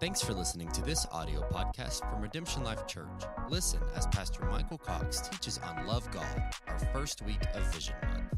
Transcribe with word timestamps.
Thanks 0.00 0.22
for 0.22 0.32
listening 0.32 0.72
to 0.72 0.80
this 0.80 1.06
audio 1.12 1.42
podcast 1.50 2.10
from 2.10 2.22
Redemption 2.22 2.64
Life 2.64 2.86
Church. 2.86 3.06
Listen 3.50 3.80
as 3.94 4.06
Pastor 4.06 4.46
Michael 4.46 4.78
Cox 4.78 5.20
teaches 5.28 5.58
on 5.58 5.86
Love 5.86 6.10
God, 6.10 6.54
our 6.68 6.78
first 6.94 7.20
week 7.20 7.42
of 7.52 7.62
Vision 7.74 7.94
Month. 8.08 8.32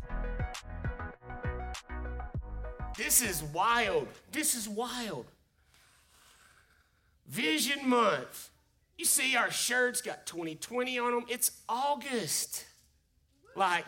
This 2.98 3.22
is 3.22 3.44
wild. 3.44 4.08
This 4.32 4.56
is 4.56 4.68
wild. 4.68 5.26
Vision 7.28 7.88
Month. 7.88 8.50
You 8.98 9.04
see, 9.04 9.36
our 9.36 9.52
shirts 9.52 10.00
got 10.02 10.26
2020 10.26 10.98
on 10.98 11.12
them. 11.12 11.24
It's 11.28 11.62
August. 11.68 12.64
Like, 13.54 13.86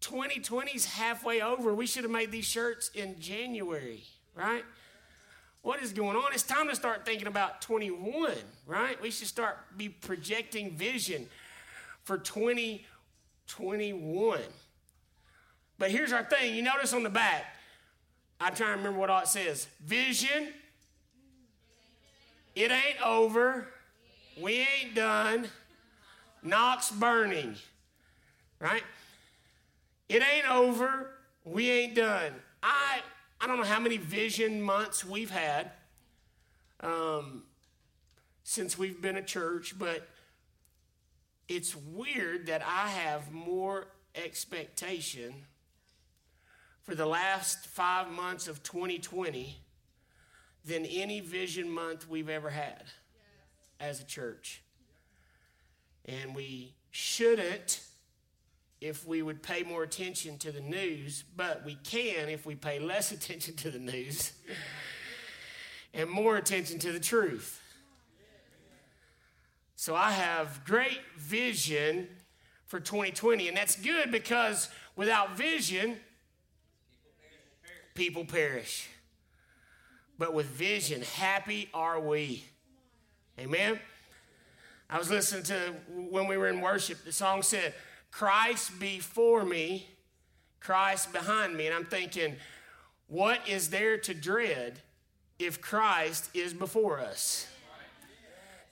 2020's 0.00 0.86
halfway 0.86 1.40
over. 1.40 1.72
We 1.72 1.86
should 1.86 2.02
have 2.02 2.10
made 2.10 2.32
these 2.32 2.46
shirts 2.46 2.90
in 2.96 3.20
January, 3.20 4.02
right? 4.34 4.64
What 5.68 5.82
is 5.82 5.92
going 5.92 6.16
on? 6.16 6.32
It's 6.32 6.44
time 6.44 6.70
to 6.70 6.74
start 6.74 7.04
thinking 7.04 7.26
about 7.26 7.60
21, 7.60 8.32
right? 8.66 8.98
We 9.02 9.10
should 9.10 9.26
start 9.26 9.58
be 9.76 9.90
projecting 9.90 10.70
vision 10.70 11.28
for 12.04 12.16
2021. 12.16 14.40
But 15.78 15.90
here's 15.90 16.10
our 16.10 16.24
thing. 16.24 16.54
You 16.54 16.62
notice 16.62 16.94
on 16.94 17.02
the 17.02 17.10
back, 17.10 17.54
I'm 18.40 18.54
trying 18.54 18.70
to 18.70 18.76
remember 18.78 18.98
what 18.98 19.10
all 19.10 19.20
it 19.20 19.28
says. 19.28 19.68
Vision, 19.84 20.54
it 22.54 22.70
ain't 22.70 23.02
over. 23.04 23.68
We 24.40 24.60
ain't 24.60 24.94
done. 24.94 25.48
Knox 26.42 26.90
burning, 26.90 27.56
right? 28.58 28.84
It 30.08 30.22
ain't 30.22 30.50
over. 30.50 31.10
We 31.44 31.70
ain't 31.70 31.94
done. 31.94 32.32
I 32.62 33.00
I 33.40 33.46
don't 33.46 33.58
know 33.58 33.64
how 33.64 33.78
many 33.78 33.98
vision 33.98 34.60
months 34.60 35.04
we've 35.04 35.30
had 35.30 35.70
um, 36.80 37.44
since 38.42 38.76
we've 38.76 39.00
been 39.00 39.16
a 39.16 39.22
church, 39.22 39.78
but 39.78 40.08
it's 41.48 41.76
weird 41.76 42.46
that 42.46 42.62
I 42.62 42.88
have 42.88 43.32
more 43.32 43.86
expectation 44.14 45.34
for 46.82 46.94
the 46.94 47.06
last 47.06 47.66
five 47.66 48.10
months 48.10 48.48
of 48.48 48.62
2020 48.64 49.56
than 50.64 50.84
any 50.86 51.20
vision 51.20 51.70
month 51.70 52.08
we've 52.08 52.28
ever 52.28 52.50
had 52.50 52.84
as 53.78 54.00
a 54.00 54.04
church. 54.04 54.62
And 56.06 56.34
we 56.34 56.74
shouldn't 56.90 57.82
if 58.80 59.06
we 59.06 59.22
would 59.22 59.42
pay 59.42 59.62
more 59.62 59.82
attention 59.82 60.38
to 60.38 60.52
the 60.52 60.60
news, 60.60 61.24
but 61.36 61.64
we 61.64 61.76
can 61.84 62.28
if 62.28 62.46
we 62.46 62.54
pay 62.54 62.78
less 62.78 63.12
attention 63.12 63.54
to 63.56 63.70
the 63.70 63.78
news 63.78 64.32
and 65.94 66.08
more 66.08 66.36
attention 66.36 66.78
to 66.80 66.92
the 66.92 67.00
truth. 67.00 67.60
So 69.74 69.94
I 69.94 70.10
have 70.10 70.64
great 70.64 71.00
vision 71.16 72.08
for 72.66 72.80
2020, 72.80 73.48
and 73.48 73.56
that's 73.56 73.76
good 73.76 74.10
because 74.10 74.68
without 74.96 75.36
vision, 75.36 75.96
people 77.94 78.24
perish. 78.24 78.88
But 80.18 80.34
with 80.34 80.46
vision, 80.46 81.02
happy 81.02 81.68
are 81.72 82.00
we. 82.00 82.44
Amen. 83.38 83.78
I 84.90 84.98
was 84.98 85.10
listening 85.10 85.44
to 85.44 85.74
when 85.88 86.26
we 86.26 86.36
were 86.36 86.48
in 86.48 86.60
worship, 86.60 87.04
the 87.04 87.12
song 87.12 87.42
said, 87.42 87.72
Christ 88.18 88.80
before 88.80 89.44
me, 89.44 89.86
Christ 90.58 91.12
behind 91.12 91.56
me. 91.56 91.66
And 91.66 91.74
I'm 91.74 91.84
thinking, 91.84 92.34
what 93.06 93.48
is 93.48 93.70
there 93.70 93.96
to 93.96 94.12
dread 94.12 94.80
if 95.38 95.60
Christ 95.60 96.28
is 96.34 96.52
before 96.52 96.98
us? 96.98 97.46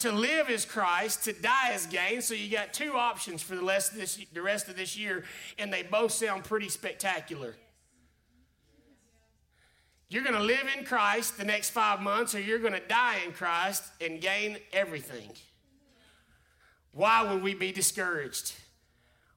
To 0.00 0.10
live 0.10 0.50
is 0.50 0.64
Christ, 0.64 1.22
to 1.26 1.32
die 1.32 1.74
is 1.74 1.86
gain. 1.86 2.22
So 2.22 2.34
you 2.34 2.50
got 2.50 2.72
two 2.72 2.94
options 2.94 3.40
for 3.40 3.54
the 3.54 3.62
rest 3.62 3.92
of 3.92 3.98
this, 3.98 4.18
the 4.32 4.42
rest 4.42 4.68
of 4.68 4.74
this 4.74 4.98
year, 4.98 5.22
and 5.60 5.72
they 5.72 5.84
both 5.84 6.10
sound 6.10 6.42
pretty 6.42 6.68
spectacular. 6.68 7.54
You're 10.08 10.24
going 10.24 10.34
to 10.34 10.42
live 10.42 10.66
in 10.76 10.84
Christ 10.84 11.38
the 11.38 11.44
next 11.44 11.70
five 11.70 12.00
months, 12.00 12.34
or 12.34 12.40
you're 12.40 12.58
going 12.58 12.72
to 12.72 12.88
die 12.88 13.18
in 13.24 13.30
Christ 13.30 13.84
and 14.00 14.20
gain 14.20 14.58
everything. 14.72 15.30
Why 16.90 17.32
would 17.32 17.44
we 17.44 17.54
be 17.54 17.70
discouraged? 17.70 18.52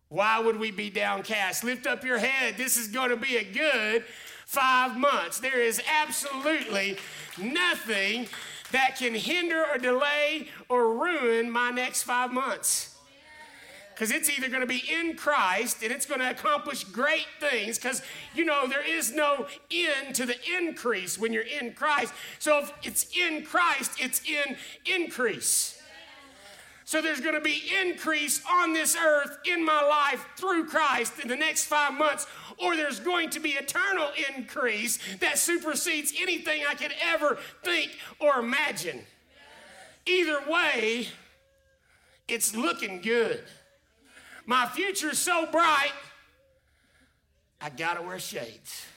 Why 0.10 0.40
would 0.40 0.60
we 0.60 0.72
be 0.72 0.90
downcast? 0.90 1.64
Lift 1.64 1.86
up 1.86 2.04
your 2.04 2.18
head. 2.18 2.56
This 2.58 2.78
is 2.78 2.88
going 2.88 3.12
to 3.12 3.16
be 3.16 3.38
a 3.38 3.44
good 3.44 4.04
five 4.46 4.98
months. 4.98 5.40
There 5.40 5.62
is 5.62 5.80
absolutely 6.02 6.98
nothing 7.38 8.28
that 8.72 8.98
can 8.98 9.14
hinder 9.14 9.64
or 9.72 9.78
delay 9.78 10.48
or 10.68 10.96
ruin 10.96 11.50
my 11.52 11.70
next 11.70 12.04
five 12.04 12.34
months. 12.34 12.96
Because 13.94 14.12
it's 14.12 14.30
either 14.30 14.48
going 14.48 14.62
to 14.62 14.68
be 14.68 14.82
in 14.90 15.16
Christ 15.16 15.84
and 15.84 15.92
it's 15.92 16.06
going 16.06 16.22
to 16.22 16.30
accomplish 16.32 16.86
great 16.86 17.28
things. 17.40 17.78
Because, 17.78 18.02
you 18.34 18.46
know, 18.46 18.66
there 18.66 18.84
is 18.84 19.14
no 19.14 19.46
end 19.70 20.16
to 20.16 20.26
the 20.26 20.38
increase 20.58 21.20
when 21.20 21.34
you're 21.34 21.44
in 21.44 21.74
Christ. 21.74 22.14
So 22.40 22.60
if 22.60 22.72
it's 22.82 23.16
in 23.16 23.44
Christ, 23.44 23.92
it's 24.00 24.22
in 24.28 24.56
increase. 24.86 25.79
So 26.90 27.04
there's 27.04 27.22
going 27.22 27.36
to 27.36 27.40
be 27.40 27.62
increase 27.84 28.42
on 28.52 28.74
this 28.74 28.98
earth 28.98 29.38
in 29.46 29.64
my 29.64 29.80
life 29.80 30.26
through 30.38 30.66
Christ 30.66 31.20
in 31.22 31.28
the 31.28 31.36
next 31.36 31.66
five 31.66 31.94
months, 31.94 32.26
or 32.58 32.76
there's 32.76 33.00
going 33.00 33.30
to 33.30 33.40
be 33.40 33.52
eternal 33.52 34.08
increase 34.36 34.98
that 35.20 35.38
supersedes 35.38 36.16
anything 36.20 36.64
I 36.68 36.74
could 36.74 36.96
ever 37.00 37.38
think 37.64 37.92
or 38.18 38.40
imagine. 38.40 39.02
Either 40.08 40.40
way, 40.50 41.10
it's 42.28 42.56
looking 42.56 43.02
good. 43.02 43.44
My 44.48 44.66
future's 44.66 45.20
so 45.20 45.46
bright, 45.52 45.94
I 47.62 47.70
gotta 47.70 48.02
wear 48.02 48.18
shades. 48.18 48.88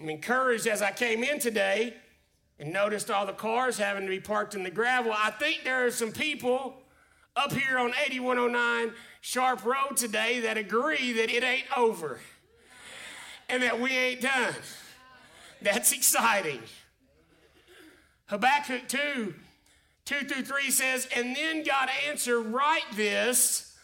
I'm 0.00 0.08
encouraged 0.08 0.68
as 0.68 0.80
I 0.80 0.92
came 0.92 1.24
in 1.24 1.40
today 1.40 1.96
and 2.60 2.74
noticed 2.74 3.10
all 3.10 3.24
the 3.24 3.32
cars 3.32 3.78
having 3.78 4.04
to 4.04 4.10
be 4.10 4.20
parked 4.20 4.54
in 4.54 4.62
the 4.62 4.70
gravel. 4.70 5.12
I 5.12 5.30
think 5.30 5.64
there 5.64 5.86
are 5.86 5.90
some 5.90 6.12
people 6.12 6.74
up 7.34 7.52
here 7.52 7.78
on 7.78 7.92
8109 8.06 8.92
Sharp 9.22 9.64
Road 9.64 9.96
today 9.96 10.40
that 10.40 10.58
agree 10.58 11.12
that 11.14 11.30
it 11.30 11.42
ain't 11.42 11.66
over 11.76 12.20
and 13.48 13.62
that 13.62 13.80
we 13.80 13.90
ain't 13.90 14.20
done. 14.20 14.54
That's 15.62 15.92
exciting. 15.92 16.60
Habakkuk 18.26 18.86
2 18.88 19.34
2 20.04 20.20
through 20.26 20.42
3 20.42 20.70
says, 20.70 21.08
And 21.14 21.36
then 21.36 21.62
God 21.62 21.88
answered, 22.08 22.42
Write 22.42 22.84
this, 22.94 23.76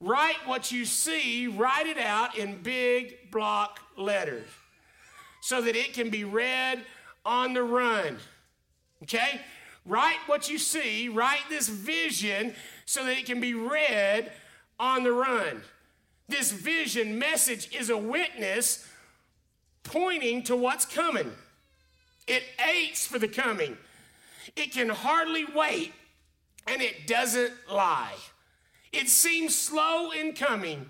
write 0.00 0.36
what 0.46 0.72
you 0.72 0.84
see, 0.84 1.48
write 1.48 1.86
it 1.86 1.98
out 1.98 2.38
in 2.38 2.62
big 2.62 3.30
block 3.30 3.80
letters 3.96 4.46
so 5.40 5.60
that 5.60 5.76
it 5.76 5.92
can 5.92 6.08
be 6.08 6.24
read 6.24 6.82
on 7.26 7.52
the 7.52 7.62
run. 7.62 8.16
Okay? 9.02 9.40
Write 9.84 10.18
what 10.26 10.48
you 10.48 10.58
see, 10.58 11.08
write 11.08 11.42
this 11.50 11.68
vision 11.68 12.54
so 12.86 13.04
that 13.04 13.18
it 13.18 13.26
can 13.26 13.40
be 13.40 13.52
read 13.52 14.32
on 14.80 15.02
the 15.02 15.12
run. 15.12 15.60
This 16.28 16.50
vision 16.50 17.18
message 17.18 17.74
is 17.74 17.90
a 17.90 17.98
witness 17.98 18.86
pointing 19.82 20.42
to 20.44 20.56
what's 20.56 20.84
coming. 20.84 21.30
It 22.26 22.42
aches 22.74 23.06
for 23.06 23.18
the 23.18 23.28
coming. 23.28 23.76
It 24.56 24.72
can 24.72 24.88
hardly 24.88 25.44
wait, 25.44 25.92
and 26.66 26.82
it 26.82 27.06
doesn't 27.06 27.52
lie. 27.70 28.14
It 28.92 29.08
seems 29.08 29.54
slow 29.54 30.10
in 30.10 30.32
coming. 30.32 30.86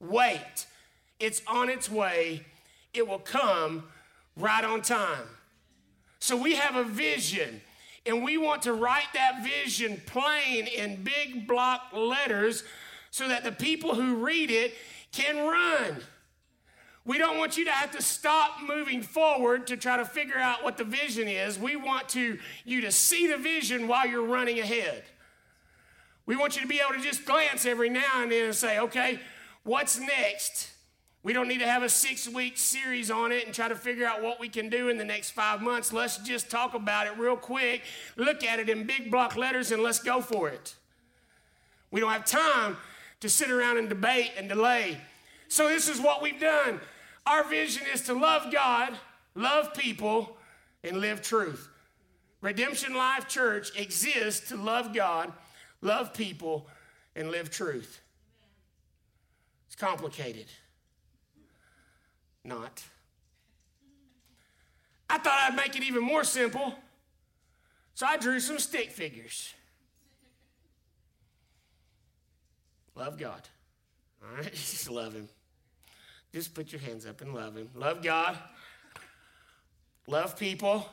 Wait, 0.00 0.66
it's 1.20 1.42
on 1.46 1.68
its 1.68 1.90
way. 1.90 2.44
It 2.92 3.06
will 3.06 3.18
come 3.18 3.84
right 4.36 4.64
on 4.64 4.82
time. 4.82 5.28
So 6.20 6.36
we 6.36 6.54
have 6.54 6.76
a 6.76 6.84
vision, 6.84 7.60
and 8.06 8.22
we 8.22 8.36
want 8.36 8.62
to 8.62 8.74
write 8.74 9.08
that 9.14 9.42
vision 9.42 10.00
plain 10.06 10.66
in 10.66 11.02
big 11.02 11.48
block 11.48 11.92
letters 11.94 12.62
so 13.10 13.26
that 13.28 13.42
the 13.42 13.52
people 13.52 13.94
who 13.94 14.16
read 14.16 14.50
it 14.50 14.74
can 15.12 15.36
run. 15.48 15.96
We 17.06 17.16
don't 17.16 17.38
want 17.38 17.56
you 17.56 17.64
to 17.64 17.72
have 17.72 17.90
to 17.92 18.02
stop 18.02 18.58
moving 18.62 19.02
forward 19.02 19.66
to 19.68 19.76
try 19.76 19.96
to 19.96 20.04
figure 20.04 20.36
out 20.36 20.62
what 20.62 20.76
the 20.76 20.84
vision 20.84 21.26
is. 21.26 21.58
We 21.58 21.74
want 21.74 22.10
to, 22.10 22.38
you 22.64 22.82
to 22.82 22.92
see 22.92 23.26
the 23.26 23.38
vision 23.38 23.88
while 23.88 24.06
you're 24.06 24.26
running 24.26 24.60
ahead. 24.60 25.02
We 26.26 26.36
want 26.36 26.54
you 26.54 26.62
to 26.62 26.68
be 26.68 26.80
able 26.86 27.00
to 27.00 27.04
just 27.04 27.24
glance 27.24 27.64
every 27.64 27.88
now 27.88 28.22
and 28.22 28.30
then 28.30 28.44
and 28.44 28.54
say, 28.54 28.78
okay, 28.78 29.18
what's 29.64 29.98
next? 29.98 30.70
We 31.22 31.34
don't 31.34 31.48
need 31.48 31.58
to 31.58 31.66
have 31.66 31.82
a 31.82 31.88
six 31.88 32.26
week 32.28 32.56
series 32.56 33.10
on 33.10 33.30
it 33.30 33.44
and 33.44 33.54
try 33.54 33.68
to 33.68 33.76
figure 33.76 34.06
out 34.06 34.22
what 34.22 34.40
we 34.40 34.48
can 34.48 34.70
do 34.70 34.88
in 34.88 34.96
the 34.96 35.04
next 35.04 35.30
five 35.30 35.60
months. 35.60 35.92
Let's 35.92 36.16
just 36.18 36.50
talk 36.50 36.72
about 36.72 37.06
it 37.06 37.18
real 37.18 37.36
quick, 37.36 37.82
look 38.16 38.42
at 38.42 38.58
it 38.58 38.70
in 38.70 38.86
big 38.86 39.10
block 39.10 39.36
letters, 39.36 39.70
and 39.70 39.82
let's 39.82 39.98
go 39.98 40.22
for 40.22 40.48
it. 40.48 40.74
We 41.90 42.00
don't 42.00 42.12
have 42.12 42.24
time 42.24 42.78
to 43.20 43.28
sit 43.28 43.50
around 43.50 43.76
and 43.76 43.88
debate 43.88 44.32
and 44.38 44.48
delay. 44.48 44.98
So, 45.48 45.68
this 45.68 45.88
is 45.88 46.00
what 46.00 46.22
we've 46.22 46.40
done. 46.40 46.80
Our 47.26 47.44
vision 47.44 47.82
is 47.92 48.02
to 48.02 48.14
love 48.14 48.50
God, 48.52 48.94
love 49.34 49.74
people, 49.74 50.36
and 50.82 50.98
live 50.98 51.20
truth. 51.20 51.68
Redemption 52.40 52.94
Life 52.94 53.28
Church 53.28 53.76
exists 53.78 54.48
to 54.48 54.56
love 54.56 54.94
God, 54.94 55.32
love 55.82 56.14
people, 56.14 56.66
and 57.14 57.30
live 57.30 57.50
truth. 57.50 58.00
It's 59.66 59.76
complicated. 59.76 60.46
Not. 62.44 62.82
I 65.08 65.18
thought 65.18 65.50
I'd 65.50 65.56
make 65.56 65.76
it 65.76 65.82
even 65.82 66.02
more 66.02 66.24
simple, 66.24 66.74
so 67.94 68.06
I 68.06 68.16
drew 68.16 68.38
some 68.40 68.58
stick 68.58 68.90
figures. 68.90 69.52
Love 72.94 73.18
God. 73.18 73.48
All 74.22 74.36
right? 74.36 74.52
Just 74.52 74.90
love 74.90 75.14
Him. 75.14 75.28
Just 76.32 76.54
put 76.54 76.72
your 76.72 76.80
hands 76.80 77.06
up 77.06 77.20
and 77.22 77.34
love 77.34 77.56
Him. 77.56 77.68
Love 77.74 78.02
God. 78.02 78.38
Love 80.06 80.38
people. 80.38 80.88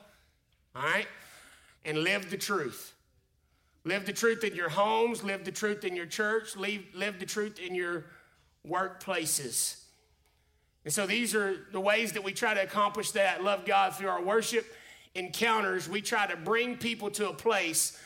All 0.75 0.81
right? 0.81 1.07
And 1.85 1.99
live 1.99 2.29
the 2.29 2.37
truth. 2.37 2.93
Live 3.83 4.05
the 4.05 4.13
truth 4.13 4.43
in 4.43 4.53
your 4.53 4.69
homes, 4.69 5.23
live 5.23 5.45
the 5.45 5.51
truth 5.51 5.85
in 5.85 5.95
your 5.95 6.05
church, 6.05 6.57
live, 6.57 6.83
live 6.93 7.19
the 7.19 7.25
truth 7.25 7.57
in 7.57 7.73
your 7.73 8.05
workplaces. 8.67 9.81
And 10.87 10.93
so 10.93 11.05
these 11.05 11.35
are 11.35 11.65
the 11.73 11.81
ways 11.81 12.13
that 12.13 12.23
we 12.23 12.31
try 12.31 12.53
to 12.53 12.63
accomplish 12.63 13.11
that. 13.11 13.43
Love 13.43 13.65
God 13.65 13.93
through 13.93 14.07
our 14.07 14.21
worship 14.21 14.65
encounters. 15.15 15.89
We 15.89 15.99
try 15.99 16.27
to 16.27 16.37
bring 16.37 16.77
people 16.77 17.11
to 17.11 17.27
a 17.27 17.33
place 17.33 17.99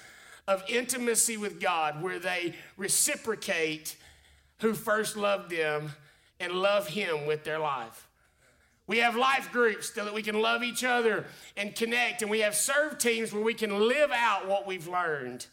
of 0.48 0.64
intimacy 0.68 1.38
with 1.38 1.62
God 1.62 2.02
where 2.02 2.18
they 2.18 2.56
reciprocate 2.78 3.96
who 4.62 4.74
first 4.74 5.16
loved 5.16 5.52
them 5.52 5.92
and 6.40 6.54
love 6.54 6.88
Him 6.88 7.28
with 7.28 7.44
their 7.44 7.60
life. 7.60 8.08
We 8.88 8.98
have 8.98 9.16
life 9.16 9.52
groups 9.52 9.94
so 9.94 10.04
that 10.04 10.16
we 10.16 10.24
can 10.24 10.42
love 10.42 10.64
each 10.64 10.84
other 10.84 11.26
and 11.56 11.76
connect, 11.76 12.24
and 12.24 12.32
we 12.32 12.40
have 12.40 12.56
serve 12.56 12.98
teams 12.98 13.32
where 13.32 13.44
we 13.44 13.54
can 13.54 13.88
live 13.88 14.10
out 14.12 14.48
what 14.48 14.66
we've 14.66 14.88
learned 14.88 15.46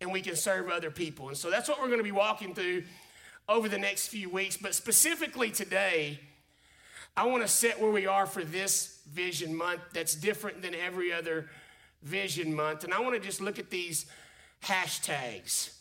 and 0.00 0.12
we 0.12 0.20
can 0.20 0.36
serve 0.36 0.70
other 0.70 0.92
people. 0.92 1.26
And 1.26 1.36
so 1.36 1.50
that's 1.50 1.68
what 1.68 1.80
we're 1.80 1.88
going 1.88 1.98
to 1.98 2.04
be 2.04 2.12
walking 2.12 2.54
through 2.54 2.84
over 3.48 3.68
the 3.68 3.76
next 3.76 4.06
few 4.06 4.28
weeks. 4.28 4.56
But 4.56 4.76
specifically 4.76 5.50
today, 5.50 6.20
I 7.16 7.26
want 7.26 7.42
to 7.42 7.48
set 7.48 7.80
where 7.80 7.90
we 7.90 8.06
are 8.06 8.26
for 8.26 8.44
this 8.44 9.00
vision 9.12 9.54
month 9.54 9.80
that's 9.92 10.14
different 10.14 10.62
than 10.62 10.74
every 10.74 11.12
other 11.12 11.48
vision 12.02 12.54
month. 12.54 12.84
And 12.84 12.92
I 12.92 13.00
want 13.00 13.14
to 13.14 13.20
just 13.20 13.40
look 13.40 13.58
at 13.58 13.70
these 13.70 14.06
hashtags. 14.64 15.74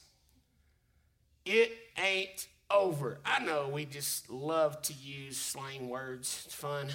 It 1.46 1.72
ain't 1.98 2.48
over. 2.70 3.20
I 3.26 3.44
know 3.44 3.70
we 3.70 3.86
just 3.86 4.30
love 4.30 4.82
to 4.84 4.94
use 4.94 5.38
slang 5.38 5.90
words, 5.90 6.44
it's 6.46 6.56
fun. 6.56 6.90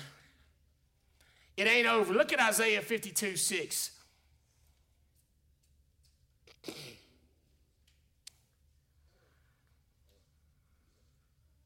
It 1.57 1.67
ain't 1.67 1.89
over. 1.89 2.15
Look 2.15 2.33
at 2.33 2.41
Isaiah 2.41 2.81
52 2.81 3.37
6. 3.37 3.91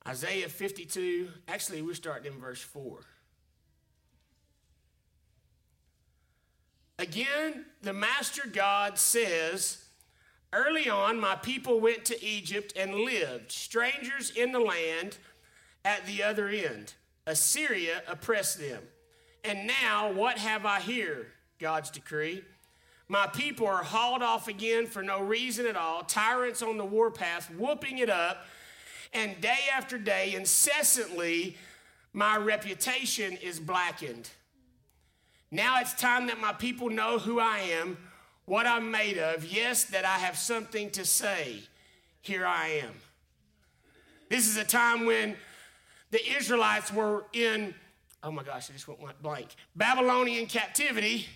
Isaiah 0.07 0.49
52, 0.49 1.29
actually, 1.47 1.83
we're 1.83 1.95
starting 1.95 2.33
in 2.33 2.41
verse 2.41 2.61
4. 2.61 3.01
Again, 6.99 7.67
the 7.83 7.93
Master 7.93 8.43
God 8.53 8.99
says, 8.99 9.85
Early 10.53 10.89
on, 10.89 11.19
my 11.19 11.37
people 11.37 11.81
went 11.81 12.05
to 12.07 12.25
Egypt 12.25 12.75
and 12.77 12.95
lived, 12.95 13.51
strangers 13.51 14.31
in 14.31 14.53
the 14.53 14.61
land 14.61 15.19
at 15.85 16.05
the 16.07 16.23
other 16.23 16.49
end. 16.49 16.95
Assyria 17.27 18.03
oppressed 18.09 18.59
them. 18.59 18.83
And 19.45 19.67
now, 19.67 20.13
what 20.13 20.39
have 20.39 20.67
I 20.67 20.81
here? 20.81 21.29
God's 21.59 21.91
decree. 21.91 22.45
My 23.09 23.27
people 23.27 23.67
are 23.67 23.83
hauled 23.83 24.23
off 24.23 24.49
again 24.49 24.87
for 24.87 25.03
no 25.03 25.21
reason 25.21 25.67
at 25.67 25.77
all, 25.77 26.03
tyrants 26.03 26.63
on 26.63 26.77
the 26.77 26.85
warpath, 26.85 27.51
whooping 27.51 27.99
it 27.99 28.11
up 28.11 28.47
and 29.13 29.41
day 29.41 29.59
after 29.75 29.99
day, 29.99 30.35
incessantly, 30.35 31.57
my 32.13 32.37
reputation 32.37 33.37
is 33.43 33.61
blackened. 33.61 34.31
Now 35.51 35.81
it's 35.81 35.95
time 35.95 36.27
that 36.29 36.41
my 36.41 36.53
people 36.53 36.89
know 36.89 37.19
who 37.19 37.39
I 37.39 37.59
am, 37.59 37.99
what 38.47 38.67
I'm 38.67 38.91
made 38.91 39.19
of. 39.19 39.45
Yes, 39.45 39.85
that 39.85 40.05
I 40.05 40.19
have 40.19 40.37
something 40.37 40.91
to 40.91 41.05
say. 41.05 41.61
Here 42.23 42.47
I 42.47 42.81
am. 42.85 42.93
This 44.29 44.49
is 44.49 44.57
a 44.57 44.65
time 44.65 45.05
when 45.05 45.37
the 46.11 46.21
Israelites 46.37 46.93
were 46.93 47.25
in, 47.33 47.75
oh 48.23 48.31
my 48.31 48.43
gosh, 48.43 48.71
I 48.71 48.73
just 48.73 48.89
went 48.89 49.21
blank, 49.23 49.49
Babylonian 49.77 50.47
captivity 50.47 51.27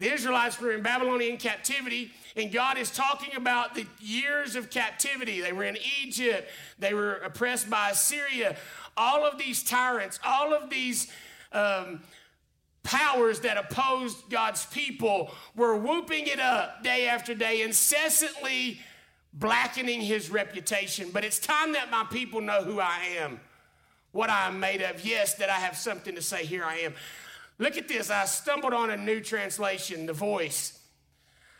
the 0.00 0.12
Israelites 0.12 0.58
were 0.58 0.72
in 0.72 0.82
Babylonian 0.82 1.36
captivity, 1.36 2.10
and 2.34 2.50
God 2.50 2.78
is 2.78 2.90
talking 2.90 3.36
about 3.36 3.74
the 3.74 3.86
years 4.00 4.56
of 4.56 4.70
captivity. 4.70 5.40
They 5.40 5.52
were 5.52 5.64
in 5.64 5.76
Egypt, 6.02 6.48
they 6.78 6.94
were 6.94 7.16
oppressed 7.16 7.70
by 7.70 7.90
Assyria. 7.90 8.56
All 8.96 9.24
of 9.24 9.38
these 9.38 9.62
tyrants, 9.62 10.18
all 10.24 10.52
of 10.52 10.70
these 10.70 11.12
um, 11.52 12.00
powers 12.82 13.40
that 13.40 13.58
opposed 13.58 14.30
God's 14.30 14.64
people 14.66 15.30
were 15.54 15.76
whooping 15.76 16.26
it 16.26 16.40
up 16.40 16.82
day 16.82 17.06
after 17.06 17.34
day, 17.34 17.62
incessantly 17.62 18.80
blackening 19.34 20.00
his 20.00 20.30
reputation. 20.30 21.10
But 21.12 21.24
it's 21.24 21.38
time 21.38 21.72
that 21.74 21.90
my 21.90 22.04
people 22.10 22.40
know 22.40 22.62
who 22.62 22.80
I 22.80 23.16
am, 23.18 23.38
what 24.12 24.30
I 24.30 24.48
am 24.48 24.58
made 24.58 24.80
of. 24.80 25.04
Yes, 25.04 25.34
that 25.34 25.50
I 25.50 25.56
have 25.56 25.76
something 25.76 26.14
to 26.14 26.22
say. 26.22 26.44
Here 26.46 26.64
I 26.64 26.78
am. 26.78 26.94
Look 27.60 27.76
at 27.76 27.88
this. 27.88 28.08
I 28.10 28.24
stumbled 28.24 28.72
on 28.72 28.88
a 28.88 28.96
new 28.96 29.20
translation, 29.20 30.06
The 30.06 30.14
Voice. 30.14 30.78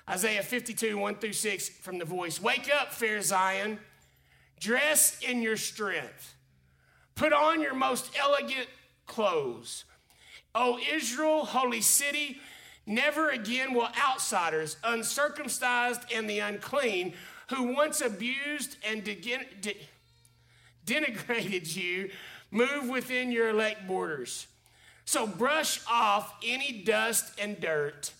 Isaiah 0.08 0.42
52, 0.42 0.96
1 0.96 1.16
through 1.16 1.34
6 1.34 1.68
from 1.68 1.98
The 1.98 2.06
Voice. 2.06 2.40
Wake 2.40 2.70
up, 2.74 2.90
fair 2.90 3.20
Zion. 3.20 3.78
Dress 4.58 5.20
in 5.20 5.42
your 5.42 5.58
strength. 5.58 6.34
Put 7.14 7.34
on 7.34 7.60
your 7.60 7.74
most 7.74 8.10
elegant 8.18 8.66
clothes. 9.06 9.84
O 10.54 10.78
Israel, 10.90 11.44
holy 11.44 11.82
city, 11.82 12.40
never 12.86 13.28
again 13.28 13.74
will 13.74 13.90
outsiders, 14.02 14.78
uncircumcised 14.82 16.00
and 16.14 16.28
the 16.28 16.38
unclean, 16.38 17.12
who 17.50 17.74
once 17.74 18.00
abused 18.00 18.78
and 18.88 19.04
de- 19.04 19.76
denigrated 20.86 21.76
you, 21.76 22.08
move 22.50 22.88
within 22.88 23.30
your 23.30 23.50
elect 23.50 23.86
borders. 23.86 24.46
So 25.10 25.26
brush 25.26 25.80
off 25.90 26.36
any 26.46 26.70
dust 26.70 27.32
and 27.36 27.58
dirt. 27.58 28.12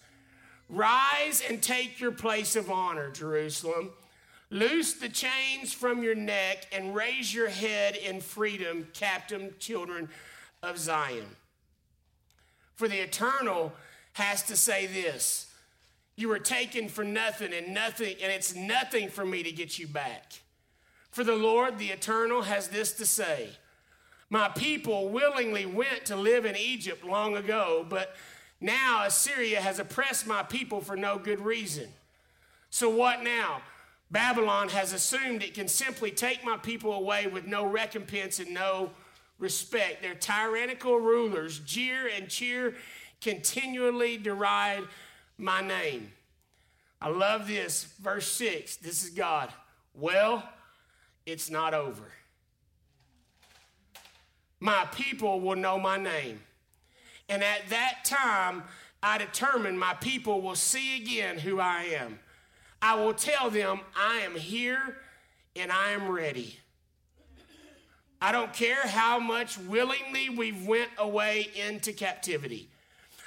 Rise 0.69 1.41
and 1.49 1.63
take 1.63 2.01
your 2.01 2.11
place 2.11 2.57
of 2.57 2.69
honor, 2.69 3.13
Jerusalem. 3.13 3.91
Loose 4.51 4.95
the 4.95 5.09
chains 5.09 5.73
from 5.73 6.03
your 6.03 6.17
neck 6.17 6.67
and 6.73 6.93
raise 6.93 7.33
your 7.33 7.49
head 7.49 7.95
in 7.95 8.21
freedom, 8.21 8.89
captive 8.93 9.61
children 9.61 10.09
of 10.65 10.79
Zion. 10.79 11.37
For 12.75 12.89
the 12.89 12.99
eternal 12.99 13.73
has 14.15 14.43
to 14.49 14.57
say 14.57 14.89
this 14.89 15.47
You 16.17 16.27
were 16.27 16.41
taken 16.41 16.89
for 16.89 17.05
nothing, 17.05 17.53
and 17.53 17.73
nothing, 17.73 18.17
and 18.21 18.33
it's 18.33 18.57
nothing 18.57 19.11
for 19.11 19.25
me 19.25 19.45
to 19.45 19.53
get 19.53 19.79
you 19.79 19.87
back. 19.87 20.41
For 21.13 21.23
the 21.23 21.37
Lord, 21.37 21.79
the 21.79 21.91
eternal, 21.91 22.43
has 22.43 22.67
this 22.67 22.95
to 22.95 23.07
say. 23.07 23.51
My 24.33 24.49
people 24.49 25.09
willingly 25.09 25.67
went 25.67 26.05
to 26.07 26.15
live 26.15 26.45
in 26.45 26.57
Egypt 26.57 27.05
long 27.05 27.37
ago, 27.37 27.85
but 27.89 28.15
now 28.61 29.05
Assyria 29.05 29.61
has 29.61 29.81
oppressed 29.81 30.25
my 30.25 30.45
people 30.45 30.81
for 30.81 30.97
no 30.97 31.19
good 31.19 31.41
reason. 31.41 31.89
So 32.71 32.89
what 32.89 33.25
now? 33.25 33.63
Babylon 34.13 34.69
has 34.69 34.93
assumed 34.93 35.43
it 35.43 35.55
can 35.55 35.67
simply 35.67 36.13
take 36.13 36.45
my 36.45 36.57
people 36.57 36.93
away 36.93 37.27
with 37.27 37.47
no 37.47 37.67
recompense 37.67 38.39
and 38.39 38.55
no 38.55 38.91
respect. 39.41 40.01
Their 40.01 40.15
tyrannical 40.15 40.99
rulers 40.99 41.59
jeer 41.61 42.09
and 42.09 42.29
cheer, 42.29 42.77
continually 43.21 44.17
deride 44.17 44.85
my 45.39 45.61
name. 45.61 46.13
I 47.01 47.09
love 47.09 47.49
this. 47.49 47.85
Verse 48.01 48.31
6. 48.31 48.77
This 48.77 49.03
is 49.03 49.11
God. 49.11 49.53
Well, 49.95 50.49
it's 51.27 51.51
not 51.51 51.75
over 51.75 52.13
my 54.61 54.87
people 54.93 55.41
will 55.41 55.57
know 55.57 55.79
my 55.79 55.97
name. 55.97 56.41
And 57.29 57.43
at 57.43 57.69
that 57.71 58.05
time, 58.05 58.65
I 59.03 59.19
determine 59.19 59.79
my 59.79 59.95
people 59.95 60.43
will 60.43 60.57
see 60.57 61.01
again 61.03 61.39
who 61.39 61.59
I 61.59 61.85
am. 61.99 62.19
I 62.83 62.95
will 62.95 63.15
tell 63.15 63.51
them, 63.51 63.81
I 63.97 64.19
am 64.19 64.35
here 64.35 64.97
and 65.57 65.73
I 65.73 65.91
am 65.91 66.11
ready. 66.11 66.59
I 68.23 68.33
don't 68.33 68.53
care 68.53 68.87
how 68.87 69.19
much 69.19 69.57
willingly 69.57 70.29
we 70.29 70.53
went 70.53 70.91
away 70.99 71.49
into 71.69 71.93
captivity. 71.93 72.69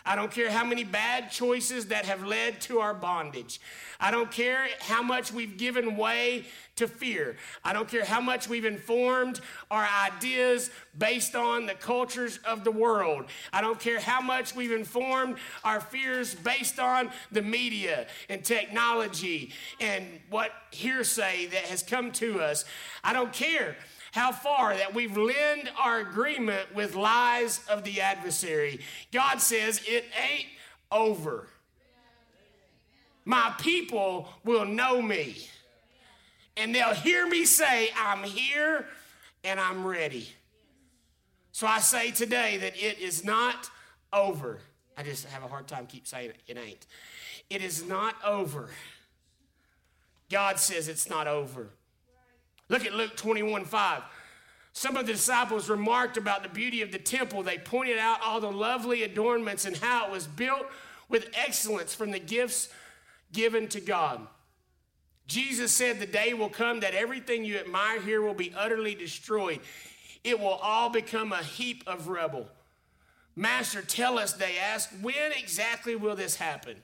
I 0.06 0.16
don't 0.16 0.32
care 0.32 0.52
how 0.52 0.66
many 0.66 0.84
bad 0.84 1.32
choices 1.32 1.88
that 1.88 2.06
have 2.06 2.26
led 2.26 2.60
to 2.62 2.80
our 2.80 2.94
bondage. 2.94 3.62
I 4.00 4.12
don't 4.12 4.30
care 4.30 4.68
how 4.82 5.02
much 5.02 5.32
we've 5.32 5.58
given 5.58 5.96
way 5.96 6.46
to 6.76 6.88
fear. 6.88 7.38
I 7.64 7.72
don't 7.72 7.88
care 7.88 8.04
how 8.04 8.20
much 8.20 8.50
we've 8.50 8.66
informed 8.66 9.40
our 9.72 9.88
ideas 10.06 10.72
based 10.98 11.36
on 11.36 11.68
the 11.68 11.74
cultures 11.76 12.40
of 12.46 12.66
the 12.66 12.72
world. 12.72 13.26
I 13.54 13.62
don't 13.62 13.80
care 13.80 14.00
how 14.00 14.20
much 14.20 14.56
we've 14.56 14.74
informed 14.74 15.38
our 15.64 15.80
fears 15.80 16.36
based 16.36 16.80
on 16.80 17.10
the 17.32 17.42
media 17.42 18.08
and 18.28 18.44
technology 18.44 19.54
and 19.80 20.06
what 20.30 20.52
hearsay 20.72 21.46
that 21.48 21.64
has 21.66 21.82
come 21.82 22.12
to 22.14 22.42
us. 22.42 22.66
I 23.06 23.14
don't 23.14 23.32
care 23.32 23.78
how 24.14 24.32
far 24.32 24.76
that 24.76 24.94
we've 24.94 25.18
lent 25.18 25.70
our 25.76 26.00
agreement 26.02 26.76
with 26.76 26.94
lies 26.94 27.62
of 27.68 27.84
the 27.84 28.00
adversary. 28.00 28.80
God 29.12 29.42
says 29.42 29.82
it 29.88 30.06
ain't 30.16 30.46
over. 30.92 31.48
My 33.26 33.56
people 33.60 34.30
will 34.44 34.66
know 34.66 35.02
me, 35.02 35.48
and 36.56 36.76
they'll 36.76 36.94
hear 36.94 37.28
me 37.28 37.44
say, 37.46 37.90
I'm 37.98 38.24
here 38.24 38.86
and 39.44 39.60
I'm 39.60 39.84
ready. 39.84 40.30
So 41.52 41.66
I 41.66 41.80
say 41.80 42.12
today 42.12 42.58
that 42.58 42.76
it 42.76 43.00
is 43.00 43.26
not 43.26 43.72
over. 44.12 44.60
I 44.96 45.02
just 45.02 45.26
have 45.26 45.44
a 45.44 45.48
hard 45.48 45.68
time 45.68 45.88
keep 45.88 46.06
saying 46.06 46.30
it, 46.30 46.38
it 46.46 46.58
ain't. 46.60 46.86
It 47.50 47.64
is 47.64 47.84
not 47.88 48.16
over. 48.24 48.70
God 50.30 50.60
says 50.60 50.88
it's 50.88 51.10
not 51.10 51.26
over. 51.26 51.70
Look 52.70 52.86
at 52.86 52.94
Luke 52.94 53.16
21 53.16 53.66
5. 53.66 54.04
Some 54.74 54.98
of 54.98 55.06
the 55.06 55.14
disciples 55.14 55.70
remarked 55.70 56.18
about 56.18 56.42
the 56.42 56.50
beauty 56.50 56.82
of 56.82 56.92
the 56.92 56.98
temple. 56.98 57.44
They 57.44 57.60
pointed 57.60 58.00
out 58.00 58.20
all 58.24 58.40
the 58.40 58.52
lovely 58.52 59.04
adornments 59.04 59.66
and 59.66 59.78
how 59.78 60.08
it 60.08 60.12
was 60.12 60.26
built 60.26 60.66
with 61.10 61.30
excellence 61.36 61.94
from 61.94 62.12
the 62.12 62.20
gifts 62.20 62.70
given 63.32 63.68
to 63.70 63.80
God. 63.80 64.28
Jesus 65.28 65.72
said, 65.72 66.00
The 66.00 66.08
day 66.08 66.34
will 66.34 66.50
come 66.50 66.80
that 66.80 66.96
everything 66.96 67.46
you 67.46 67.58
admire 67.58 68.02
here 68.02 68.22
will 68.22 68.34
be 68.34 68.54
utterly 68.58 68.96
destroyed. 68.96 69.60
It 70.24 70.40
will 70.40 70.60
all 70.62 70.90
become 70.90 71.32
a 71.32 71.44
heap 71.44 71.84
of 71.86 72.08
rubble. 72.08 72.48
Master, 73.36 73.82
tell 73.82 74.18
us, 74.18 74.34
they 74.34 74.58
asked, 74.58 74.90
when 75.02 75.32
exactly 75.32 75.96
will 75.96 76.16
this 76.16 76.36
happen? 76.36 76.78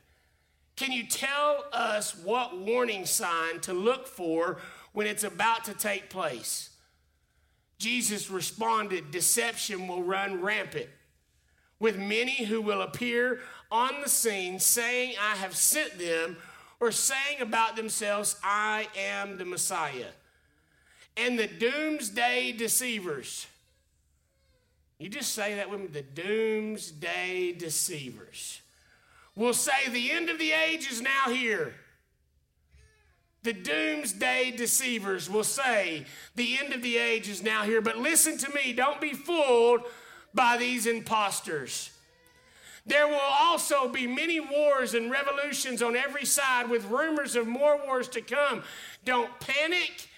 Can 0.76 0.92
you 0.92 1.06
tell 1.06 1.66
us 1.74 2.16
what 2.24 2.58
warning 2.58 3.06
sign 3.06 3.60
to 3.62 3.74
look 3.74 4.08
for 4.08 4.60
when 4.94 5.08
it's 5.08 5.24
about 5.24 5.66
to 5.66 5.74
take 5.74 6.10
place? 6.10 6.70
Jesus 7.78 8.30
responded, 8.30 9.12
Deception 9.12 9.88
will 9.88 10.04
run 10.04 10.42
rampant, 10.42 10.90
with 11.80 11.98
many 11.98 12.44
who 12.44 12.62
will 12.62 12.82
appear 12.82 13.40
on 13.72 14.02
the 14.04 14.10
scene 14.10 14.60
saying, 14.60 15.16
I 15.20 15.36
have 15.38 15.56
sent 15.56 15.98
them, 15.98 16.38
or 16.80 16.92
saying 16.92 17.42
about 17.42 17.76
themselves, 17.76 18.36
I 18.44 18.88
am 18.98 19.38
the 19.38 19.46
Messiah. 19.46 20.12
And 21.18 21.38
the 21.38 21.48
doomsday 21.48 22.54
deceivers. 22.54 23.48
You 24.98 25.10
just 25.10 25.34
say 25.34 25.56
that 25.56 25.70
with 25.70 25.80
me 25.80 25.88
the 25.88 26.02
doomsday 26.02 27.54
deceivers 27.54 28.62
will 29.36 29.54
say, 29.54 29.90
The 29.90 30.12
end 30.12 30.30
of 30.30 30.38
the 30.38 30.52
age 30.52 30.92
is 30.92 31.02
now 31.02 31.30
here. 31.30 31.74
The 33.44 33.54
doomsday 33.54 34.52
deceivers 34.52 35.30
will 35.30 35.44
say, 35.44 36.06
The 36.36 36.58
end 36.60 36.74
of 36.74 36.82
the 36.82 36.98
age 36.98 37.30
is 37.30 37.42
now 37.42 37.64
here. 37.64 37.82
But 37.82 37.98
listen 37.98 38.38
to 38.40 38.54
me, 38.54 38.74
don't 38.74 39.00
be 39.00 39.14
fooled 39.14 39.82
by 40.34 40.58
these 40.58 40.86
impostors. 40.86 41.92
There 42.86 43.08
will 43.08 43.20
also 43.20 43.88
be 43.88 44.08
many 44.08 44.40
wars 44.40 44.94
and 44.94 45.12
revolutions 45.12 45.82
on 45.82 45.96
every 45.96 46.26
side 46.26 46.70
with 46.70 46.90
rumors 46.90 47.36
of 47.36 47.48
more 47.48 47.80
wars 47.86 48.08
to 48.10 48.22
come. 48.22 48.64
Don't 49.06 49.40
panic 49.40 50.10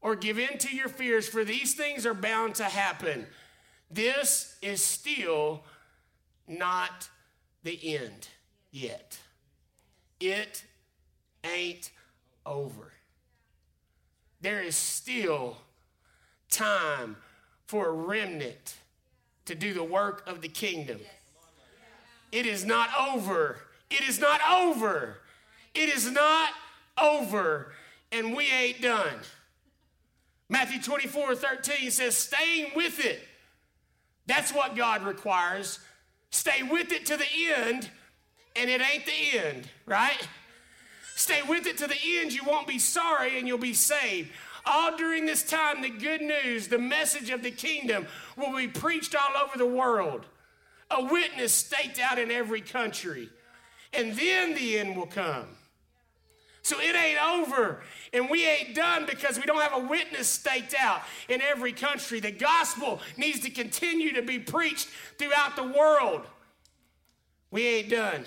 or 0.00 0.16
give 0.16 0.38
in 0.38 0.58
to 0.58 0.74
your 0.74 0.88
fears, 0.88 1.28
for 1.28 1.44
these 1.44 1.74
things 1.74 2.06
are 2.06 2.14
bound 2.14 2.54
to 2.56 2.64
happen. 2.64 3.26
This 3.90 4.56
is 4.62 4.82
still 4.82 5.64
not 6.46 7.08
the 7.62 7.96
end 7.96 8.28
yet. 8.70 9.18
It 10.20 10.64
ain't 11.44 11.90
over. 12.48 12.92
There 14.40 14.62
is 14.62 14.76
still 14.76 15.58
time 16.50 17.16
for 17.66 17.88
a 17.88 17.92
remnant 17.92 18.76
to 19.44 19.54
do 19.54 19.74
the 19.74 19.84
work 19.84 20.26
of 20.26 20.40
the 20.40 20.48
kingdom. 20.48 21.00
It 22.32 22.46
is 22.46 22.64
not 22.64 22.90
over. 23.12 23.58
It 23.90 24.02
is 24.08 24.18
not 24.18 24.40
over. 24.50 25.18
It 25.74 25.88
is 25.88 26.10
not 26.10 26.50
over, 27.00 27.72
and 28.10 28.36
we 28.36 28.50
ain't 28.50 28.80
done. 28.80 29.20
Matthew 30.48 30.80
24 30.82 31.36
13 31.36 31.90
says, 31.90 32.16
staying 32.16 32.72
with 32.74 33.04
it. 33.04 33.22
That's 34.26 34.52
what 34.52 34.76
God 34.76 35.04
requires. 35.04 35.78
Stay 36.30 36.62
with 36.62 36.92
it 36.92 37.06
to 37.06 37.16
the 37.16 37.26
end, 37.56 37.88
and 38.56 38.68
it 38.68 38.80
ain't 38.80 39.06
the 39.06 39.38
end, 39.38 39.68
right? 39.86 40.26
Stay 41.18 41.42
with 41.42 41.66
it 41.66 41.76
to 41.78 41.88
the 41.88 41.98
end. 42.20 42.32
You 42.32 42.44
won't 42.46 42.68
be 42.68 42.78
sorry 42.78 43.38
and 43.38 43.48
you'll 43.48 43.58
be 43.58 43.74
saved. 43.74 44.30
All 44.64 44.96
during 44.96 45.26
this 45.26 45.42
time, 45.42 45.82
the 45.82 45.90
good 45.90 46.20
news, 46.20 46.68
the 46.68 46.78
message 46.78 47.30
of 47.30 47.42
the 47.42 47.50
kingdom 47.50 48.06
will 48.36 48.56
be 48.56 48.68
preached 48.68 49.16
all 49.16 49.42
over 49.42 49.58
the 49.58 49.66
world. 49.66 50.26
A 50.92 51.02
witness 51.02 51.52
staked 51.52 51.98
out 51.98 52.20
in 52.20 52.30
every 52.30 52.60
country. 52.60 53.30
And 53.92 54.16
then 54.16 54.54
the 54.54 54.78
end 54.78 54.96
will 54.96 55.08
come. 55.08 55.46
So 56.62 56.78
it 56.78 56.94
ain't 56.94 57.20
over. 57.20 57.82
And 58.12 58.30
we 58.30 58.46
ain't 58.46 58.76
done 58.76 59.04
because 59.04 59.38
we 59.38 59.42
don't 59.42 59.60
have 59.60 59.74
a 59.74 59.88
witness 59.88 60.28
staked 60.28 60.76
out 60.78 61.02
in 61.28 61.42
every 61.42 61.72
country. 61.72 62.20
The 62.20 62.30
gospel 62.30 63.00
needs 63.16 63.40
to 63.40 63.50
continue 63.50 64.12
to 64.12 64.22
be 64.22 64.38
preached 64.38 64.86
throughout 65.18 65.56
the 65.56 65.64
world. 65.64 66.26
We 67.50 67.66
ain't 67.66 67.90
done. 67.90 68.24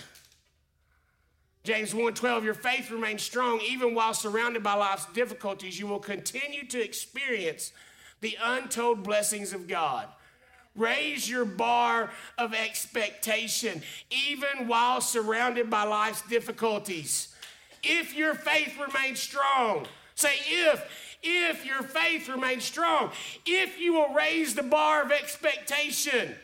James 1.64 1.94
1:12 1.94 2.44
Your 2.44 2.54
faith 2.54 2.90
remains 2.90 3.22
strong 3.22 3.60
even 3.62 3.94
while 3.94 4.14
surrounded 4.14 4.64
by 4.64 4.74
life's 4.74 5.06
difficulties. 5.14 5.80
You 5.80 5.88
will 5.88 6.00
continue 6.00 6.66
to 6.68 6.84
experience 6.84 7.72
the 8.22 8.38
untold 8.42 9.04
blessings 9.04 9.54
of 9.54 9.68
God. 9.68 10.08
Raise 10.76 11.30
your 11.30 11.46
bar 11.46 12.12
of 12.38 12.54
expectation 12.54 13.84
even 14.10 14.68
while 14.68 15.02
surrounded 15.02 15.70
by 15.70 15.84
life's 15.84 16.22
difficulties. 16.24 17.36
If 17.84 18.16
your 18.16 18.34
faith 18.36 18.80
remains 18.80 19.20
strong, 19.20 19.86
say 20.16 20.36
if 20.48 21.18
if 21.24 21.66
your 21.66 21.84
faith 21.84 22.28
remains 22.30 22.64
strong, 22.64 23.12
if 23.46 23.80
you 23.80 23.94
will 23.94 24.14
raise 24.14 24.56
the 24.56 24.64
bar 24.64 25.04
of 25.04 25.12
expectation, 25.12 26.36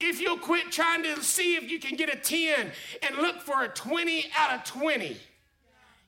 if 0.00 0.20
you'll 0.20 0.38
quit 0.38 0.72
trying 0.72 1.02
to 1.02 1.22
see 1.22 1.56
if 1.56 1.70
you 1.70 1.78
can 1.78 1.96
get 1.96 2.12
a 2.12 2.16
10 2.16 2.72
and 3.02 3.16
look 3.16 3.40
for 3.40 3.62
a 3.62 3.68
20 3.68 4.30
out 4.36 4.54
of 4.54 4.64
20, 4.64 5.16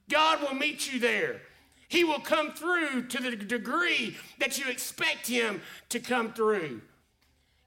God 0.08 0.40
will 0.42 0.54
meet 0.54 0.92
you 0.92 0.98
there. 0.98 1.40
He 1.88 2.04
will 2.04 2.20
come 2.20 2.52
through 2.52 3.08
to 3.08 3.22
the 3.22 3.36
degree 3.36 4.16
that 4.38 4.58
you 4.58 4.70
expect 4.70 5.26
Him 5.26 5.60
to 5.90 6.00
come 6.00 6.32
through. 6.32 6.80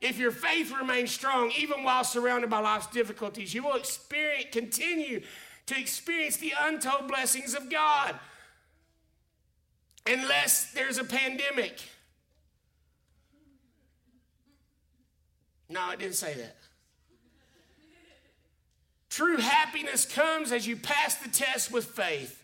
If 0.02 0.18
your 0.18 0.32
faith 0.32 0.74
remains 0.76 1.12
strong, 1.12 1.52
even 1.58 1.84
while 1.84 2.04
surrounded 2.04 2.50
by 2.50 2.60
life's 2.60 2.88
difficulties, 2.88 3.54
you 3.54 3.64
will 3.64 3.76
experience, 3.76 4.48
continue 4.52 5.22
to 5.68 5.80
experience 5.80 6.38
the 6.38 6.54
untold 6.60 7.08
blessings 7.08 7.54
of 7.54 7.70
God. 7.70 8.16
Unless 10.08 10.74
there's 10.74 10.98
a 10.98 11.04
pandemic 11.04 11.80
No, 15.76 15.92
it 15.92 16.00
didn't 16.00 16.16
say 16.16 16.34
that. 16.36 16.56
True 19.10 19.36
happiness 19.36 20.06
comes 20.06 20.54
as 20.54 20.66
you 20.66 20.78
pass 20.78 21.16
the 21.16 21.28
test 21.28 21.70
with 21.70 21.84
faith 21.84 22.42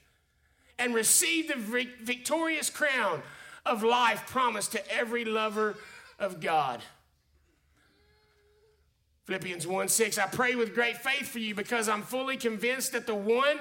and 0.77 0.93
receive 0.93 1.47
the 1.47 1.87
victorious 2.01 2.69
crown 2.69 3.21
of 3.65 3.83
life 3.83 4.27
promised 4.27 4.73
to 4.73 4.91
every 4.93 5.23
lover 5.23 5.77
of 6.19 6.41
God. 6.41 6.81
Philippians 9.27 9.65
1 9.65 9.87
6, 9.87 10.17
I 10.17 10.25
pray 10.25 10.55
with 10.55 10.75
great 10.75 10.97
faith 10.97 11.29
for 11.29 11.39
you 11.39 11.55
because 11.55 11.87
I'm 11.87 12.01
fully 12.01 12.35
convinced 12.35 12.91
that 12.91 13.07
the 13.07 13.15
one 13.15 13.59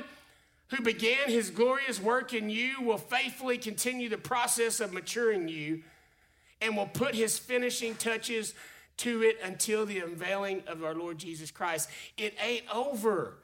who 0.71 0.83
began 0.83 1.29
his 1.29 1.51
glorious 1.51 2.01
work 2.01 2.35
in 2.35 2.51
you 2.51 2.83
will 2.83 2.99
faithfully 2.99 3.57
continue 3.57 4.09
the 4.09 4.19
process 4.19 4.81
of 4.81 4.93
maturing 4.93 5.49
you 5.49 5.85
and 6.61 6.77
will 6.77 6.87
put 6.87 7.15
his 7.15 7.39
finishing 7.39 7.95
touches 7.95 8.53
to 9.01 9.23
it 9.23 9.39
until 9.43 9.87
the 9.87 9.99
unveiling 9.99 10.63
of 10.67 10.85
our 10.85 10.95
Lord 10.95 11.19
Jesus 11.19 11.51
Christ. 11.51 11.89
It 12.17 12.35
ain't 12.43 12.65
over. 12.75 13.35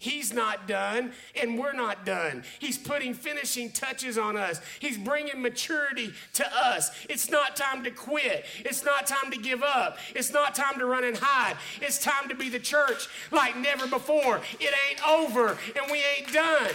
He's 0.00 0.32
not 0.32 0.66
done, 0.66 1.12
and 1.38 1.58
we're 1.58 1.74
not 1.74 2.06
done. 2.06 2.42
He's 2.58 2.78
putting 2.78 3.12
finishing 3.12 3.70
touches 3.70 4.16
on 4.16 4.34
us. 4.34 4.58
He's 4.78 4.96
bringing 4.96 5.42
maturity 5.42 6.14
to 6.34 6.56
us. 6.56 6.90
It's 7.10 7.30
not 7.30 7.54
time 7.54 7.84
to 7.84 7.90
quit. 7.90 8.46
It's 8.60 8.82
not 8.82 9.06
time 9.06 9.30
to 9.30 9.36
give 9.36 9.62
up. 9.62 9.98
It's 10.14 10.32
not 10.32 10.54
time 10.54 10.78
to 10.78 10.86
run 10.86 11.04
and 11.04 11.18
hide. 11.20 11.56
It's 11.82 12.02
time 12.02 12.30
to 12.30 12.34
be 12.34 12.48
the 12.48 12.58
church 12.58 13.08
like 13.30 13.58
never 13.58 13.86
before. 13.86 14.40
It 14.58 14.72
ain't 14.88 15.06
over, 15.06 15.48
and 15.48 15.92
we 15.92 16.02
ain't 16.16 16.32
done. 16.32 16.70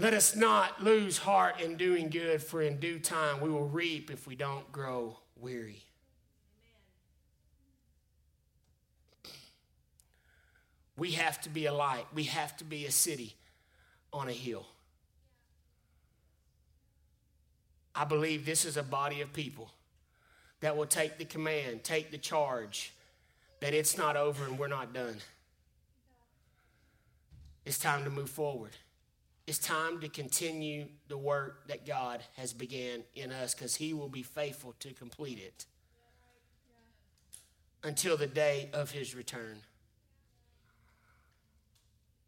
Let 0.00 0.14
us 0.14 0.34
not 0.34 0.82
lose 0.82 1.18
heart 1.18 1.60
in 1.60 1.76
doing 1.76 2.08
good, 2.08 2.42
for 2.42 2.62
in 2.62 2.80
due 2.80 2.98
time 2.98 3.38
we 3.38 3.50
will 3.50 3.68
reap 3.68 4.10
if 4.10 4.26
we 4.26 4.34
don't 4.34 4.72
grow 4.72 5.18
weary. 5.36 5.84
We 10.96 11.10
have 11.10 11.38
to 11.42 11.50
be 11.50 11.66
a 11.66 11.74
light. 11.74 12.06
We 12.14 12.24
have 12.24 12.56
to 12.56 12.64
be 12.64 12.86
a 12.86 12.90
city 12.90 13.34
on 14.10 14.28
a 14.28 14.32
hill. 14.32 14.64
I 17.94 18.04
believe 18.04 18.46
this 18.46 18.64
is 18.64 18.78
a 18.78 18.82
body 18.82 19.20
of 19.20 19.34
people 19.34 19.70
that 20.60 20.78
will 20.78 20.86
take 20.86 21.18
the 21.18 21.26
command, 21.26 21.84
take 21.84 22.10
the 22.10 22.16
charge 22.16 22.94
that 23.60 23.74
it's 23.74 23.98
not 23.98 24.16
over 24.16 24.46
and 24.46 24.58
we're 24.58 24.66
not 24.66 24.94
done. 24.94 25.18
It's 27.66 27.78
time 27.78 28.04
to 28.04 28.10
move 28.10 28.30
forward. 28.30 28.72
It's 29.50 29.58
time 29.58 29.98
to 30.02 30.08
continue 30.08 30.86
the 31.08 31.18
work 31.18 31.66
that 31.66 31.84
God 31.84 32.22
has 32.36 32.52
began 32.52 33.02
in 33.16 33.32
us 33.32 33.52
because 33.52 33.74
he 33.74 33.92
will 33.92 34.08
be 34.08 34.22
faithful 34.22 34.76
to 34.78 34.92
complete 34.92 35.40
it 35.40 35.66
until 37.82 38.16
the 38.16 38.28
day 38.28 38.70
of 38.72 38.92
his 38.92 39.12
return. 39.12 39.56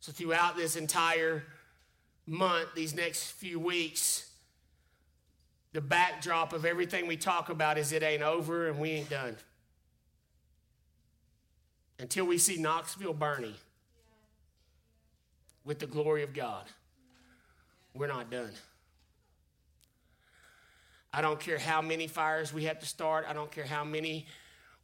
So, 0.00 0.10
throughout 0.10 0.56
this 0.56 0.74
entire 0.74 1.44
month, 2.26 2.70
these 2.74 2.92
next 2.92 3.30
few 3.30 3.60
weeks, 3.60 4.28
the 5.72 5.80
backdrop 5.80 6.52
of 6.52 6.64
everything 6.64 7.06
we 7.06 7.16
talk 7.16 7.50
about 7.50 7.78
is 7.78 7.92
it 7.92 8.02
ain't 8.02 8.22
over 8.22 8.68
and 8.68 8.80
we 8.80 8.90
ain't 8.90 9.10
done. 9.10 9.36
Until 12.00 12.24
we 12.24 12.36
see 12.36 12.56
Knoxville 12.56 13.14
burning 13.14 13.54
with 15.64 15.78
the 15.78 15.86
glory 15.86 16.24
of 16.24 16.34
God, 16.34 16.64
we're 17.94 18.06
not 18.06 18.30
done. 18.30 18.52
I 21.12 21.20
don't 21.20 21.38
care 21.38 21.58
how 21.58 21.82
many 21.82 22.06
fires 22.06 22.52
we 22.52 22.64
have 22.64 22.78
to 22.80 22.86
start, 22.86 23.26
I 23.28 23.32
don't 23.32 23.50
care 23.50 23.66
how 23.66 23.84
many 23.84 24.26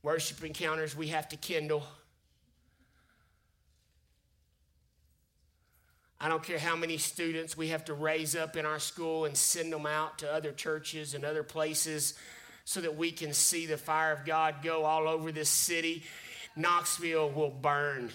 worship 0.03 0.45
encounters 0.45 0.97
we 0.97 1.09
have 1.09 1.29
to 1.31 1.37
kindle. 1.37 1.83
I 6.21 6.29
don't 6.29 6.43
care 6.43 6.59
how 6.59 6.75
many 6.75 6.99
students 6.99 7.57
we 7.57 7.69
have 7.69 7.85
to 7.85 7.95
raise 7.95 8.35
up 8.35 8.57
in 8.57 8.67
our 8.67 8.81
school 8.81 9.25
and 9.25 9.37
send 9.37 9.73
them 9.73 9.87
out 9.87 10.19
to 10.19 10.33
other 10.33 10.51
churches 10.51 11.15
and 11.15 11.25
other 11.25 11.45
places 11.45 12.15
so 12.65 12.81
that 12.81 12.97
we 12.97 13.13
can 13.13 13.33
see 13.33 13.67
the 13.67 13.79
fire 13.79 14.13
of 14.13 14.25
God 14.25 14.57
go 14.63 14.85
all 14.85 15.09
over 15.09 15.31
this 15.31 15.49
city. 15.49 16.03
Knoxville 16.57 17.31
will 17.31 17.51
burn 17.51 18.11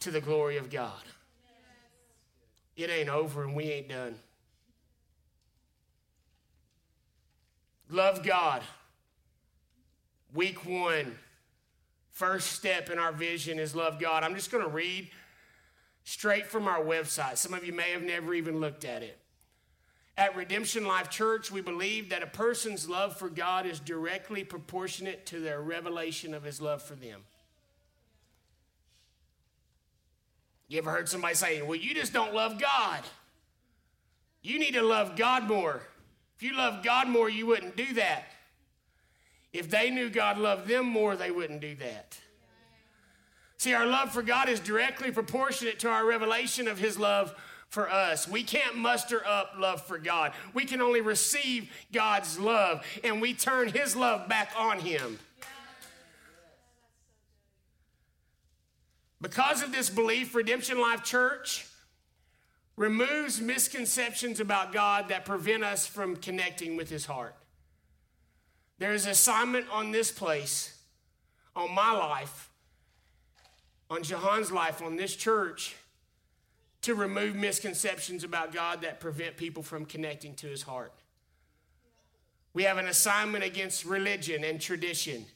to 0.00 0.10
the 0.10 0.22
glory 0.22 0.56
of 0.56 0.70
God. 0.70 1.02
It 2.76 2.90
ain't 2.90 3.08
over 3.08 3.42
and 3.42 3.54
we 3.54 3.64
ain't 3.64 3.88
done. 3.88 4.16
Love 7.88 8.22
God. 8.22 8.62
Week 10.34 10.66
one, 10.66 11.16
first 12.10 12.52
step 12.52 12.90
in 12.90 12.98
our 12.98 13.12
vision 13.12 13.58
is 13.58 13.74
love 13.74 13.98
God. 13.98 14.22
I'm 14.22 14.34
just 14.34 14.50
going 14.50 14.64
to 14.64 14.70
read 14.70 15.08
straight 16.04 16.46
from 16.46 16.68
our 16.68 16.80
website. 16.80 17.38
Some 17.38 17.54
of 17.54 17.64
you 17.64 17.72
may 17.72 17.92
have 17.92 18.02
never 18.02 18.34
even 18.34 18.60
looked 18.60 18.84
at 18.84 19.02
it. 19.02 19.18
At 20.18 20.34
Redemption 20.34 20.86
Life 20.86 21.10
Church, 21.10 21.50
we 21.50 21.60
believe 21.60 22.08
that 22.08 22.22
a 22.22 22.26
person's 22.26 22.88
love 22.88 23.16
for 23.16 23.28
God 23.28 23.66
is 23.66 23.80
directly 23.80 24.44
proportionate 24.44 25.26
to 25.26 25.40
their 25.40 25.60
revelation 25.60 26.34
of 26.34 26.42
his 26.42 26.60
love 26.60 26.82
for 26.82 26.94
them. 26.94 27.22
You 30.68 30.78
ever 30.78 30.90
heard 30.90 31.08
somebody 31.08 31.34
say, 31.34 31.62
Well, 31.62 31.76
you 31.76 31.94
just 31.94 32.12
don't 32.12 32.34
love 32.34 32.60
God? 32.60 33.00
You 34.42 34.58
need 34.58 34.74
to 34.74 34.82
love 34.82 35.16
God 35.16 35.44
more. 35.44 35.82
If 36.36 36.42
you 36.42 36.56
love 36.56 36.84
God 36.84 37.08
more, 37.08 37.28
you 37.28 37.46
wouldn't 37.46 37.76
do 37.76 37.94
that. 37.94 38.24
If 39.52 39.70
they 39.70 39.90
knew 39.90 40.10
God 40.10 40.38
loved 40.38 40.68
them 40.68 40.86
more, 40.86 41.16
they 41.16 41.30
wouldn't 41.30 41.60
do 41.60 41.74
that. 41.76 42.18
See, 43.56 43.72
our 43.72 43.86
love 43.86 44.12
for 44.12 44.22
God 44.22 44.48
is 44.48 44.60
directly 44.60 45.10
proportionate 45.10 45.78
to 45.80 45.88
our 45.88 46.04
revelation 46.04 46.68
of 46.68 46.78
His 46.78 46.98
love 46.98 47.34
for 47.68 47.90
us. 47.90 48.28
We 48.28 48.42
can't 48.42 48.76
muster 48.76 49.26
up 49.26 49.54
love 49.58 49.82
for 49.82 49.98
God. 49.98 50.32
We 50.52 50.64
can 50.64 50.82
only 50.82 51.00
receive 51.00 51.70
God's 51.92 52.38
love, 52.38 52.84
and 53.02 53.20
we 53.20 53.32
turn 53.32 53.68
His 53.68 53.96
love 53.96 54.28
back 54.28 54.52
on 54.58 54.78
Him. 54.78 55.18
Because 59.20 59.62
of 59.62 59.72
this 59.72 59.88
belief, 59.88 60.34
Redemption 60.34 60.80
Life 60.80 61.02
Church 61.02 61.66
removes 62.76 63.40
misconceptions 63.40 64.40
about 64.40 64.72
God 64.72 65.08
that 65.08 65.24
prevent 65.24 65.64
us 65.64 65.86
from 65.86 66.16
connecting 66.16 66.76
with 66.76 66.90
His 66.90 67.06
heart. 67.06 67.34
There 68.78 68.92
is 68.92 69.06
an 69.06 69.12
assignment 69.12 69.66
on 69.70 69.90
this 69.90 70.12
place, 70.12 70.78
on 71.54 71.74
my 71.74 71.92
life, 71.92 72.50
on 73.88 74.02
Jahan's 74.02 74.52
life, 74.52 74.82
on 74.82 74.96
this 74.96 75.16
church, 75.16 75.76
to 76.82 76.94
remove 76.94 77.34
misconceptions 77.34 78.22
about 78.22 78.52
God 78.52 78.82
that 78.82 79.00
prevent 79.00 79.36
people 79.36 79.62
from 79.62 79.86
connecting 79.86 80.34
to 80.34 80.46
his 80.46 80.62
heart. 80.62 80.92
We 82.52 82.64
have 82.64 82.78
an 82.78 82.86
assignment 82.86 83.44
against 83.44 83.84
religion 83.84 84.44
and 84.44 84.60
tradition 84.60 85.26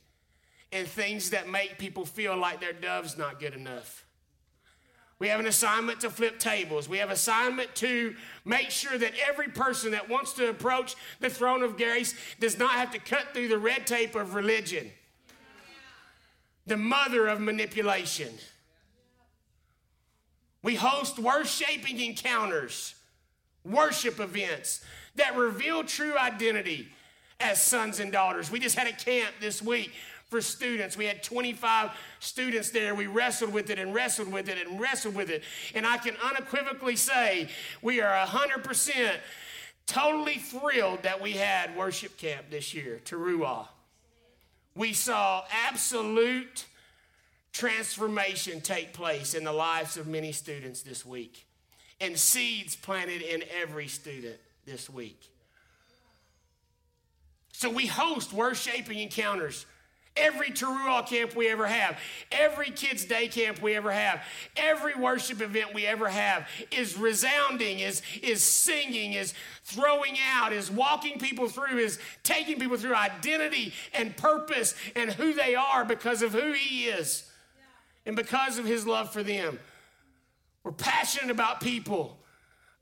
and 0.72 0.86
things 0.86 1.30
that 1.30 1.48
make 1.48 1.78
people 1.78 2.04
feel 2.04 2.36
like 2.36 2.60
their 2.60 2.72
dove's 2.72 3.18
not 3.18 3.40
good 3.40 3.54
enough. 3.54 4.04
We 5.18 5.28
have 5.28 5.40
an 5.40 5.46
assignment 5.46 6.00
to 6.00 6.10
flip 6.10 6.38
tables. 6.38 6.88
We 6.88 6.98
have 6.98 7.10
assignment 7.10 7.74
to 7.76 8.14
make 8.46 8.70
sure 8.70 8.96
that 8.96 9.12
every 9.28 9.48
person 9.48 9.90
that 9.90 10.08
wants 10.08 10.32
to 10.34 10.48
approach 10.48 10.96
the 11.20 11.28
throne 11.28 11.62
of 11.62 11.76
grace 11.76 12.14
does 12.38 12.58
not 12.58 12.72
have 12.72 12.90
to 12.92 12.98
cut 12.98 13.34
through 13.34 13.48
the 13.48 13.58
red 13.58 13.86
tape 13.86 14.14
of 14.14 14.34
religion 14.34 14.90
the 16.66 16.76
mother 16.76 17.26
of 17.26 17.40
manipulation. 17.40 18.32
We 20.62 20.76
host 20.76 21.18
worshiping 21.18 22.00
encounters, 22.00 22.94
worship 23.64 24.20
events 24.20 24.84
that 25.16 25.36
reveal 25.36 25.82
true 25.82 26.16
identity 26.16 26.88
as 27.40 27.60
sons 27.60 27.98
and 27.98 28.12
daughters. 28.12 28.50
We 28.50 28.60
just 28.60 28.76
had 28.76 28.86
a 28.86 28.92
camp 28.92 29.34
this 29.40 29.60
week 29.60 29.92
for 30.30 30.40
students. 30.40 30.96
We 30.96 31.04
had 31.04 31.22
25 31.22 31.90
students 32.20 32.70
there. 32.70 32.94
We 32.94 33.06
wrestled 33.06 33.52
with 33.52 33.68
it 33.68 33.78
and 33.78 33.92
wrestled 33.92 34.32
with 34.32 34.48
it 34.48 34.66
and 34.66 34.80
wrestled 34.80 35.14
with 35.14 35.28
it. 35.28 35.42
And 35.74 35.86
I 35.86 35.98
can 35.98 36.14
unequivocally 36.24 36.96
say 36.96 37.48
we 37.82 38.00
are 38.00 38.26
100% 38.26 39.16
totally 39.86 40.36
thrilled 40.36 41.02
that 41.02 41.20
we 41.20 41.32
had 41.32 41.76
worship 41.76 42.16
camp 42.16 42.46
this 42.48 42.72
year, 42.72 43.00
Teruah 43.04 43.66
we 44.74 44.92
saw 44.92 45.44
absolute 45.66 46.66
transformation 47.52 48.60
take 48.60 48.92
place 48.92 49.34
in 49.34 49.44
the 49.44 49.52
lives 49.52 49.96
of 49.96 50.06
many 50.06 50.32
students 50.32 50.82
this 50.82 51.04
week, 51.04 51.46
and 52.00 52.16
seeds 52.16 52.76
planted 52.76 53.22
in 53.22 53.42
every 53.60 53.88
student 53.88 54.36
this 54.64 54.88
week. 54.88 55.20
So 57.52 57.68
we 57.68 57.86
host 57.86 58.32
worshiping 58.32 59.00
encounters 59.00 59.66
Every 60.20 60.50
Teruah 60.50 61.06
camp 61.06 61.34
we 61.34 61.48
ever 61.48 61.66
have, 61.66 61.98
every 62.30 62.70
kids' 62.70 63.04
day 63.04 63.26
camp 63.28 63.62
we 63.62 63.74
ever 63.74 63.90
have, 63.90 64.22
every 64.56 64.94
worship 64.94 65.40
event 65.40 65.72
we 65.72 65.86
ever 65.86 66.08
have 66.08 66.46
is 66.70 66.96
resounding, 66.96 67.78
is, 67.78 68.02
is 68.22 68.42
singing, 68.42 69.14
is 69.14 69.32
throwing 69.64 70.16
out, 70.34 70.52
is 70.52 70.70
walking 70.70 71.18
people 71.18 71.48
through, 71.48 71.78
is 71.78 71.98
taking 72.22 72.58
people 72.58 72.76
through 72.76 72.94
identity 72.94 73.72
and 73.94 74.16
purpose 74.16 74.74
and 74.94 75.10
who 75.10 75.32
they 75.32 75.54
are 75.54 75.84
because 75.84 76.20
of 76.20 76.32
who 76.32 76.52
He 76.52 76.84
is 76.84 77.30
and 78.04 78.14
because 78.14 78.58
of 78.58 78.66
His 78.66 78.86
love 78.86 79.10
for 79.10 79.22
them. 79.22 79.58
We're 80.62 80.72
passionate 80.72 81.30
about 81.30 81.60
people 81.60 82.18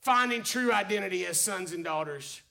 finding 0.01 0.43
true 0.43 0.73
identity 0.73 1.27
as 1.27 1.41
sons 1.41 1.73
and 1.73 1.85
daughters. 1.85 2.43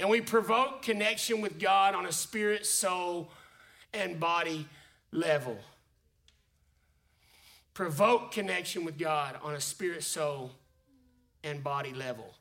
And 0.00 0.08
we 0.08 0.20
provoke 0.20 0.82
connection 0.82 1.40
with 1.40 1.58
God 1.58 1.94
on 1.94 2.06
a 2.06 2.12
spirit, 2.12 2.64
soul, 2.64 3.28
and 3.92 4.18
body 4.18 4.66
level. 5.12 5.58
Provoke 7.74 8.32
connection 8.32 8.84
with 8.84 8.98
God 8.98 9.36
on 9.42 9.54
a 9.54 9.60
spirit, 9.60 10.02
soul, 10.02 10.50
and 11.44 11.62
body 11.62 11.92
level. 11.92 12.34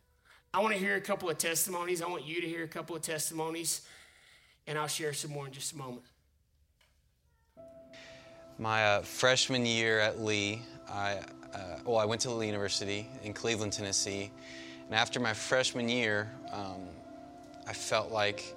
I 0.54 0.60
want 0.62 0.74
to 0.74 0.80
hear 0.80 0.96
a 0.96 1.02
couple 1.02 1.30
of 1.30 1.38
testimonies. 1.38 2.02
I 2.02 2.08
want 2.08 2.26
you 2.26 2.42
to 2.42 2.48
hear 2.48 2.64
a 2.64 2.68
couple 2.68 2.96
of 2.96 3.02
testimonies, 3.04 3.82
and 4.66 4.78
I'll 4.78 4.88
share 4.88 5.14
some 5.14 5.32
more 5.32 5.46
in 5.46 5.54
just 5.54 5.74
a 5.74 5.78
moment. 5.78 6.06
My 8.58 8.86
uh, 8.86 9.02
freshman 9.04 9.68
year 9.68 10.00
at 10.00 10.20
Lee, 10.20 10.64
I, 10.90 11.20
uh, 11.54 11.80
well, 11.86 11.98
I 11.98 12.06
went 12.06 12.22
to 12.22 12.32
Lee 12.32 12.48
University 12.48 13.08
in 13.24 13.34
Cleveland, 13.34 13.74
Tennessee. 13.74 14.32
And 14.88 14.96
after 14.96 15.20
my 15.20 15.34
freshman 15.34 15.88
year, 15.88 16.32
um, 16.52 16.88
I 17.68 17.74
felt 17.74 18.12
like 18.12 18.57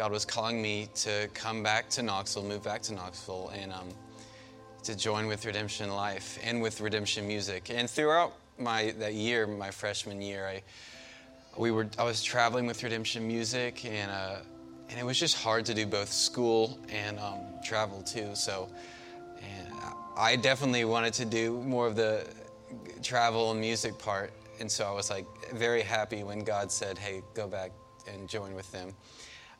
God 0.00 0.12
was 0.12 0.24
calling 0.24 0.62
me 0.62 0.88
to 0.94 1.28
come 1.34 1.62
back 1.62 1.90
to 1.90 2.02
Knoxville, 2.02 2.44
move 2.44 2.62
back 2.62 2.80
to 2.84 2.94
Knoxville, 2.94 3.52
and 3.54 3.70
um, 3.70 3.86
to 4.82 4.96
join 4.96 5.26
with 5.26 5.44
Redemption 5.44 5.90
Life 5.90 6.38
and 6.42 6.62
with 6.62 6.80
Redemption 6.80 7.28
Music. 7.28 7.68
And 7.68 7.88
throughout 7.90 8.32
my 8.58 8.94
that 8.98 9.12
year, 9.12 9.46
my 9.46 9.70
freshman 9.70 10.22
year, 10.22 10.46
I 10.48 10.62
we 11.58 11.70
were 11.70 11.86
I 11.98 12.04
was 12.04 12.22
traveling 12.22 12.66
with 12.66 12.82
Redemption 12.82 13.28
Music, 13.28 13.84
and 13.84 14.10
uh, 14.10 14.36
and 14.88 14.98
it 14.98 15.04
was 15.04 15.20
just 15.20 15.36
hard 15.36 15.66
to 15.66 15.74
do 15.74 15.84
both 15.84 16.10
school 16.10 16.78
and 16.88 17.18
um, 17.18 17.40
travel 17.62 18.00
too. 18.00 18.30
So, 18.34 18.70
I 20.16 20.36
definitely 20.36 20.86
wanted 20.86 21.12
to 21.12 21.26
do 21.26 21.60
more 21.60 21.86
of 21.86 21.94
the 21.94 22.26
travel 23.02 23.50
and 23.50 23.60
music 23.60 23.98
part, 23.98 24.32
and 24.60 24.72
so 24.72 24.86
I 24.86 24.92
was 24.92 25.10
like 25.10 25.26
very 25.52 25.82
happy 25.82 26.24
when 26.24 26.42
God 26.42 26.72
said, 26.72 26.96
"Hey, 26.96 27.22
go 27.34 27.46
back 27.46 27.72
and 28.10 28.26
join 28.30 28.54
with 28.54 28.72
them." 28.72 28.94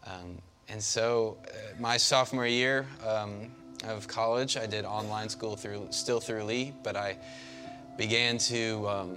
Um, 0.06 0.38
and 0.68 0.82
so, 0.82 1.36
uh, 1.46 1.80
my 1.80 1.96
sophomore 1.96 2.46
year 2.46 2.86
um, 3.06 3.50
of 3.84 4.06
college, 4.06 4.56
I 4.56 4.66
did 4.66 4.84
online 4.84 5.28
school 5.28 5.56
through 5.56 5.88
still 5.90 6.20
through 6.20 6.44
Lee, 6.44 6.72
but 6.82 6.96
I 6.96 7.18
began 7.96 8.38
to 8.38 8.88
um, 8.88 9.16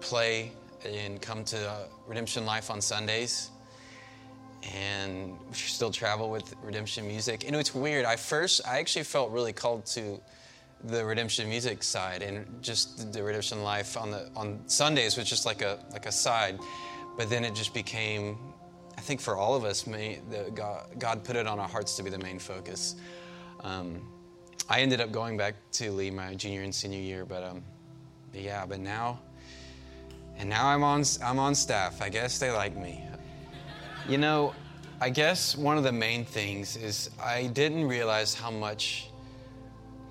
play 0.00 0.52
and 0.84 1.20
come 1.20 1.44
to 1.44 1.70
uh, 1.70 1.76
Redemption 2.06 2.44
Life 2.46 2.70
on 2.70 2.80
Sundays. 2.80 3.50
And 4.74 5.36
still 5.52 5.90
travel 5.90 6.30
with 6.30 6.54
Redemption 6.62 7.06
Music. 7.06 7.44
And 7.46 7.54
it's 7.54 7.74
weird. 7.74 8.06
I 8.06 8.16
first, 8.16 8.62
I 8.66 8.78
actually 8.78 9.04
felt 9.04 9.30
really 9.30 9.52
called 9.52 9.84
to 9.86 10.18
the 10.84 11.04
Redemption 11.04 11.48
Music 11.48 11.82
side, 11.82 12.22
and 12.22 12.46
just 12.62 13.12
the 13.12 13.22
Redemption 13.22 13.62
Life 13.62 13.96
on 13.96 14.10
the 14.10 14.30
on 14.36 14.60
Sundays 14.66 15.16
was 15.16 15.28
just 15.28 15.46
like 15.46 15.62
a 15.62 15.78
like 15.92 16.06
a 16.06 16.12
side. 16.12 16.58
But 17.16 17.30
then 17.30 17.44
it 17.44 17.54
just 17.54 17.74
became, 17.74 18.38
I 18.96 19.00
think 19.00 19.20
for 19.20 19.36
all 19.36 19.54
of 19.54 19.64
us, 19.64 19.86
may, 19.86 20.20
the, 20.30 20.50
God, 20.54 20.86
God 20.98 21.24
put 21.24 21.36
it 21.36 21.46
on 21.46 21.58
our 21.58 21.68
hearts 21.68 21.96
to 21.96 22.02
be 22.02 22.10
the 22.10 22.18
main 22.18 22.38
focus. 22.38 22.96
Um, 23.60 24.00
I 24.68 24.80
ended 24.80 25.00
up 25.00 25.12
going 25.12 25.36
back 25.36 25.56
to 25.72 25.90
Lee 25.90 26.10
my 26.10 26.34
junior 26.34 26.62
and 26.62 26.74
senior 26.74 27.00
year, 27.00 27.24
but 27.24 27.42
um, 27.42 27.62
yeah, 28.32 28.64
but 28.66 28.80
now 28.80 29.20
and 30.36 30.48
now 30.48 30.66
I'm 30.66 30.82
on, 30.82 31.04
I'm 31.22 31.38
on 31.38 31.54
staff. 31.54 32.02
I 32.02 32.08
guess 32.08 32.38
they 32.38 32.50
like 32.50 32.76
me. 32.76 33.04
You 34.08 34.18
know, 34.18 34.54
I 35.00 35.10
guess 35.10 35.56
one 35.56 35.78
of 35.78 35.84
the 35.84 35.92
main 35.92 36.24
things 36.24 36.76
is 36.76 37.10
I 37.22 37.46
didn't 37.48 37.86
realize 37.86 38.34
how 38.34 38.50
much 38.50 39.10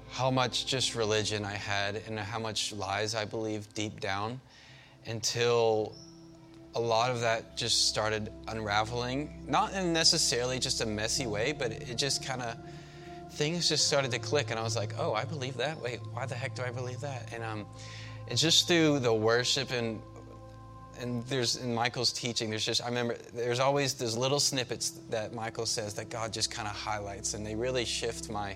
how 0.09 0.29
much 0.29 0.67
just 0.67 0.93
religion 0.93 1.43
I 1.43 1.55
had 1.55 1.99
and 2.07 2.19
how 2.19 2.37
much 2.37 2.71
lies 2.71 3.15
I 3.15 3.25
believed 3.25 3.73
deep 3.73 3.99
down 3.99 4.39
until 5.07 5.95
a 6.75 6.79
lot 6.79 7.11
of 7.11 7.21
that 7.21 7.55
just 7.55 7.87
started 7.87 8.31
unraveling. 8.47 9.43
Not 9.47 9.73
in 9.73 9.93
necessarily 9.93 10.59
just 10.59 10.81
a 10.81 10.85
messy 10.85 11.27
way, 11.27 11.51
but 11.51 11.71
it 11.71 11.95
just 11.97 12.25
kind 12.25 12.41
of 12.41 12.55
things 13.31 13.67
just 13.67 13.87
started 13.87 14.11
to 14.11 14.19
click 14.19 14.51
and 14.51 14.59
I 14.59 14.63
was 14.63 14.75
like, 14.75 14.93
"Oh, 14.97 15.13
I 15.13 15.25
believe 15.25 15.57
that. 15.57 15.79
Wait, 15.81 15.99
why 16.13 16.25
the 16.25 16.35
heck 16.35 16.55
do 16.55 16.63
I 16.63 16.71
believe 16.71 17.01
that?" 17.01 17.31
And 17.33 17.43
um 17.43 17.65
it's 18.27 18.41
just 18.41 18.67
through 18.67 18.99
the 18.99 19.13
worship 19.13 19.71
and 19.71 20.01
and 20.99 21.25
there's 21.25 21.55
in 21.57 21.73
Michael's 21.73 22.13
teaching, 22.13 22.49
there's 22.49 22.65
just 22.65 22.81
I 22.81 22.87
remember 22.87 23.15
there's 23.33 23.59
always 23.59 23.93
those 23.93 24.15
little 24.15 24.39
snippets 24.39 24.91
that 25.09 25.33
Michael 25.33 25.65
says 25.65 25.93
that 25.95 26.09
God 26.09 26.31
just 26.31 26.51
kind 26.51 26.67
of 26.67 26.75
highlights, 26.75 27.33
and 27.33 27.45
they 27.45 27.55
really 27.55 27.85
shift 27.85 28.29
my 28.29 28.55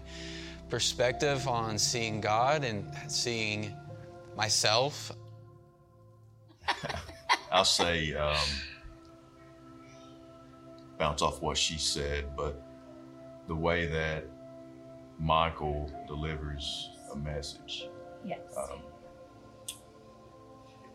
perspective 0.70 1.48
on 1.48 1.78
seeing 1.78 2.22
God 2.22 2.64
and 2.64 2.86
seeing 3.08 3.74
myself. 4.36 5.12
I'll 7.52 7.66
say 7.66 8.14
um, 8.14 8.36
bounce 10.98 11.22
off 11.22 11.42
what 11.42 11.58
she 11.58 11.78
said, 11.78 12.36
but 12.36 12.62
the 13.48 13.56
way 13.56 13.86
that 13.88 14.26
Michael 15.20 15.92
delivers 16.08 16.92
a 17.12 17.16
message. 17.16 17.90
Yes. 18.26 18.40
Um, 18.58 18.80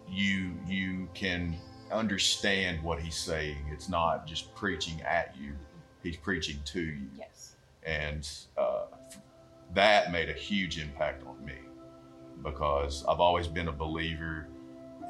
you 0.08 0.52
you 0.66 1.08
can 1.14 1.56
understand 1.90 2.82
what 2.82 3.00
he's 3.00 3.16
saying. 3.16 3.58
It's 3.70 3.88
not 3.88 4.26
just 4.26 4.54
preaching 4.54 5.00
at 5.02 5.34
you; 5.40 5.54
he's 6.02 6.16
preaching 6.16 6.58
to 6.66 6.80
you. 6.80 7.06
Yes. 7.16 7.56
And 7.84 8.28
uh, 8.58 8.84
that 9.74 10.12
made 10.12 10.28
a 10.28 10.34
huge 10.34 10.78
impact 10.78 11.26
on 11.26 11.44
me 11.44 11.54
because 12.42 13.04
I've 13.08 13.20
always 13.20 13.48
been 13.48 13.68
a 13.68 13.72
believer, 13.72 14.46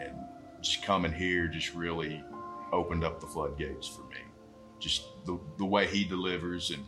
and 0.00 0.16
just 0.62 0.84
coming 0.84 1.12
here 1.12 1.48
just 1.48 1.74
really 1.74 2.22
opened 2.72 3.04
up 3.04 3.20
the 3.20 3.26
floodgates 3.26 3.86
for 3.86 4.02
me. 4.02 4.20
Just 4.78 5.24
the, 5.26 5.38
the 5.58 5.64
way 5.64 5.86
he 5.86 6.04
delivers 6.04 6.70
and 6.70 6.84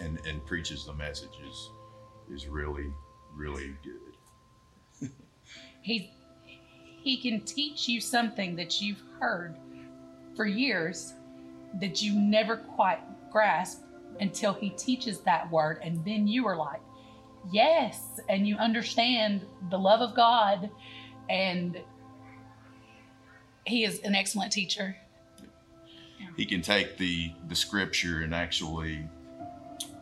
and 0.00 0.24
and 0.26 0.44
preaches 0.46 0.86
the 0.86 0.94
message 0.94 1.40
is 1.46 1.70
is 2.32 2.48
really 2.48 2.92
really 3.34 3.74
good. 3.82 5.10
he's 5.82 6.08
he 7.02 7.16
can 7.16 7.40
teach 7.40 7.88
you 7.88 8.00
something 8.00 8.54
that 8.56 8.80
you've 8.80 9.02
heard 9.18 9.56
for 10.36 10.46
years 10.46 11.14
that 11.80 12.00
you 12.00 12.14
never 12.14 12.56
quite 12.56 13.00
grasp 13.30 13.82
until 14.20 14.52
he 14.52 14.70
teaches 14.70 15.20
that 15.20 15.50
word. 15.50 15.80
And 15.82 16.04
then 16.04 16.28
you 16.28 16.46
are 16.46 16.56
like, 16.56 16.80
yes. 17.50 18.20
And 18.28 18.46
you 18.46 18.56
understand 18.56 19.44
the 19.70 19.78
love 19.78 20.00
of 20.00 20.14
God. 20.14 20.70
And 21.28 21.80
he 23.66 23.84
is 23.84 24.00
an 24.00 24.14
excellent 24.14 24.52
teacher. 24.52 24.96
He 26.36 26.46
can 26.46 26.62
take 26.62 26.96
the, 26.96 27.32
the 27.48 27.54
scripture 27.54 28.22
and 28.22 28.34
actually 28.34 29.06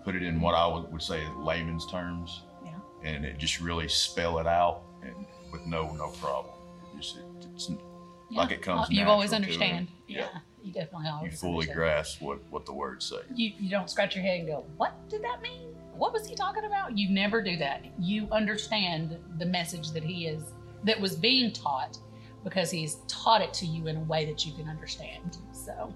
put 0.04 0.14
it 0.14 0.22
in 0.22 0.40
what 0.40 0.54
I 0.54 0.66
would, 0.66 0.90
would 0.92 1.02
say 1.02 1.26
layman's 1.38 1.90
terms. 1.90 2.42
Yeah. 2.64 2.72
And 3.02 3.24
it 3.24 3.38
just 3.38 3.60
really 3.60 3.88
spell 3.88 4.38
it 4.38 4.46
out 4.46 4.82
and 5.02 5.14
with 5.50 5.66
no 5.66 5.90
no 5.94 6.10
problem 6.20 6.54
just 7.00 7.16
it, 7.16 7.24
it's 7.54 7.70
yeah. 7.70 8.38
like 8.38 8.52
it 8.52 8.62
comes. 8.62 8.82
Uh, 8.82 8.86
you 8.90 9.04
always 9.04 9.32
understand. 9.32 9.88
Yeah. 10.06 10.18
yeah. 10.18 10.38
you 10.62 10.72
definitely 10.72 11.08
always. 11.08 11.32
You 11.32 11.38
fully 11.38 11.52
understand. 11.54 11.76
grasp 11.76 12.22
what 12.22 12.38
what 12.50 12.66
the 12.66 12.72
words 12.72 13.06
say. 13.06 13.20
You 13.34 13.52
you 13.58 13.70
don't 13.70 13.90
scratch 13.90 14.14
your 14.14 14.24
head 14.24 14.40
and 14.40 14.48
go, 14.48 14.64
"What 14.76 15.08
did 15.08 15.22
that 15.22 15.40
mean? 15.42 15.74
What 15.94 16.12
was 16.12 16.26
he 16.26 16.34
talking 16.34 16.64
about?" 16.64 16.96
You 16.96 17.10
never 17.10 17.42
do 17.42 17.56
that. 17.58 17.84
You 17.98 18.28
understand 18.30 19.16
the 19.38 19.46
message 19.46 19.92
that 19.92 20.02
he 20.02 20.26
is 20.26 20.42
that 20.84 21.00
was 21.00 21.16
being 21.16 21.52
taught 21.52 21.98
because 22.44 22.70
he's 22.70 22.96
taught 23.08 23.42
it 23.42 23.52
to 23.54 23.66
you 23.66 23.86
in 23.86 23.96
a 23.96 24.00
way 24.00 24.24
that 24.26 24.46
you 24.46 24.52
can 24.54 24.68
understand. 24.68 25.38
So. 25.52 25.94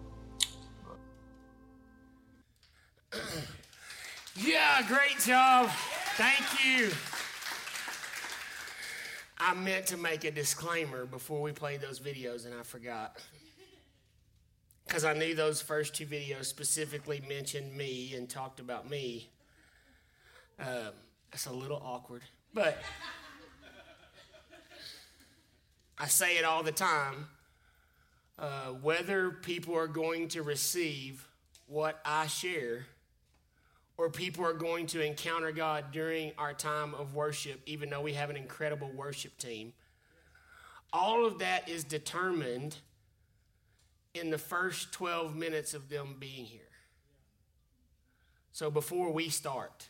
Yeah, 4.37 4.83
great 4.89 5.19
job. 5.21 5.71
Thank 6.17 6.65
you. 6.65 6.91
I 9.39 9.55
meant 9.55 9.87
to 9.89 9.97
make 9.97 10.25
a 10.25 10.31
disclaimer 10.31 11.07
before 11.07 11.41
we 11.41 11.53
played 11.53 11.81
those 11.81 12.01
videos 12.01 12.47
and 12.47 12.55
I 12.55 12.63
forgot. 12.63 13.17
Because 14.87 15.05
I 15.05 15.13
knew 15.13 15.35
those 15.35 15.63
first 15.63 15.95
two 15.95 16.07
videos 16.07 16.47
specifically 16.47 17.23
mentioned 17.29 17.75
me 17.77 18.15
and 18.17 18.29
talked 18.29 18.61
about 18.61 18.89
me. 18.89 19.31
Um, 20.59 20.93
that's 21.31 21.47
a 21.47 21.53
little 21.53 21.81
awkward, 21.85 22.23
but 22.53 22.79
I 25.99 26.07
say 26.09 26.39
it 26.39 26.45
all 26.45 26.63
the 26.63 26.73
time. 26.73 27.29
Uh, 28.39 28.71
whether 28.83 29.31
people 29.31 29.77
are 29.77 29.87
going 29.87 30.29
to 30.29 30.43
receive 30.43 31.27
what 31.67 32.01
I 32.05 32.27
share 32.27 32.87
or 33.97 34.11
people 34.11 34.45
are 34.45 34.55
going 34.55 34.87
to 34.89 35.05
encounter 35.05 35.53
God 35.53 35.93
during 35.93 36.33
our 36.37 36.53
time 36.53 36.95
of 36.95 37.15
worship, 37.15 37.61
even 37.67 37.91
though 37.91 38.01
we 38.01 38.15
have 38.15 38.29
an 38.29 38.37
incredible 38.37 38.91
worship 38.91 39.39
team. 39.39 39.73
All 40.93 41.25
of 41.25 41.39
that 41.39 41.69
is 41.69 41.85
determined 41.85 42.77
in 44.15 44.31
the 44.31 44.39
first 44.39 44.93
12 44.93 45.37
minutes 45.37 45.75
of 45.75 45.89
them 45.89 46.17
being 46.19 46.45
here. 46.45 46.61
So 48.53 48.71
before 48.71 49.13
we 49.13 49.29
start. 49.29 49.89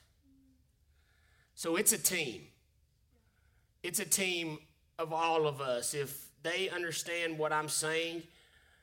So 1.54 1.76
it's 1.76 1.92
a 1.92 1.98
team. 1.98 2.42
It's 3.82 4.00
a 4.00 4.04
team 4.04 4.58
of 4.98 5.12
all 5.12 5.46
of 5.46 5.60
us. 5.60 5.94
If 5.94 6.26
they 6.42 6.68
understand 6.68 7.38
what 7.38 7.52
I'm 7.52 7.68
saying, 7.68 8.22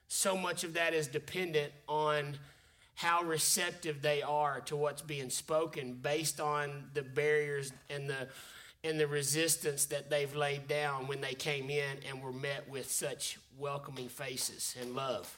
so 0.08 0.36
much 0.36 0.64
of 0.64 0.74
that 0.74 0.94
is 0.94 1.08
dependent 1.08 1.72
on 1.88 2.38
how 2.96 3.24
receptive 3.24 4.02
they 4.02 4.22
are 4.22 4.60
to 4.62 4.76
what's 4.76 5.02
being 5.02 5.30
spoken 5.30 5.94
based 5.94 6.40
on 6.40 6.90
the 6.94 7.02
barriers 7.02 7.72
and 7.90 8.10
the 8.10 8.28
and 8.84 9.00
the 9.00 9.08
resistance 9.08 9.86
that 9.86 10.10
they've 10.10 10.36
laid 10.36 10.68
down 10.68 11.08
when 11.08 11.22
they 11.22 11.34
came 11.34 11.70
in 11.70 11.98
and 12.10 12.22
were 12.22 12.32
met 12.32 12.68
with 12.68 12.90
such 12.90 13.38
welcoming 13.58 14.10
faces 14.10 14.76
and 14.82 14.96
love. 14.96 15.38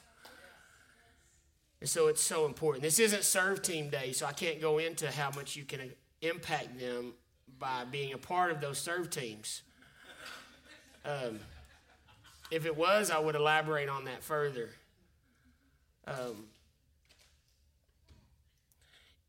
And 1.80 1.88
so 1.90 2.08
it's 2.08 2.22
so 2.22 2.46
important. 2.46 2.82
This 2.82 2.98
isn't 2.98 3.22
serve 3.22 3.60
team 3.60 3.90
day, 3.90 4.12
so 4.12 4.24
I 4.24 4.32
can't 4.32 4.62
go 4.62 4.78
into 4.78 5.10
how 5.10 5.30
much 5.30 5.56
you 5.56 5.64
can 5.64 5.92
impact 6.22 6.78
them 6.80 7.12
by 7.58 7.84
being 7.84 8.14
a 8.14 8.18
part 8.18 8.50
of 8.50 8.62
those 8.62 8.78
serve 8.78 9.10
teams. 9.10 9.60
Um, 11.04 11.38
if 12.50 12.66
it 12.66 12.76
was, 12.76 13.10
I 13.10 13.18
would 13.18 13.34
elaborate 13.34 13.88
on 13.88 14.04
that 14.04 14.22
further. 14.22 14.70
Um, 16.06 16.46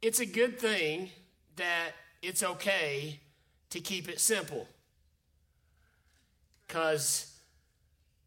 it's 0.01 0.19
a 0.19 0.25
good 0.25 0.59
thing 0.59 1.09
that 1.55 1.91
it's 2.21 2.43
okay 2.43 3.19
to 3.69 3.79
keep 3.79 4.09
it 4.09 4.19
simple 4.19 4.67
because 6.67 7.31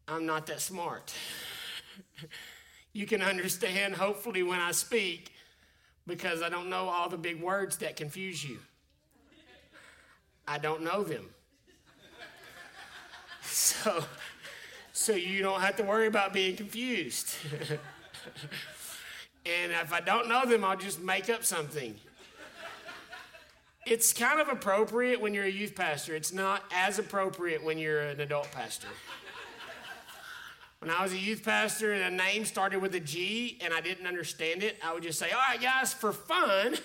I'm 0.07 0.25
not 0.25 0.47
that 0.47 0.61
smart. 0.61 1.13
you 2.93 3.05
can 3.05 3.21
understand, 3.21 3.95
hopefully, 3.95 4.43
when 4.43 4.59
I 4.59 4.71
speak 4.71 5.33
because 6.07 6.41
I 6.41 6.49
don't 6.49 6.69
know 6.69 6.89
all 6.89 7.07
the 7.07 7.17
big 7.17 7.41
words 7.41 7.77
that 7.77 7.95
confuse 7.95 8.43
you. 8.43 8.57
I 10.47 10.57
don't 10.57 10.81
know 10.81 11.03
them. 11.03 11.29
So, 13.59 14.05
so 14.93 15.11
you 15.13 15.41
don't 15.41 15.59
have 15.59 15.75
to 15.75 15.83
worry 15.83 16.07
about 16.07 16.31
being 16.31 16.55
confused. 16.55 17.35
and 19.45 19.71
if 19.73 19.91
I 19.91 19.99
don't 19.99 20.29
know 20.29 20.45
them, 20.45 20.63
I'll 20.63 20.77
just 20.77 21.01
make 21.01 21.29
up 21.29 21.43
something. 21.43 21.93
It's 23.85 24.13
kind 24.13 24.39
of 24.39 24.47
appropriate 24.47 25.19
when 25.19 25.33
you're 25.33 25.43
a 25.43 25.51
youth 25.51 25.75
pastor. 25.75 26.15
It's 26.15 26.31
not 26.31 26.63
as 26.73 26.99
appropriate 26.99 27.61
when 27.61 27.77
you're 27.77 27.99
an 27.99 28.21
adult 28.21 28.49
pastor. 28.51 28.87
When 30.79 30.89
I 30.89 31.03
was 31.03 31.11
a 31.11 31.17
youth 31.17 31.43
pastor 31.43 31.91
and 31.91 32.13
a 32.13 32.23
name 32.23 32.45
started 32.45 32.81
with 32.81 32.95
a 32.95 33.01
G 33.01 33.59
and 33.61 33.73
I 33.73 33.81
didn't 33.81 34.07
understand 34.07 34.63
it, 34.63 34.77
I 34.81 34.93
would 34.93 35.03
just 35.03 35.19
say, 35.19 35.31
All 35.31 35.39
right, 35.39 35.59
guys, 35.59 35.93
for 35.93 36.13
fun, 36.13 36.75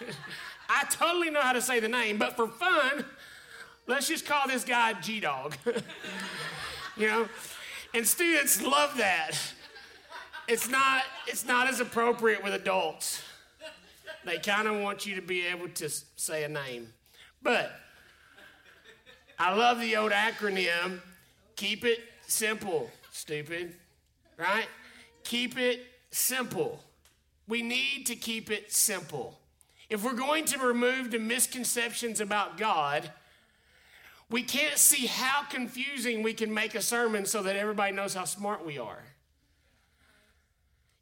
I 0.68 0.84
totally 0.84 1.30
know 1.30 1.40
how 1.40 1.52
to 1.52 1.60
say 1.60 1.80
the 1.80 1.88
name, 1.88 2.16
but 2.16 2.36
for 2.36 2.46
fun, 2.46 3.04
let's 3.86 4.08
just 4.08 4.26
call 4.26 4.48
this 4.48 4.64
guy 4.64 4.92
G 4.94 5.20
Dog. 5.20 5.56
you 6.96 7.06
know? 7.06 7.28
And 7.94 8.06
students 8.06 8.62
love 8.62 8.96
that. 8.98 9.32
It's 10.48 10.68
not, 10.68 11.02
it's 11.26 11.44
not 11.44 11.68
as 11.68 11.80
appropriate 11.80 12.42
with 12.44 12.54
adults. 12.54 13.22
They 14.24 14.38
kind 14.38 14.68
of 14.68 14.80
want 14.80 15.06
you 15.06 15.14
to 15.16 15.22
be 15.22 15.46
able 15.46 15.68
to 15.68 15.88
say 15.88 16.44
a 16.44 16.48
name. 16.48 16.92
But 17.42 17.70
I 19.38 19.54
love 19.54 19.80
the 19.80 19.96
old 19.96 20.12
acronym 20.12 21.00
keep 21.56 21.84
it 21.84 22.00
simple 22.26 22.90
stupid, 23.16 23.74
right? 24.36 24.66
Keep 25.24 25.58
it 25.58 25.80
simple. 26.10 26.80
We 27.48 27.62
need 27.62 28.04
to 28.06 28.14
keep 28.14 28.50
it 28.50 28.72
simple. 28.72 29.38
If 29.88 30.04
we're 30.04 30.14
going 30.14 30.44
to 30.46 30.58
remove 30.58 31.10
the 31.10 31.18
misconceptions 31.18 32.20
about 32.20 32.58
God, 32.58 33.10
we 34.28 34.42
can't 34.42 34.78
see 34.78 35.06
how 35.06 35.44
confusing 35.44 36.22
we 36.22 36.34
can 36.34 36.52
make 36.52 36.74
a 36.74 36.82
sermon 36.82 37.26
so 37.26 37.42
that 37.42 37.56
everybody 37.56 37.92
knows 37.92 38.14
how 38.14 38.24
smart 38.24 38.66
we 38.66 38.78
are. 38.78 39.02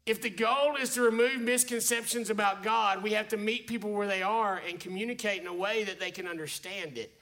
If 0.05 0.21
the 0.21 0.29
goal 0.29 0.75
is 0.79 0.93
to 0.93 1.01
remove 1.01 1.41
misconceptions 1.41 2.29
about 2.29 2.61
God, 2.61 3.01
we 3.01 3.13
have 3.13 3.27
to 3.29 3.37
meet 3.37 3.65
people 3.65 3.91
where 3.91 4.07
they 4.07 4.21
are 4.21 4.61
and 4.67 4.79
communicate 4.79 5.41
in 5.41 5.47
a 5.47 5.53
way 5.53 5.83
that 5.85 5.99
they 5.99 6.11
can 6.11 6.27
understand 6.27 6.99
it 6.99 7.19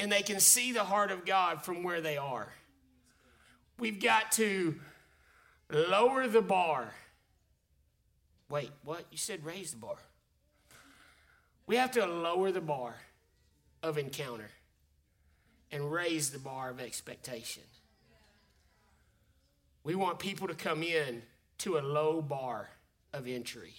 and 0.00 0.10
they 0.10 0.22
can 0.22 0.40
see 0.40 0.72
the 0.72 0.84
heart 0.84 1.10
of 1.10 1.26
God 1.26 1.62
from 1.62 1.82
where 1.82 2.00
they 2.00 2.16
are. 2.16 2.48
We've 3.78 4.00
got 4.00 4.32
to 4.32 4.76
lower 5.70 6.26
the 6.26 6.40
bar. 6.40 6.94
Wait, 8.48 8.70
what? 8.84 9.04
You 9.10 9.18
said 9.18 9.44
raise 9.44 9.72
the 9.72 9.78
bar. 9.78 9.96
We 11.66 11.76
have 11.76 11.90
to 11.92 12.06
lower 12.06 12.50
the 12.50 12.60
bar 12.62 12.94
of 13.82 13.98
encounter 13.98 14.48
and 15.74 15.90
raise 15.90 16.30
the 16.30 16.38
bar 16.38 16.70
of 16.70 16.80
expectation. 16.80 17.64
We 19.82 19.96
want 19.96 20.20
people 20.20 20.46
to 20.46 20.54
come 20.54 20.84
in 20.84 21.22
to 21.58 21.78
a 21.78 21.80
low 21.80 22.22
bar 22.22 22.68
of 23.12 23.26
entry. 23.26 23.74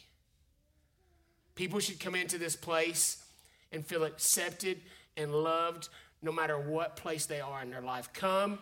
People 1.55 1.79
should 1.79 2.01
come 2.01 2.13
into 2.13 2.37
this 2.37 2.57
place 2.57 3.23
and 3.71 3.85
feel 3.85 4.03
accepted 4.03 4.81
and 5.15 5.33
loved 5.33 5.87
no 6.21 6.33
matter 6.33 6.59
what 6.59 6.97
place 6.97 7.27
they 7.27 7.39
are 7.39 7.61
in 7.61 7.71
their 7.71 7.81
life. 7.81 8.11
Come 8.11 8.59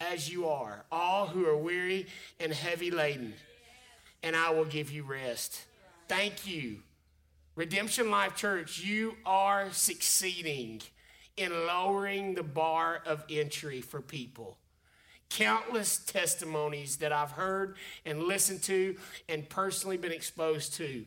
as 0.00 0.30
you 0.30 0.46
are, 0.46 0.84
all 0.92 1.26
who 1.26 1.44
are 1.44 1.56
weary 1.56 2.06
and 2.38 2.52
heavy 2.52 2.92
laden, 2.92 3.34
and 4.22 4.36
I 4.36 4.50
will 4.50 4.64
give 4.64 4.92
you 4.92 5.02
rest. 5.02 5.64
Thank 6.06 6.46
you. 6.46 6.78
Redemption 7.56 8.12
Life 8.12 8.36
Church, 8.36 8.78
you 8.78 9.16
are 9.26 9.72
succeeding 9.72 10.82
in 11.36 11.52
lowering 11.66 12.34
the 12.34 12.42
bar 12.42 13.02
of 13.06 13.24
entry 13.28 13.80
for 13.80 14.00
people. 14.00 14.56
Countless 15.28 15.98
testimonies 15.98 16.98
that 16.98 17.12
I've 17.12 17.32
heard 17.32 17.76
and 18.04 18.22
listened 18.22 18.62
to 18.64 18.96
and 19.28 19.48
personally 19.48 19.96
been 19.96 20.12
exposed 20.12 20.74
to. 20.74 21.04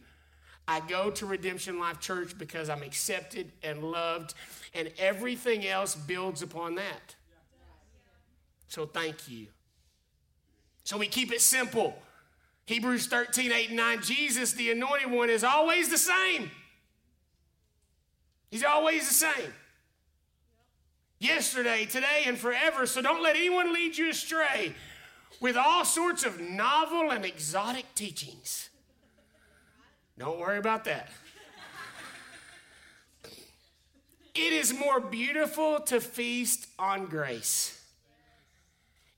I 0.67 0.81
go 0.81 1.09
to 1.09 1.25
Redemption 1.25 1.79
Life 1.79 1.99
Church 1.99 2.37
because 2.37 2.69
I'm 2.69 2.83
accepted 2.83 3.51
and 3.63 3.83
loved, 3.83 4.35
and 4.75 4.91
everything 4.99 5.65
else 5.65 5.95
builds 5.95 6.43
upon 6.43 6.75
that. 6.75 7.15
So 8.67 8.85
thank 8.85 9.27
you. 9.27 9.47
So 10.83 10.97
we 10.97 11.07
keep 11.07 11.31
it 11.31 11.41
simple. 11.41 11.95
Hebrews 12.67 13.07
13, 13.07 13.51
8, 13.51 13.67
and 13.69 13.77
9. 13.77 14.01
Jesus, 14.03 14.53
the 14.53 14.69
anointed 14.69 15.09
one, 15.09 15.31
is 15.31 15.43
always 15.43 15.89
the 15.89 15.97
same. 15.97 16.51
He's 18.51 18.63
always 18.63 19.07
the 19.07 19.13
same. 19.13 19.53
Yesterday, 21.19 21.85
today, 21.85 22.23
and 22.25 22.37
forever. 22.37 22.85
So 22.85 23.01
don't 23.01 23.21
let 23.21 23.35
anyone 23.35 23.73
lead 23.73 23.97
you 23.97 24.09
astray 24.09 24.73
with 25.41 25.57
all 25.57 25.85
sorts 25.85 26.25
of 26.25 26.39
novel 26.39 27.11
and 27.11 27.25
exotic 27.25 27.93
teachings. 27.93 28.69
Don't 30.17 30.39
worry 30.39 30.57
about 30.57 30.85
that. 30.85 31.09
It 34.35 34.53
is 34.53 34.73
more 34.73 35.01
beautiful 35.01 35.81
to 35.81 35.99
feast 35.99 36.67
on 36.77 37.07
grace 37.07 37.83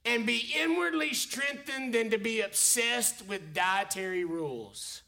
and 0.04 0.26
be 0.26 0.52
inwardly 0.58 1.14
strengthened 1.14 1.94
than 1.94 2.10
to 2.10 2.18
be 2.18 2.40
obsessed 2.40 3.26
with 3.28 3.54
dietary 3.54 4.24
rules 4.24 5.02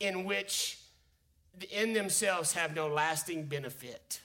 in 0.00 0.24
which 0.24 0.78
in 1.70 1.92
themselves 1.92 2.52
have 2.54 2.74
no 2.74 2.88
lasting 2.88 3.44
benefit. 3.44 4.20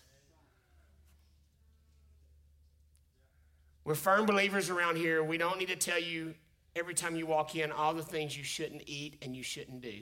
We're 3.86 3.96
firm 3.96 4.26
believers 4.26 4.70
around 4.70 4.98
here. 4.98 5.24
We 5.24 5.38
don't 5.38 5.60
need 5.60 5.68
to 5.68 5.76
tell 5.76 6.00
you 6.00 6.36
every 6.76 6.94
time 6.94 7.16
you 7.16 7.26
walk 7.26 7.56
in 7.56 7.72
all 7.72 7.94
the 7.94 8.04
things 8.04 8.38
you 8.38 8.44
shouldn't 8.44 8.84
eat 8.86 9.18
and 9.22 9.36
you 9.36 9.44
shouldn't 9.44 9.82
do. 9.82 10.02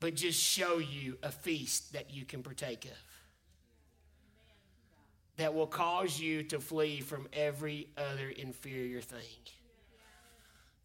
But 0.00 0.14
just 0.16 0.42
show 0.42 0.78
you 0.78 1.16
a 1.22 1.30
feast 1.30 1.92
that 1.92 2.12
you 2.12 2.24
can 2.24 2.42
partake 2.42 2.84
of 2.86 2.98
that 5.36 5.54
will 5.54 5.66
cause 5.66 6.20
you 6.20 6.42
to 6.42 6.60
flee 6.60 7.00
from 7.00 7.28
every 7.32 7.88
other 7.96 8.28
inferior 8.28 9.00
thing. 9.00 9.20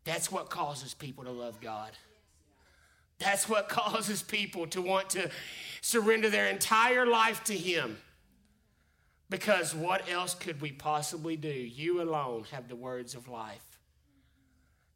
That's 0.04 0.32
what 0.32 0.50
causes 0.50 0.94
people 0.94 1.26
to 1.26 1.32
love 1.32 1.60
God. 1.60 1.92
That's 3.20 3.50
what 3.50 3.70
causes 3.70 4.24
people 4.24 4.68
to 4.68 4.82
want 4.82 5.10
to 5.12 5.30
surrender 5.82 6.30
their 6.30 6.48
entire 6.48 7.06
life 7.06 7.44
to 7.46 7.54
Him. 7.54 7.98
Because 9.30 9.76
what 9.76 10.10
else 10.10 10.34
could 10.34 10.62
we 10.62 10.72
possibly 10.72 11.36
do? 11.36 11.50
You 11.50 12.02
alone 12.02 12.46
have 12.52 12.70
the 12.70 12.76
words 12.76 13.14
of 13.14 13.28
life. 13.28 13.80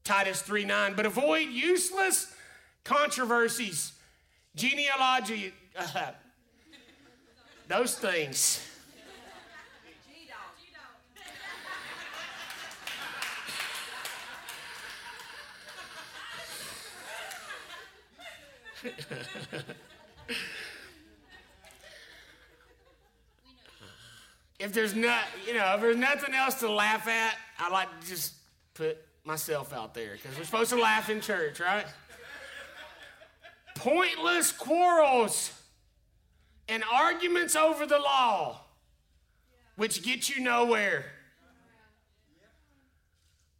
Titus 0.04 0.41
3 0.41 0.65
9, 0.65 0.94
but 0.96 1.06
avoid 1.06 1.50
useless 1.50 2.34
controversies, 2.84 3.94
genealogy, 4.56 5.54
uh, 5.78 6.12
those 7.67 7.96
things 7.96 8.65
if 24.62 24.74
there's 24.74 24.93
not, 24.93 25.24
you 25.47 25.56
know, 25.56 25.74
if 25.74 25.82
there's 25.82 25.97
nothing 25.97 26.36
else 26.36 26.56
to 26.60 26.71
laugh 26.71 27.08
at, 27.08 27.36
I 27.58 27.69
like 27.69 27.88
to 28.02 28.08
just 28.08 28.34
put 28.76 28.97
myself 29.24 29.74
out 29.74 29.95
there 29.95 30.13
because 30.13 30.38
we're 30.38 30.45
supposed 30.45 30.69
to 30.69 30.80
laugh 30.80 31.10
in 31.10 31.19
church, 31.19 31.60
right? 31.60 31.86
Pointless 33.76 34.52
quarrels 34.52 35.52
and 36.69 36.84
arguments 36.93 37.56
over 37.56 37.88
the 37.88 37.97
law, 37.97 38.62
which 39.78 40.04
get 40.04 40.30
you 40.30 40.43
nowhere. 40.43 41.06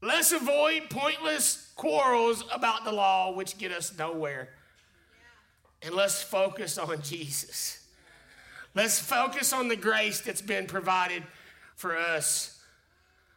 Let's 0.04 0.32
avoid 0.32 0.90
pointless 0.90 1.72
quarrels 1.76 2.44
about 2.52 2.86
the 2.86 2.92
law, 2.92 3.34
which 3.34 3.58
get 3.58 3.72
us 3.72 3.96
nowhere. 3.98 4.50
And 5.82 5.96
let's 5.96 6.22
focus 6.22 6.78
on 6.78 7.02
Jesus. 7.02 7.81
Let's 8.74 9.00
focus 9.00 9.52
on 9.54 9.68
the 9.68 9.76
grace 9.76 10.22
that's 10.22 10.42
been 10.42 10.66
provided 10.66 11.24
for 11.76 11.98
us. 11.98 12.60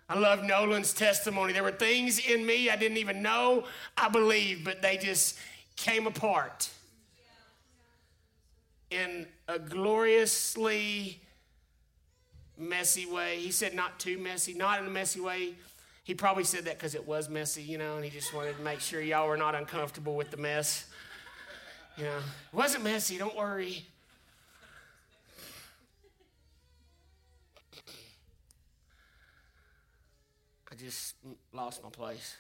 I 0.09 0.19
love 0.19 0.45
Nolan's 0.45 0.93
testimony. 0.93 1.53
There 1.53 1.63
were 1.63 1.73
things 1.73 2.19
in 2.19 2.45
me 2.45 2.69
I 2.69 2.77
didn't 2.77 2.99
even 2.99 3.23
know 3.23 3.65
I 3.97 4.09
believed, 4.09 4.65
but 4.65 4.83
they 4.83 4.97
just 4.97 5.39
came 5.77 6.07
apart 6.07 6.69
in 8.91 9.27
a 9.49 9.59
gloriously 9.59 11.21
messy 12.57 13.07
way. 13.07 13.39
He 13.39 13.51
said, 13.51 13.75
not 13.75 13.99
too 13.99 14.19
messy, 14.19 14.55
not 14.55 14.81
in 14.81 14.87
a 14.87 14.91
messy 14.91 15.21
way. 15.21 15.55
He 16.05 16.15
probably 16.15 16.45
said 16.45 16.67
that 16.67 16.79
because 16.79 16.95
it 16.95 17.07
was 17.07 17.29
messy, 17.29 17.63
you 17.63 17.79
know, 17.79 17.97
and 17.97 18.05
he 18.05 18.11
just 18.11 18.35
wanted 18.35 18.57
to 18.59 18.63
make 18.63 18.81
sure 18.81 19.01
y'all 19.01 19.27
were 19.27 19.39
not 19.39 19.55
uncomfortable 19.55 20.15
with 20.15 20.31
the 20.31 20.37
mess. 20.37 20.87
You 21.97 22.05
know, 22.05 22.19
it 22.19 22.57
wasn't 22.57 22.85
messy, 22.85 23.17
don't 23.17 23.37
worry. 23.37 23.87
I 30.75 30.77
just 30.77 31.15
lost 31.53 31.85
my 31.85 31.91
place. 31.91 32.37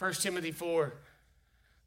1 0.00 0.12
Timothy 0.14 0.50
4. 0.50 0.94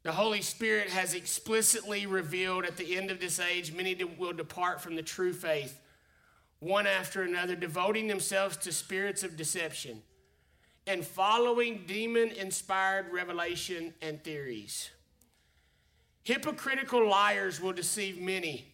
The 0.04 0.12
Holy 0.12 0.40
Spirit 0.40 0.88
has 0.88 1.12
explicitly 1.12 2.06
revealed 2.06 2.64
at 2.64 2.78
the 2.78 2.96
end 2.96 3.10
of 3.10 3.20
this 3.20 3.38
age, 3.38 3.74
many 3.74 3.94
will 4.02 4.32
depart 4.32 4.80
from 4.80 4.96
the 4.96 5.02
true 5.02 5.34
faith, 5.34 5.78
one 6.60 6.86
after 6.86 7.24
another, 7.24 7.54
devoting 7.56 8.06
themselves 8.06 8.56
to 8.58 8.72
spirits 8.72 9.22
of 9.22 9.36
deception 9.36 10.00
and 10.86 11.04
following 11.04 11.84
demon 11.86 12.30
inspired 12.30 13.12
revelation 13.12 13.92
and 14.00 14.22
theories. 14.24 14.90
Hypocritical 16.22 17.06
liars 17.06 17.60
will 17.60 17.72
deceive 17.74 18.18
many, 18.18 18.72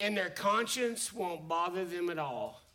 and 0.00 0.16
their 0.16 0.30
conscience 0.30 1.12
won't 1.12 1.46
bother 1.46 1.84
them 1.84 2.10
at 2.10 2.18
all. 2.18 2.65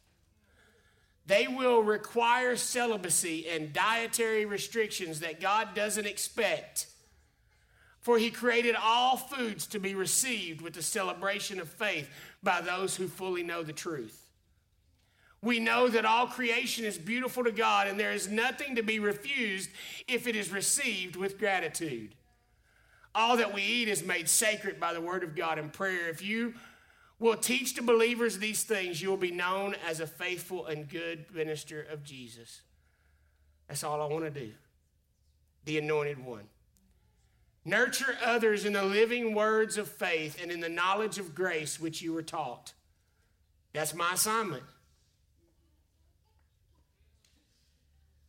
They 1.25 1.47
will 1.47 1.81
require 1.81 2.55
celibacy 2.55 3.47
and 3.47 3.73
dietary 3.73 4.45
restrictions 4.45 5.19
that 5.19 5.39
God 5.39 5.75
doesn't 5.75 6.07
expect. 6.07 6.87
For 7.99 8.17
he 8.17 8.31
created 8.31 8.75
all 8.75 9.15
foods 9.15 9.67
to 9.67 9.79
be 9.79 9.93
received 9.93 10.61
with 10.61 10.73
the 10.73 10.81
celebration 10.81 11.59
of 11.59 11.69
faith 11.69 12.09
by 12.41 12.61
those 12.61 12.95
who 12.95 13.07
fully 13.07 13.43
know 13.43 13.61
the 13.61 13.73
truth. 13.73 14.17
We 15.43 15.59
know 15.59 15.87
that 15.87 16.05
all 16.05 16.27
creation 16.27 16.85
is 16.85 16.97
beautiful 16.97 17.43
to 17.43 17.51
God, 17.51 17.87
and 17.87 17.99
there 17.99 18.11
is 18.11 18.27
nothing 18.29 18.75
to 18.75 18.83
be 18.83 18.99
refused 18.99 19.69
if 20.07 20.27
it 20.27 20.35
is 20.35 20.51
received 20.51 21.15
with 21.15 21.39
gratitude. 21.39 22.13
All 23.13 23.37
that 23.37 23.53
we 23.53 23.61
eat 23.61 23.87
is 23.87 24.03
made 24.03 24.29
sacred 24.29 24.79
by 24.79 24.93
the 24.93 25.01
word 25.01 25.23
of 25.23 25.35
God 25.35 25.59
and 25.59 25.73
prayer. 25.73 26.09
If 26.09 26.21
you 26.23 26.53
will 27.21 27.37
teach 27.37 27.75
the 27.75 27.83
believers 27.83 28.39
these 28.39 28.63
things, 28.63 28.99
you 28.99 29.07
will 29.07 29.15
be 29.15 29.31
known 29.31 29.75
as 29.87 29.99
a 29.99 30.07
faithful 30.07 30.65
and 30.65 30.89
good 30.89 31.23
minister 31.31 31.85
of 31.91 32.03
Jesus. 32.03 32.61
That's 33.67 33.83
all 33.83 34.01
I 34.01 34.07
want 34.07 34.25
to 34.25 34.31
do. 34.31 34.51
The 35.65 35.77
anointed 35.77 36.25
one. 36.25 36.45
Nurture 37.63 38.17
others 38.25 38.65
in 38.65 38.73
the 38.73 38.83
living 38.83 39.35
words 39.35 39.77
of 39.77 39.87
faith 39.87 40.41
and 40.41 40.51
in 40.51 40.61
the 40.61 40.67
knowledge 40.67 41.19
of 41.19 41.35
grace 41.35 41.79
which 41.79 42.01
you 42.01 42.11
were 42.11 42.23
taught. 42.23 42.73
That's 43.71 43.93
my 43.93 44.13
assignment. 44.13 44.63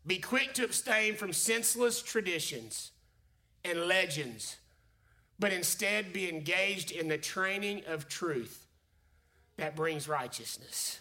Be 0.06 0.18
quick 0.18 0.52
to 0.54 0.64
abstain 0.64 1.14
from 1.14 1.32
senseless 1.32 2.02
traditions 2.02 2.90
and 3.64 3.86
legends, 3.86 4.58
but 5.38 5.50
instead 5.50 6.12
be 6.12 6.28
engaged 6.28 6.90
in 6.90 7.08
the 7.08 7.16
training 7.16 7.84
of 7.86 8.06
truth 8.06 8.62
that 9.62 9.76
brings 9.76 10.08
righteousness. 10.08 10.98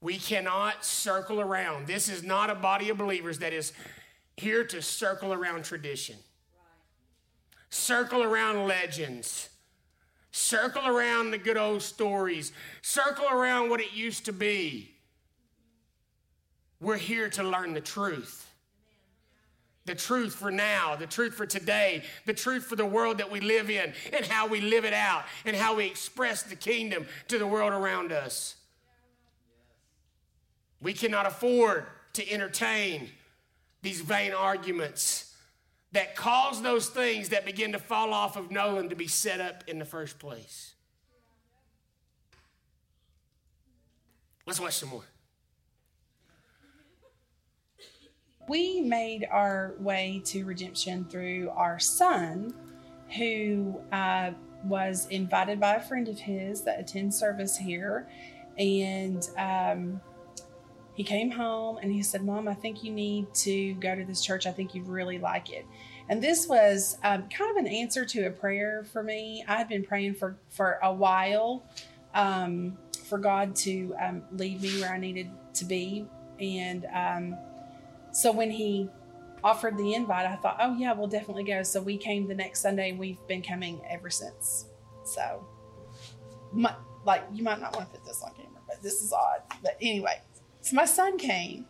We 0.00 0.16
cannot 0.16 0.84
circle 0.84 1.40
around. 1.40 1.88
This 1.88 2.08
is 2.08 2.22
not 2.22 2.50
a 2.50 2.54
body 2.54 2.88
of 2.88 2.98
believers 2.98 3.40
that 3.40 3.52
is 3.52 3.72
here 4.36 4.62
to 4.66 4.80
circle 4.80 5.32
around 5.32 5.64
tradition, 5.64 6.14
circle 7.68 8.22
around 8.22 8.68
legends, 8.68 9.48
circle 10.30 10.86
around 10.86 11.32
the 11.32 11.38
good 11.38 11.56
old 11.56 11.82
stories, 11.82 12.52
circle 12.80 13.26
around 13.28 13.70
what 13.70 13.80
it 13.80 13.92
used 13.92 14.24
to 14.26 14.32
be. 14.32 14.94
We're 16.80 16.96
here 16.96 17.28
to 17.30 17.42
learn 17.42 17.74
the 17.74 17.80
truth 17.80 18.51
the 19.84 19.94
truth 19.94 20.34
for 20.34 20.50
now, 20.50 20.94
the 20.96 21.06
truth 21.06 21.34
for 21.34 21.46
today, 21.46 22.04
the 22.24 22.34
truth 22.34 22.64
for 22.64 22.76
the 22.76 22.86
world 22.86 23.18
that 23.18 23.30
we 23.30 23.40
live 23.40 23.68
in, 23.68 23.92
and 24.12 24.24
how 24.26 24.46
we 24.46 24.60
live 24.60 24.84
it 24.84 24.92
out, 24.92 25.24
and 25.44 25.56
how 25.56 25.74
we 25.76 25.86
express 25.86 26.42
the 26.42 26.56
kingdom 26.56 27.06
to 27.28 27.38
the 27.38 27.46
world 27.46 27.72
around 27.72 28.12
us. 28.12 28.56
We 30.80 30.92
cannot 30.92 31.26
afford 31.26 31.86
to 32.14 32.30
entertain 32.30 33.10
these 33.82 34.00
vain 34.00 34.32
arguments 34.32 35.34
that 35.92 36.16
cause 36.16 36.62
those 36.62 36.88
things 36.88 37.30
that 37.30 37.44
begin 37.44 37.72
to 37.72 37.78
fall 37.78 38.14
off 38.14 38.36
of 38.36 38.50
Nolan 38.50 38.88
to 38.88 38.96
be 38.96 39.08
set 39.08 39.40
up 39.40 39.64
in 39.66 39.78
the 39.78 39.84
first 39.84 40.18
place. 40.18 40.74
Let's 44.46 44.58
watch 44.58 44.74
some 44.74 44.88
more. 44.88 45.04
We 48.52 48.82
made 48.82 49.26
our 49.30 49.74
way 49.78 50.20
to 50.26 50.44
redemption 50.44 51.06
through 51.06 51.48
our 51.56 51.78
son, 51.78 52.52
who 53.16 53.80
uh, 53.90 54.30
was 54.64 55.06
invited 55.06 55.58
by 55.58 55.76
a 55.76 55.80
friend 55.80 56.06
of 56.06 56.18
his 56.18 56.60
that 56.60 56.78
attends 56.78 57.18
service 57.18 57.56
here. 57.56 58.06
And 58.58 59.26
um, 59.38 60.02
he 60.92 61.02
came 61.02 61.30
home 61.30 61.78
and 61.78 61.90
he 61.90 62.02
said, 62.02 62.26
Mom, 62.26 62.46
I 62.46 62.52
think 62.52 62.84
you 62.84 62.92
need 62.92 63.32
to 63.36 63.72
go 63.76 63.94
to 63.94 64.04
this 64.04 64.22
church. 64.22 64.46
I 64.46 64.52
think 64.52 64.74
you'd 64.74 64.86
really 64.86 65.18
like 65.18 65.48
it. 65.48 65.64
And 66.10 66.22
this 66.22 66.46
was 66.46 66.98
um, 67.02 67.30
kind 67.30 67.50
of 67.50 67.56
an 67.56 67.66
answer 67.66 68.04
to 68.04 68.26
a 68.26 68.30
prayer 68.30 68.84
for 68.84 69.02
me. 69.02 69.42
I 69.48 69.56
had 69.56 69.68
been 69.70 69.82
praying 69.82 70.16
for, 70.16 70.36
for 70.50 70.78
a 70.82 70.92
while 70.92 71.64
um, 72.12 72.76
for 73.04 73.16
God 73.16 73.56
to 73.56 73.94
um, 73.98 74.22
lead 74.30 74.60
me 74.60 74.78
where 74.82 74.92
I 74.92 74.98
needed 74.98 75.30
to 75.54 75.64
be. 75.64 76.06
And 76.38 76.84
um, 76.94 77.38
so 78.12 78.30
when 78.30 78.50
he 78.50 78.88
offered 79.42 79.76
the 79.76 79.94
invite, 79.94 80.26
I 80.26 80.36
thought, 80.36 80.58
oh, 80.60 80.74
yeah, 80.76 80.92
we'll 80.92 81.08
definitely 81.08 81.44
go. 81.44 81.62
So 81.62 81.80
we 81.80 81.96
came 81.96 82.28
the 82.28 82.34
next 82.34 82.60
Sunday 82.60 82.90
and 82.90 82.98
we've 82.98 83.24
been 83.26 83.42
coming 83.42 83.80
ever 83.88 84.10
since. 84.10 84.66
So, 85.04 85.46
my, 86.52 86.74
like, 87.04 87.24
you 87.32 87.42
might 87.42 87.60
not 87.60 87.74
want 87.74 87.92
to 87.92 87.98
put 87.98 88.06
this 88.06 88.22
on 88.22 88.32
camera, 88.34 88.60
but 88.68 88.82
this 88.82 89.02
is 89.02 89.12
odd. 89.12 89.40
But 89.62 89.76
anyway, 89.80 90.20
so 90.60 90.76
my 90.76 90.84
son 90.84 91.18
came 91.18 91.66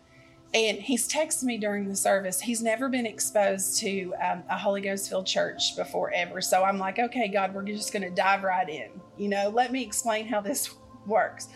and 0.53 0.79
he's 0.79 1.09
texted 1.09 1.45
me 1.45 1.57
during 1.57 1.89
the 1.89 1.97
service. 1.97 2.41
He's 2.41 2.61
never 2.61 2.89
been 2.91 3.07
exposed 3.07 3.79
to 3.81 4.13
um, 4.23 4.43
a 4.51 4.59
Holy 4.59 4.83
Ghost 4.83 5.09
filled 5.09 5.27
church 5.27 5.77
before 5.77 6.13
ever. 6.13 6.43
So 6.43 6.63
I'm 6.63 6.79
like, 6.79 6.99
okay, 6.99 7.29
God, 7.29 7.55
we're 7.55 7.63
just 7.63 7.93
going 7.93 8.03
to 8.03 8.11
dive 8.11 8.43
right 8.43 8.69
in. 8.69 8.91
You 9.17 9.29
know, 9.29 9.49
let 9.49 9.73
me 9.73 9.83
explain 9.83 10.27
how 10.27 10.43
this 10.43 10.75
works. 11.07 11.49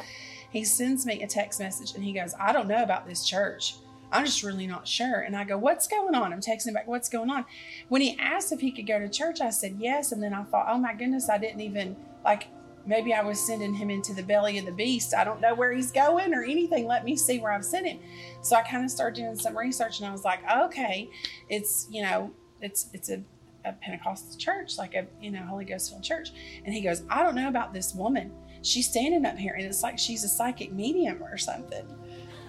He 0.51 0.65
sends 0.65 1.05
me 1.05 1.23
a 1.23 1.27
text 1.27 1.61
message 1.61 1.95
and 1.95 2.03
he 2.03 2.13
goes, 2.13 2.35
I 2.41 2.53
don't 2.53 2.69
know 2.69 2.83
about 2.83 3.07
this 3.07 3.27
church 3.27 3.75
I'm 4.13 4.25
just 4.25 4.43
really 4.43 4.67
not 4.67 4.87
sure. 4.87 5.21
And 5.21 5.37
I 5.37 5.45
go, 5.45 5.59
What's 5.59 5.89
going 5.89 6.15
on? 6.15 6.33
I'm 6.33 6.41
texting 6.41 6.75
back, 6.75 6.87
What's 6.87 7.09
going 7.09 7.31
on? 7.31 7.45
When 7.89 8.03
he 8.03 8.17
asked 8.19 8.53
if 8.53 8.61
he 8.61 8.71
could 8.71 8.87
go 8.87 8.99
to 8.99 9.09
church, 9.09 9.41
I 9.41 9.51
said 9.51 9.77
yes. 9.79 10.13
And 10.13 10.23
then 10.23 10.33
I 10.33 10.45
thought, 10.45 10.67
Oh 10.69 10.79
my 10.79 10.95
goodness, 10.95 11.29
I 11.29 11.39
didn't 11.39 11.61
even 11.61 11.97
like 12.25 12.49
maybe 12.87 13.13
I 13.13 13.23
was 13.23 13.45
sending 13.45 13.75
him 13.75 13.91
into 13.91 14.15
the 14.15 14.23
belly 14.23 14.59
of 14.59 14.65
the 14.65 14.73
beast. 14.73 15.15
I 15.15 15.25
don't 15.25 15.41
know 15.41 15.55
where 15.55 15.73
he's 15.73 15.91
going 15.91 16.33
or 16.33 16.45
anything. 16.45 16.87
Let 16.87 17.05
me 17.05 17.17
see 17.17 17.41
where 17.41 17.53
I've 17.53 17.65
sent 17.65 17.87
him. 17.87 17.99
So 18.43 18.57
I 18.57 18.63
kind 18.63 18.85
of 18.85 18.91
started 18.91 19.21
doing 19.21 19.37
some 19.37 19.59
research 19.59 19.99
and 19.99 20.09
I 20.09 20.13
was 20.13 20.25
like, 20.25 20.41
okay, 20.51 21.11
it's, 21.49 21.89
you 21.91 22.03
know, 22.03 22.31
it's, 22.61 22.89
it's 22.93 23.11
a, 23.11 23.23
a 23.65 23.73
Pentecostal 23.73 24.39
church, 24.39 24.79
like 24.79 24.95
a, 24.95 25.07
you 25.21 25.33
know, 25.33 25.43
Holy 25.43 25.65
Ghost 25.65 25.91
filled 25.91 26.05
church. 26.05 26.31
And 26.65 26.73
he 26.73 26.81
goes, 26.81 27.03
I 27.11 27.23
don't 27.23 27.35
know 27.35 27.49
about 27.49 27.73
this 27.73 27.95
woman. 27.95 28.33
She's 28.63 28.89
standing 28.89 29.27
up 29.27 29.37
here 29.37 29.55
and 29.55 29.67
it's 29.67 29.83
like 29.83 29.99
she's 29.99 30.25
a 30.25 30.29
psychic 30.29 30.73
medium 30.73 31.23
or 31.23 31.37
something. 31.37 31.87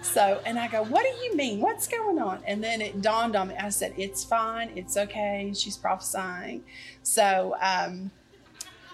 So, 0.02 0.42
and 0.46 0.58
I 0.58 0.68
go, 0.68 0.84
What 0.84 1.04
do 1.04 1.26
you 1.26 1.36
mean? 1.36 1.60
What's 1.60 1.88
going 1.88 2.20
on? 2.20 2.42
And 2.46 2.64
then 2.64 2.82
it 2.82 3.02
dawned 3.02 3.36
on 3.36 3.50
me. 3.50 3.56
I 3.56 3.70
said, 3.70 3.94
It's 3.98 4.24
fine. 4.24 4.72
It's 4.76 4.98
okay. 4.98 5.54
She's 5.56 5.78
prophesying. 5.78 6.64
So, 7.04 7.56
um, 7.62 8.12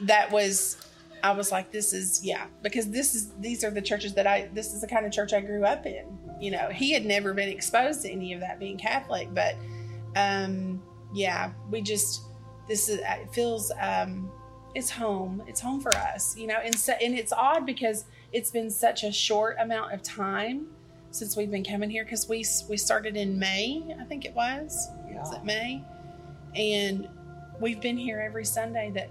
that 0.02 0.32
was, 0.32 0.78
I 1.24 1.32
was 1.32 1.52
like, 1.52 1.72
This 1.72 1.94
is, 1.94 2.24
yeah, 2.24 2.48
because 2.62 2.90
this 2.90 3.16
is, 3.16 3.32
these 3.40 3.64
are 3.64 3.72
the 3.72 3.82
churches 3.82 4.14
that 4.16 4.28
I, 4.28 4.50
this 4.54 4.74
is 4.74 4.82
the 4.82 4.88
kind 4.88 5.06
of 5.06 5.12
church 5.12 5.34
I 5.34 5.42
grew 5.42 5.66
up 5.66 5.86
in. 5.86 6.06
You 6.40 6.52
know, 6.52 6.70
he 6.70 6.92
had 6.92 7.06
never 7.06 7.34
been 7.34 7.50
exposed 7.50 8.02
to 8.04 8.10
any 8.10 8.34
of 8.34 8.40
that 8.40 8.60
being 8.60 8.78
Catholic, 8.78 9.34
but, 9.34 9.56
um, 10.16 10.82
yeah, 11.14 11.52
we 11.70 11.82
just, 11.82 12.24
this 12.68 12.90
is, 12.90 13.00
it 13.00 13.32
feels, 13.34 13.72
um, 13.80 14.32
it's 14.76 14.90
home. 14.90 15.44
It's 15.48 15.62
home 15.62 15.80
for 15.80 15.96
us, 15.96 16.36
you 16.36 16.48
know, 16.48 16.58
and 16.64 16.74
so, 16.74 16.94
and 16.94 17.14
it's 17.14 17.32
odd 17.32 17.66
because 17.66 18.06
it's 18.32 18.50
been 18.50 18.72
such 18.72 19.04
a 19.04 19.12
short 19.12 19.58
amount 19.60 19.94
of 19.94 20.02
time 20.02 20.68
since 21.14 21.38
we've 21.38 21.52
been 21.52 21.64
coming 21.64 21.90
here 21.90 22.04
because 22.04 22.28
we 22.28 22.44
we 22.68 22.76
started 22.76 23.16
in 23.16 23.38
May, 23.38 23.84
I 24.00 24.04
think 24.06 24.26
it 24.26 24.34
was. 24.34 24.90
Yeah. 25.10 25.20
Was 25.20 25.34
it 25.34 25.44
May? 25.46 25.84
And 26.56 27.08
we've 27.60 27.80
been 27.80 27.98
here 27.98 28.20
every 28.20 28.46
Sunday 28.46 28.92
that 28.96 29.10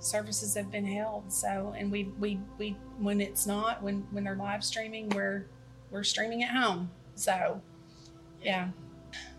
services 0.00 0.54
have 0.54 0.70
been 0.72 0.84
held. 0.84 1.32
So, 1.32 1.72
and 1.78 1.90
we 1.90 2.04
we 2.18 2.40
we 2.58 2.76
when 2.98 3.20
it's 3.20 3.46
not 3.46 3.82
when 3.82 4.06
when 4.10 4.24
they're 4.24 4.34
live 4.36 4.64
streaming, 4.64 5.08
we're 5.10 5.46
we're 5.90 6.02
streaming 6.04 6.42
at 6.42 6.50
home. 6.50 6.90
So, 7.14 7.60
yeah. 8.42 8.68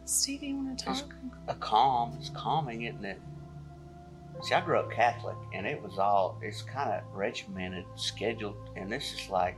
Stevie, 0.06 0.48
you 0.48 0.56
want 0.56 0.80
to 0.80 0.90
It's 0.92 1.02
talk? 1.02 1.14
a 1.50 1.56
calm. 1.56 2.16
It's 2.20 2.30
calming, 2.30 2.84
isn't 2.84 3.04
it? 3.04 3.20
See, 4.44 4.56
I 4.56 4.62
grew 4.62 4.80
up 4.80 4.90
Catholic, 4.92 5.36
and 5.54 5.68
it 5.68 5.82
was 5.82 5.98
all. 6.00 6.40
It's 6.42 6.62
kind 6.62 6.90
of 6.92 7.04
regimented, 7.14 7.84
scheduled, 7.96 8.56
and 8.78 8.90
this 8.90 9.14
is 9.14 9.30
like. 9.30 9.58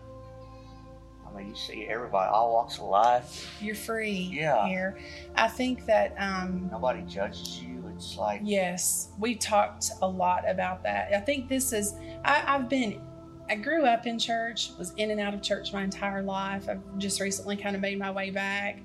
I 1.33 1.37
mean, 1.37 1.49
you 1.49 1.55
see 1.55 1.85
everybody, 1.87 2.29
all 2.29 2.53
walks 2.53 2.77
of 2.77 2.83
life. 2.85 3.57
You're 3.61 3.75
free 3.75 4.29
Yeah. 4.31 4.67
here. 4.67 4.99
I 5.35 5.47
think 5.47 5.85
that 5.85 6.15
um, 6.17 6.69
Nobody 6.71 7.01
judges 7.03 7.61
you. 7.61 7.83
It's 7.95 8.17
like 8.17 8.41
Yes, 8.43 9.09
we 9.19 9.35
talked 9.35 9.91
a 10.01 10.07
lot 10.07 10.49
about 10.49 10.83
that. 10.83 11.13
I 11.13 11.19
think 11.19 11.49
this 11.49 11.73
is, 11.73 11.95
I, 12.23 12.43
I've 12.47 12.69
been, 12.69 13.01
I 13.49 13.55
grew 13.55 13.85
up 13.85 14.05
in 14.07 14.17
church, 14.19 14.71
was 14.77 14.93
in 14.97 15.11
and 15.11 15.19
out 15.19 15.33
of 15.33 15.41
church 15.41 15.73
my 15.73 15.83
entire 15.83 16.21
life. 16.21 16.69
I've 16.69 16.81
just 16.97 17.19
recently 17.19 17.57
kind 17.57 17.75
of 17.75 17.81
made 17.81 17.99
my 17.99 18.11
way 18.11 18.29
back, 18.29 18.79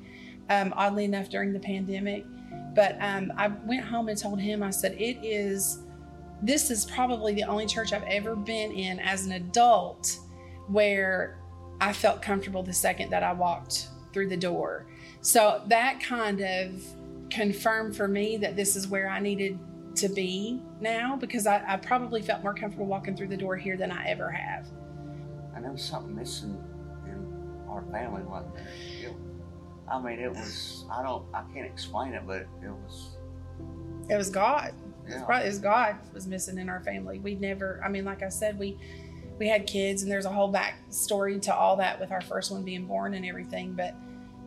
um, 0.51 0.73
oddly 0.77 1.05
enough, 1.05 1.29
during 1.29 1.53
the 1.53 1.61
pandemic. 1.61 2.25
But 2.75 2.97
um, 3.01 3.33
I 3.37 3.49
went 3.49 3.85
home 3.85 4.09
and 4.09 4.19
told 4.19 4.41
him, 4.41 4.63
I 4.63 4.71
said, 4.71 4.93
it 4.95 5.25
is, 5.25 5.79
this 6.43 6.71
is 6.71 6.85
probably 6.87 7.35
the 7.35 7.45
only 7.45 7.67
church 7.67 7.93
I've 7.93 8.03
ever 8.05 8.35
been 8.35 8.73
in 8.73 8.99
as 9.01 9.27
an 9.27 9.33
adult 9.33 10.19
where 10.67 11.39
I 11.81 11.93
felt 11.93 12.23
comfortable 12.23 12.63
the 12.63 12.73
second 12.73 13.11
that 13.11 13.23
I 13.23 13.33
walked 13.33 13.89
through 14.13 14.29
the 14.29 14.37
door. 14.37 14.87
So 15.21 15.63
that 15.69 16.01
kind 16.01 16.41
of 16.41 16.83
confirmed 17.31 17.97
for 17.97 18.07
me 18.07 18.37
that 18.39 18.57
this 18.57 18.77
is 18.77 18.87
where 18.87 19.09
I 19.09 19.19
needed 19.21 19.59
to 19.97 20.09
be 20.09 20.61
now 20.81 21.17
because 21.17 21.47
I, 21.47 21.63
I 21.67 21.77
probably 21.77 22.21
felt 22.23 22.43
more 22.43 22.55
comfortable 22.55 22.87
walking 22.87 23.17
through 23.17 23.29
the 23.29 23.37
door 23.37 23.57
here 23.57 23.77
than 23.77 23.91
I 23.91 24.07
ever 24.09 24.31
have. 24.31 24.67
there 25.61 25.71
was 25.71 25.83
something 25.83 26.15
missing 26.15 26.59
in 27.07 27.69
our 27.69 27.85
family, 27.91 28.23
wasn't 28.23 28.55
there? 28.55 28.69
It, 29.03 29.17
I 29.89 30.01
mean, 30.01 30.19
it 30.19 30.31
was. 30.31 30.85
I 30.91 31.03
don't. 31.03 31.25
I 31.35 31.43
can't 31.53 31.67
explain 31.67 32.15
it, 32.15 32.23
but 32.27 32.47
it 32.63 32.71
was. 32.71 33.17
It 34.09 34.17
was 34.17 34.31
God. 34.31 34.75
It's 35.07 35.15
Yeah. 35.15 35.25
probably 35.25 35.45
it 35.47 35.51
was 35.51 35.59
God 35.59 35.97
was 36.13 36.27
missing 36.27 36.59
in 36.59 36.69
our 36.69 36.81
family. 36.81 37.19
We 37.19 37.35
never. 37.35 37.81
I 37.85 37.89
mean, 37.89 38.05
like 38.05 38.23
I 38.23 38.29
said, 38.31 38.59
we 38.59 38.79
we 39.39 39.49
had 39.49 39.67
kids, 39.67 40.03
and 40.03 40.11
there's 40.11 40.27
a 40.27 40.31
whole 40.31 40.49
back 40.49 40.79
story 40.91 41.39
to 41.41 41.55
all 41.55 41.77
that 41.77 41.99
with 42.01 42.13
our 42.13 42.21
first 42.21 42.51
one 42.51 42.63
being 42.63 42.87
born 42.87 43.15
and 43.15 43.27
everything. 43.27 43.73
But 43.73 43.95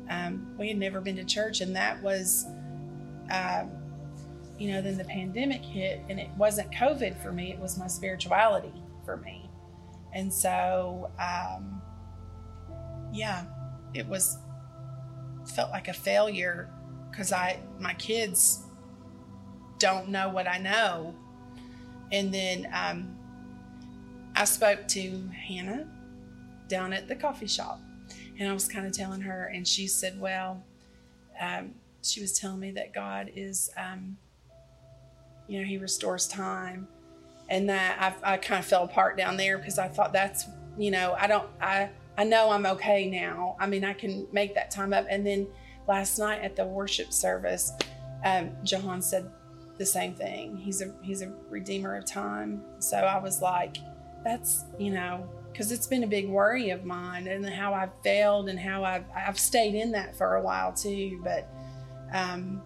um, 0.09 0.55
we 0.57 0.69
had 0.69 0.77
never 0.77 1.01
been 1.01 1.15
to 1.17 1.25
church, 1.25 1.61
and 1.61 1.75
that 1.75 2.01
was, 2.01 2.45
um, 3.29 3.69
you 4.57 4.71
know, 4.71 4.81
then 4.81 4.97
the 4.97 5.05
pandemic 5.05 5.61
hit, 5.61 6.01
and 6.09 6.19
it 6.19 6.29
wasn't 6.37 6.71
COVID 6.71 7.21
for 7.21 7.31
me; 7.31 7.51
it 7.51 7.59
was 7.59 7.77
my 7.77 7.87
spirituality 7.87 8.73
for 9.05 9.17
me. 9.17 9.49
And 10.13 10.33
so, 10.33 11.11
um, 11.19 11.81
yeah, 13.11 13.45
it 13.93 14.07
was 14.07 14.37
felt 15.53 15.71
like 15.71 15.87
a 15.87 15.93
failure 15.93 16.69
because 17.09 17.31
I 17.31 17.59
my 17.79 17.93
kids 17.95 18.63
don't 19.79 20.09
know 20.09 20.29
what 20.29 20.47
I 20.47 20.57
know. 20.57 21.15
And 22.11 22.33
then 22.33 22.69
um, 22.73 23.16
I 24.37 24.45
spoke 24.45 24.87
to 24.89 25.29
Hannah 25.47 25.87
down 26.67 26.93
at 26.93 27.07
the 27.07 27.15
coffee 27.15 27.47
shop, 27.47 27.81
and 28.39 28.47
I 28.47 28.53
was 28.53 28.67
kind 28.67 28.85
of 28.85 28.91
telling 28.91 29.21
her, 29.21 29.45
and 29.47 29.67
she 29.67 29.87
said, 29.87 30.19
"Well, 30.19 30.63
um, 31.41 31.73
she 32.03 32.21
was 32.21 32.37
telling 32.37 32.59
me 32.59 32.69
that 32.71 32.93
God 32.93 33.31
is, 33.35 33.71
um, 33.75 34.15
you 35.47 35.59
know, 35.59 35.65
He 35.65 35.79
restores 35.79 36.27
time, 36.27 36.87
and 37.49 37.67
that 37.69 38.15
I, 38.23 38.33
I 38.33 38.37
kind 38.37 38.59
of 38.59 38.65
fell 38.65 38.83
apart 38.83 39.17
down 39.17 39.37
there 39.37 39.57
because 39.57 39.79
I 39.79 39.87
thought 39.87 40.13
that's, 40.13 40.45
you 40.77 40.91
know, 40.91 41.15
I 41.17 41.25
don't, 41.25 41.49
I, 41.59 41.89
I 42.15 42.23
know 42.23 42.51
I'm 42.51 42.67
okay 42.67 43.09
now. 43.09 43.55
I 43.59 43.65
mean, 43.65 43.83
I 43.83 43.93
can 43.93 44.27
make 44.31 44.53
that 44.53 44.69
time 44.69 44.93
up. 44.93 45.07
And 45.09 45.25
then 45.25 45.47
last 45.87 46.19
night 46.19 46.41
at 46.41 46.55
the 46.55 46.65
worship 46.65 47.11
service, 47.11 47.71
um, 48.23 48.51
Jahan 48.63 49.01
said 49.01 49.31
the 49.77 49.85
same 49.85 50.13
thing. 50.13 50.57
He's 50.57 50.81
a 50.81 50.93
he's 51.01 51.21
a 51.21 51.33
redeemer 51.49 51.95
of 51.95 52.05
time. 52.05 52.61
So 52.79 52.97
I 52.97 53.19
was 53.19 53.41
like, 53.41 53.77
that's 54.27 54.65
you 54.77 54.91
know, 54.91 55.27
because 55.51 55.71
it's 55.71 55.87
been 55.87 56.03
a 56.03 56.07
big 56.07 56.27
worry 56.27 56.69
of 56.71 56.83
mine 56.83 57.27
and 57.27 57.45
how 57.47 57.73
I've 57.73 57.93
failed 58.03 58.49
and 58.49 58.59
how 58.59 58.83
I've 58.83 59.05
I've 59.15 59.39
stayed 59.39 59.73
in 59.73 59.91
that 59.93 60.15
for 60.15 60.35
a 60.35 60.41
while 60.41 60.73
too. 60.73 61.21
But 61.23 61.49
um, 62.13 62.61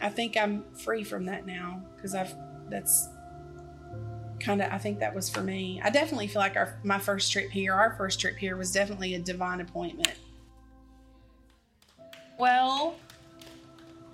I 0.00 0.08
think 0.08 0.36
I'm 0.36 0.64
free 0.74 1.04
from 1.04 1.26
that 1.26 1.46
now 1.46 1.82
because 1.94 2.14
I've 2.14 2.34
that's 2.70 3.08
kind 4.40 4.62
of 4.62 4.72
I 4.72 4.78
think 4.78 4.98
that 5.00 5.14
was 5.14 5.28
for 5.28 5.42
me. 5.42 5.80
I 5.84 5.90
definitely 5.90 6.26
feel 6.26 6.40
like 6.40 6.56
our 6.56 6.80
my 6.82 6.98
first 6.98 7.30
trip 7.30 7.50
here, 7.50 7.74
our 7.74 7.94
first 7.96 8.18
trip 8.18 8.36
here 8.36 8.56
was 8.56 8.72
definitely 8.72 9.14
a 9.14 9.18
divine 9.18 9.60
appointment. 9.60 10.14
Well, 12.38 12.96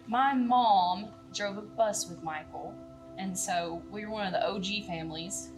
my 0.09 0.35
mom 0.35 1.07
drove 1.33 1.59
a 1.59 1.63
bus 1.63 2.09
with 2.09 2.25
Michael, 2.25 2.75
and 3.17 3.39
so 3.39 3.81
we 3.93 4.05
were 4.05 4.11
one 4.11 4.27
of 4.27 4.33
the 4.33 4.45
OG 4.45 4.89
families. 4.89 5.51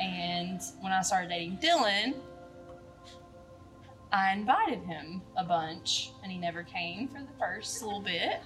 And 0.00 0.60
when 0.80 0.92
I 0.92 1.02
started 1.02 1.28
dating 1.28 1.58
Dylan, 1.58 2.14
I 4.12 4.32
invited 4.32 4.80
him 4.84 5.22
a 5.36 5.44
bunch, 5.44 6.12
and 6.22 6.32
he 6.32 6.38
never 6.38 6.62
came 6.62 7.08
for 7.08 7.20
the 7.20 7.38
first 7.38 7.82
little 7.82 8.00
bit. 8.00 8.40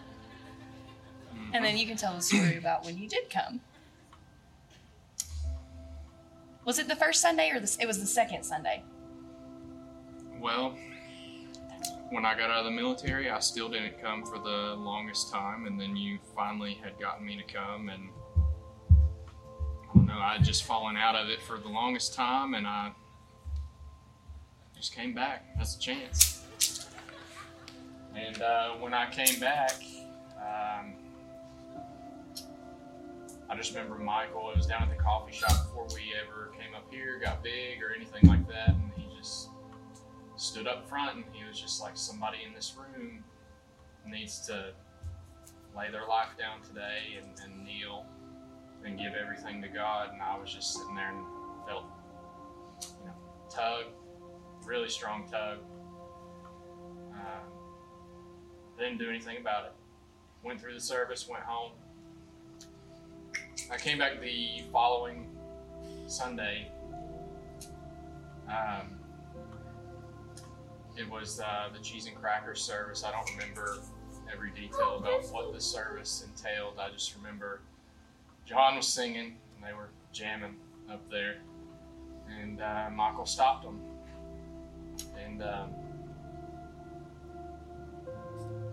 And 1.53 1.64
then 1.64 1.76
you 1.76 1.86
can 1.86 1.96
tell 1.96 2.14
the 2.14 2.22
story 2.22 2.57
about 2.57 2.84
when 2.84 2.96
he 2.96 3.07
did 3.07 3.30
come. 3.30 3.61
Was 6.64 6.78
it 6.78 6.88
the 6.88 6.96
first 6.96 7.20
Sunday 7.20 7.50
or 7.50 7.61
the, 7.61 7.76
it 7.80 7.86
was 7.86 7.98
the 7.98 8.07
second 8.07 8.44
Sunday? 8.44 8.82
Well, 10.40 10.76
when 12.11 12.24
I 12.24 12.34
got 12.34 12.50
out 12.50 12.61
of 12.61 12.64
the 12.64 12.70
military, 12.70 13.30
I 13.30 13.40
still 13.40 13.68
didn't 13.68 14.00
come 14.00 14.24
for 14.24 14.38
the 14.38 14.74
longest 14.76 15.32
time, 15.32 15.66
and 15.66 15.80
then 15.80 15.96
you 15.96 16.18
finally 16.34 16.78
had 16.82 16.98
gotten 17.00 17.24
me 17.26 17.36
to 17.36 17.53
come, 17.53 17.88
and 17.88 18.09
I 19.93 19.99
don't 19.99 20.07
know, 20.07 20.18
I 20.18 20.34
had 20.34 20.45
just 20.45 20.64
fallen 20.64 20.97
out 20.97 21.14
of 21.14 21.28
it 21.28 21.43
for 21.43 21.59
the 21.59 21.68
longest 21.68 22.14
time, 22.14 22.55
and 22.55 22.66
I 22.66 22.93
just 24.74 24.95
came 24.95 25.12
back. 25.12 25.45
That's 25.57 25.76
a 25.76 25.78
chance. 25.78 26.45
And 28.14 28.40
uh, 28.40 28.70
when 28.80 28.95
I 28.95 29.11
came 29.11 29.38
back, 29.38 29.82
um, 30.36 30.95
I 33.49 33.57
just 33.57 33.74
remember 33.74 33.97
Michael. 33.97 34.51
It 34.51 34.57
was 34.57 34.66
down 34.66 34.82
at 34.82 34.88
the 34.88 35.03
coffee 35.03 35.32
shop 35.32 35.66
before 35.66 35.86
we 35.95 36.12
ever 36.20 36.53
came 36.59 36.74
up 36.74 36.90
here, 36.90 37.20
got 37.22 37.43
big 37.43 37.82
or 37.82 37.95
anything 37.95 38.28
like 38.28 38.47
that, 38.49 38.68
and 38.70 38.90
he 38.97 39.07
just 39.18 39.49
stood 40.36 40.66
up 40.66 40.88
front 40.88 41.16
and 41.16 41.24
he 41.32 41.45
was 41.45 41.61
just 41.61 41.80
like 41.80 41.97
somebody 41.97 42.38
in 42.47 42.55
this 42.55 42.74
room 42.76 43.22
needs 44.07 44.47
to 44.47 44.72
lay 45.76 45.90
their 45.90 46.07
life 46.07 46.30
down 46.38 46.61
today 46.62 47.18
and, 47.20 47.28
and 47.45 47.64
kneel 47.64 48.05
and 48.84 48.98
give 48.98 49.14
everything 49.14 49.62
to 49.62 49.68
God. 49.68 50.10
And 50.12 50.22
I 50.22 50.38
was 50.38 50.52
just 50.52 50.74
sitting 50.74 50.94
there 50.94 51.10
and 51.10 51.24
felt, 51.66 51.84
you 53.00 53.06
know, 53.06 53.14
tug, 53.50 53.84
really 54.64 54.88
strong 54.88 55.28
tug. 55.30 55.58
Um, 57.12 57.52
didn't 58.78 58.98
do 58.98 59.08
anything 59.08 59.38
about 59.38 59.66
it. 59.66 59.72
Went 60.42 60.60
through 60.60 60.74
the 60.74 60.80
service, 60.80 61.28
went 61.28 61.44
home. 61.44 61.72
I 63.70 63.76
came 63.76 63.98
back 63.98 64.20
the 64.20 64.62
following 64.72 65.28
Sunday. 66.06 66.70
Um, 68.48 68.98
it 70.96 71.08
was 71.08 71.40
uh, 71.40 71.68
the 71.72 71.78
cheese 71.78 72.06
and 72.06 72.16
cracker 72.16 72.54
service. 72.54 73.04
I 73.04 73.12
don't 73.12 73.30
remember 73.30 73.78
every 74.32 74.50
detail 74.50 74.98
about 74.98 75.24
what 75.32 75.52
the 75.52 75.60
service 75.60 76.26
entailed. 76.26 76.78
I 76.78 76.90
just 76.90 77.14
remember 77.16 77.60
John 78.45 78.76
was 78.76 78.86
singing 78.86 79.36
and 79.57 79.64
they 79.64 79.72
were 79.72 79.90
jamming 80.12 80.57
up 80.90 81.09
there, 81.11 81.36
and 82.40 82.61
uh, 82.61 82.90
Michael 82.93 83.26
stopped 83.26 83.64
them. 83.64 83.80
And 85.24 85.43
um, 85.43 85.70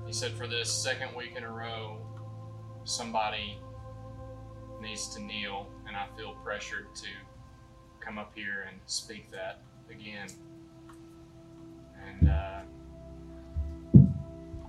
he 0.06 0.14
said, 0.14 0.34
for 0.34 0.48
this 0.48 0.72
second 0.72 1.16
week 1.16 1.34
in 1.38 1.44
a 1.44 1.52
row, 1.52 1.98
somebody 2.84 3.58
needs 4.82 5.14
to 5.16 5.22
kneel, 5.22 5.68
and 5.88 5.96
I 5.96 6.08
feel 6.18 6.36
pressured 6.44 6.88
to 6.96 7.08
come 8.00 8.18
up 8.18 8.32
here 8.36 8.66
and 8.70 8.80
speak 8.86 9.30
that 9.32 9.60
again. 9.92 10.30
And 12.08 12.30
uh, 12.30 12.62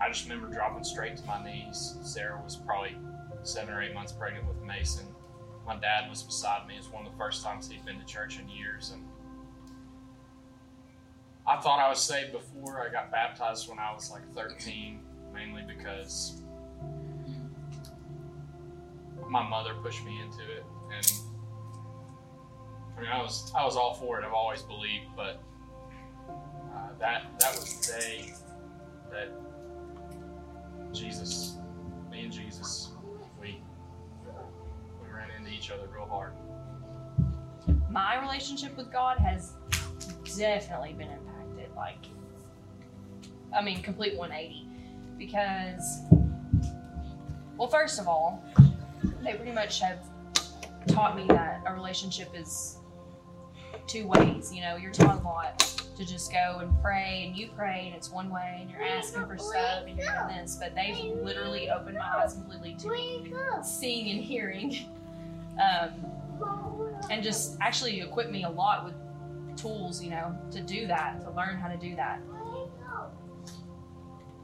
I 0.01 0.09
just 0.09 0.29
remember 0.29 0.53
dropping 0.53 0.85
straight 0.85 1.17
to 1.17 1.25
my 1.25 1.43
knees. 1.45 1.97
Sarah 2.03 2.41
was 2.45 2.57
probably 2.57 2.97
seven 3.43 3.74
or 3.74 3.82
eight 3.82 3.95
months 3.95 4.12
pregnant 4.12 4.47
with 4.47 4.61
Mason. 4.62 5.07
My 5.66 5.76
dad 5.76 6.09
was 6.09 6.22
beside 6.22 6.66
me. 6.66 6.74
It 6.74 6.78
was 6.78 6.88
one 6.88 7.07
of 7.07 7.12
the 7.12 7.18
first 7.18 7.45
times 7.45 7.68
he'd 7.68 7.84
been 7.84 7.99
to 7.99 8.05
church 8.05 8.38
in 8.38 8.49
years, 8.49 8.91
and 8.93 9.03
I 11.47 11.61
thought 11.61 11.78
I 11.78 11.88
was 11.88 12.01
saved 12.01 12.32
before. 12.32 12.86
I 12.86 12.91
got 12.91 13.11
baptized 13.11 13.68
when 13.68 13.78
I 13.78 13.93
was 13.93 14.11
like 14.11 14.22
13, 14.34 15.01
mainly 15.32 15.62
because 15.66 16.43
my 19.28 19.47
mother 19.49 19.74
pushed 19.74 20.05
me 20.05 20.20
into 20.20 20.43
it, 20.51 20.64
and 20.95 21.12
I 22.97 23.01
mean, 23.01 23.11
I 23.11 23.22
was 23.22 23.53
I 23.57 23.64
was 23.64 23.76
all 23.76 23.95
for 23.95 24.18
it. 24.18 24.24
I've 24.24 24.32
always 24.32 24.62
believed, 24.62 25.07
but 25.16 25.41
uh, 26.28 26.88
that 26.99 27.26
that 27.38 27.53
was 27.53 27.80
the 27.80 27.93
day 27.93 28.32
that 29.11 29.30
Jesus, 30.93 31.57
me 32.11 32.24
and 32.24 32.32
Jesus, 32.32 32.91
each 35.51 35.71
other 35.71 35.87
real 35.93 36.07
hard. 36.07 36.33
My 37.91 38.21
relationship 38.21 38.77
with 38.77 38.91
God 38.93 39.19
has 39.19 39.53
definitely 40.37 40.93
been 40.93 41.09
impacted. 41.09 41.75
Like, 41.77 42.07
I 43.55 43.63
mean, 43.63 43.83
complete 43.83 44.17
180. 44.17 44.67
Because, 45.19 46.01
well, 47.57 47.69
first 47.69 48.01
of 48.01 48.09
all, 48.09 48.43
they 49.23 49.35
pretty 49.35 49.53
much 49.53 49.81
have 49.81 49.99
taught 50.87 51.15
me 51.17 51.27
that 51.29 51.63
a 51.67 51.75
relationship 51.75 52.31
is 52.35 52.79
two 53.87 54.07
ways. 54.07 54.53
You 54.53 54.63
know, 54.63 54.77
you're 54.77 54.93
taught 54.93 55.21
a 55.21 55.23
lot 55.23 55.59
to 55.97 56.07
just 56.07 56.33
go 56.33 56.61
and 56.61 56.81
pray, 56.81 57.25
and 57.27 57.37
you 57.37 57.51
pray, 57.55 57.85
and 57.87 57.95
it's 57.95 58.11
one 58.11 58.31
way, 58.31 58.61
and 58.63 58.71
you're 58.71 58.83
asking 58.83 59.27
for 59.27 59.37
stuff, 59.37 59.85
and 59.87 59.99
you're 59.99 60.07
doing 60.07 60.41
this. 60.41 60.57
But 60.57 60.75
they've 60.75 61.15
literally 61.23 61.69
opened 61.71 61.99
my 61.99 62.23
eyes 62.23 62.33
completely 62.33 62.75
to 62.81 63.63
seeing 63.63 64.11
and 64.17 64.25
hearing, 64.25 64.87
um, 65.61 65.91
and 67.11 67.23
just 67.23 67.57
actually 67.61 68.01
equipped 68.01 68.31
me 68.31 68.45
a 68.45 68.51
lot 68.51 68.85
with 68.85 68.95
tools, 69.57 70.03
you 70.03 70.11
know, 70.11 70.37
to 70.51 70.61
do 70.61 70.87
that, 70.87 71.21
to 71.23 71.31
learn 71.33 71.57
how 71.57 71.69
to 71.69 71.77
do 71.77 71.95
that. 71.97 72.21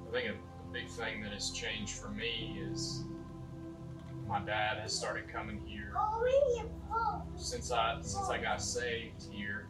I 0.08 0.12
think 0.12 0.30
a, 0.30 0.34
big 0.72 0.88
thing 0.90 1.22
that 1.22 1.32
has 1.32 1.50
changed 1.52 1.94
for 1.94 2.08
me 2.08 2.58
is 2.70 3.04
my 4.28 4.40
dad 4.40 4.76
has 4.78 4.94
started 4.94 5.26
coming 5.32 5.58
here 5.64 5.94
since 7.34 7.70
I 7.72 7.96
since 8.02 8.28
I 8.28 8.36
got 8.36 8.60
saved 8.60 9.26
here. 9.30 9.68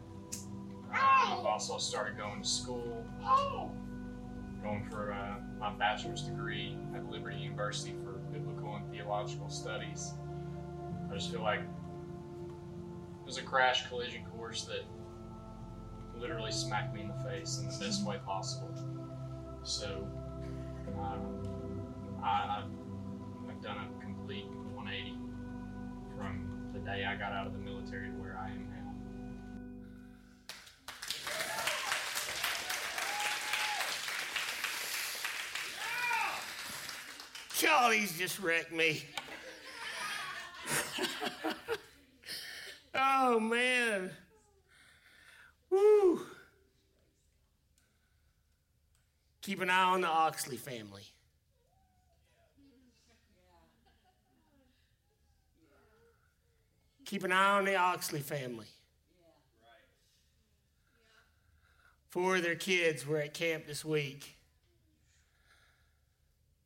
Uh, 0.93 1.39
I've 1.39 1.47
also 1.47 1.79
started 1.79 2.17
going 2.17 2.43
to 2.43 2.49
school, 2.49 3.05
going 4.65 4.85
for 4.91 5.13
uh, 5.13 5.37
my 5.61 5.73
bachelor's 5.75 6.23
degree 6.23 6.77
at 6.95 7.09
Liberty 7.09 7.37
University 7.37 7.95
for 8.03 8.15
biblical 8.33 8.75
and 8.75 8.91
theological 8.91 9.49
studies. 9.49 10.15
I 11.11 11.15
just 11.15 11.31
feel 11.31 11.43
like 11.43 11.61
it 11.61 11.67
was 13.25 13.39
a 13.39 13.43
crash 13.43 13.89
collision 13.89 14.25
course 14.37 14.65
that 14.65 14.85
literally 16.19 16.53
smacked 16.53 16.95
me 16.95 17.03
in 17.03 17.09
the 17.09 17.31
face 17.31 17.59
in 17.59 17.69
the 17.69 17.85
best 17.85 18.05
way 18.05 18.19
possible. 18.25 18.75
So 19.63 20.07
um, 20.99 22.23
I, 22.23 22.63
I've 23.49 23.63
done 23.63 23.77
a 23.79 24.03
complete 24.05 24.47
180 24.75 25.19
from 26.17 26.71
the 26.73 26.79
day 26.81 27.05
I 27.05 27.17
got 27.17 27.33
out 27.33 27.47
of 27.47 27.53
the 27.53 27.59
military 27.59 28.09
to 28.09 28.15
where 28.15 28.39
I 28.39 28.51
am 28.51 28.69
now. 28.71 28.77
Charlie's 37.57 38.17
just 38.19 38.39
wrecked 38.39 38.73
me. 38.73 39.03
oh 42.95 43.41
man. 43.41 44.11
Woo. 45.71 46.21
Keep 49.43 49.63
an 49.63 49.71
eye 49.71 49.83
on 49.83 50.01
the 50.01 50.09
Oxley 50.09 50.57
family. 50.57 51.05
Keep 57.05 57.23
an 57.23 57.31
eye 57.31 57.59
on 57.59 57.65
the 57.65 57.77
Oxley 57.77 58.21
family. 58.21 58.67
Four 62.11 62.37
of 62.37 62.43
their 62.43 62.57
kids 62.57 63.07
were 63.07 63.19
at 63.19 63.35
camp 63.35 63.67
this 63.67 63.85
week 63.85 64.37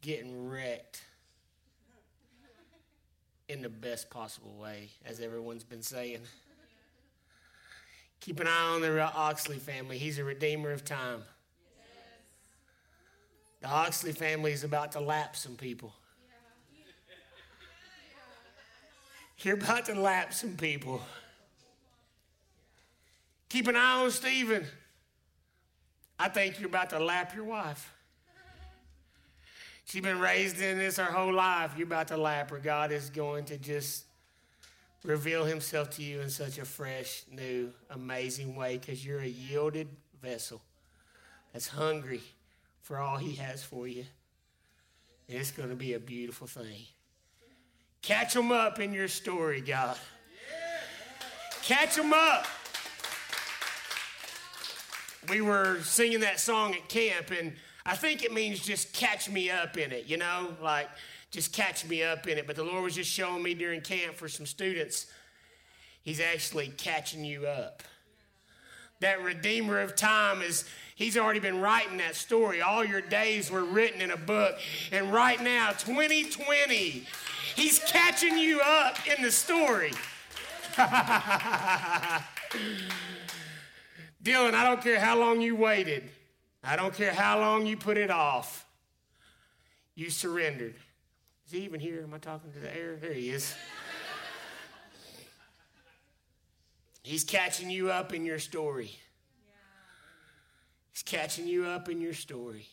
getting 0.00 0.48
wrecked 0.48 1.02
in 3.50 3.62
the 3.62 3.68
best 3.68 4.10
possible 4.10 4.54
way, 4.56 4.90
as 5.04 5.20
everyone's 5.20 5.64
been 5.64 5.82
saying. 5.82 6.20
Keep 8.20 8.38
an 8.40 8.46
eye 8.46 8.74
on 8.74 8.80
the 8.80 9.00
Oxley 9.02 9.58
family. 9.58 9.98
He's 9.98 10.18
a 10.18 10.24
redeemer 10.24 10.70
of 10.70 10.84
time. 10.84 11.22
The 13.60 13.68
Oxley 13.68 14.12
family 14.12 14.52
is 14.52 14.62
about 14.62 14.92
to 14.92 15.00
lap 15.00 15.34
some 15.36 15.56
people. 15.56 15.92
You're 19.38 19.56
about 19.56 19.86
to 19.86 19.94
lap 19.94 20.32
some 20.32 20.56
people. 20.56 21.02
Keep 23.48 23.68
an 23.68 23.76
eye 23.76 24.04
on 24.04 24.10
Stephen. 24.10 24.64
I 26.18 26.28
think 26.28 26.60
you're 26.60 26.68
about 26.68 26.90
to 26.90 27.00
lap 27.00 27.34
your 27.34 27.44
wife. 27.44 27.92
She's 29.90 30.02
been 30.02 30.20
raised 30.20 30.62
in 30.62 30.78
this 30.78 30.98
her 30.98 31.10
whole 31.10 31.32
life. 31.32 31.72
You're 31.76 31.88
about 31.88 32.06
to 32.08 32.16
lap 32.16 32.50
her. 32.50 32.58
God 32.58 32.92
is 32.92 33.10
going 33.10 33.46
to 33.46 33.58
just 33.58 34.04
reveal 35.02 35.44
himself 35.44 35.90
to 35.96 36.02
you 36.04 36.20
in 36.20 36.30
such 36.30 36.58
a 36.58 36.64
fresh, 36.64 37.24
new, 37.28 37.72
amazing 37.90 38.54
way 38.54 38.78
because 38.78 39.04
you're 39.04 39.18
a 39.18 39.26
yielded 39.26 39.88
vessel 40.22 40.62
that's 41.52 41.66
hungry 41.66 42.20
for 42.82 42.98
all 42.98 43.16
he 43.16 43.34
has 43.34 43.64
for 43.64 43.88
you. 43.88 44.04
And 45.28 45.38
it's 45.38 45.50
going 45.50 45.70
to 45.70 45.74
be 45.74 45.94
a 45.94 45.98
beautiful 45.98 46.46
thing. 46.46 46.82
Catch 48.00 48.34
them 48.34 48.52
up 48.52 48.78
in 48.78 48.92
your 48.92 49.08
story, 49.08 49.60
God. 49.60 49.98
Catch 51.64 51.96
them 51.96 52.12
up. 52.12 52.46
We 55.28 55.40
were 55.40 55.80
singing 55.82 56.20
that 56.20 56.38
song 56.38 56.74
at 56.74 56.88
camp, 56.88 57.32
and 57.32 57.54
I 57.84 57.96
think 57.96 58.22
it 58.22 58.32
means 58.32 58.60
just 58.60 58.92
catch 58.92 59.30
me 59.30 59.50
up 59.50 59.76
in 59.76 59.92
it, 59.92 60.06
you 60.06 60.16
know, 60.16 60.54
like 60.62 60.88
just 61.30 61.52
catch 61.52 61.86
me 61.86 62.02
up 62.02 62.26
in 62.26 62.38
it. 62.38 62.46
But 62.46 62.56
the 62.56 62.64
Lord 62.64 62.84
was 62.84 62.94
just 62.94 63.10
showing 63.10 63.42
me 63.42 63.54
during 63.54 63.80
camp 63.80 64.14
for 64.14 64.28
some 64.28 64.46
students, 64.46 65.06
He's 66.02 66.20
actually 66.20 66.68
catching 66.68 67.24
you 67.24 67.46
up. 67.46 67.82
That 69.00 69.22
Redeemer 69.22 69.80
of 69.80 69.96
time 69.96 70.40
is, 70.40 70.64
He's 70.94 71.16
already 71.16 71.40
been 71.40 71.60
writing 71.60 71.98
that 71.98 72.16
story. 72.16 72.62
All 72.62 72.84
your 72.84 73.00
days 73.00 73.50
were 73.50 73.64
written 73.64 74.00
in 74.00 74.10
a 74.10 74.16
book. 74.16 74.58
And 74.92 75.12
right 75.12 75.42
now, 75.42 75.70
2020, 75.72 77.06
He's 77.54 77.78
catching 77.80 78.38
you 78.38 78.60
up 78.60 78.96
in 79.06 79.22
the 79.22 79.30
story. 79.30 79.92
Dylan, 84.22 84.54
I 84.54 84.64
don't 84.64 84.82
care 84.82 85.00
how 85.00 85.18
long 85.18 85.40
you 85.40 85.56
waited. 85.56 86.10
I 86.62 86.76
don't 86.76 86.94
care 86.94 87.12
how 87.12 87.40
long 87.40 87.66
you 87.66 87.76
put 87.76 87.96
it 87.96 88.10
off. 88.10 88.66
You 89.94 90.10
surrendered. 90.10 90.74
Is 91.46 91.52
he 91.52 91.60
even 91.60 91.80
here? 91.80 92.02
Am 92.02 92.14
I 92.14 92.18
talking 92.18 92.52
to 92.52 92.58
the 92.58 92.74
air? 92.76 92.96
There 92.96 93.12
he 93.12 93.30
is. 93.30 93.54
He's 97.02 97.24
catching 97.24 97.70
you 97.70 97.90
up 97.90 98.12
in 98.12 98.24
your 98.24 98.38
story. 98.38 98.92
He's 100.92 101.02
catching 101.02 101.46
you 101.46 101.66
up 101.66 101.88
in 101.88 102.00
your 102.00 102.12
story. 102.12 102.66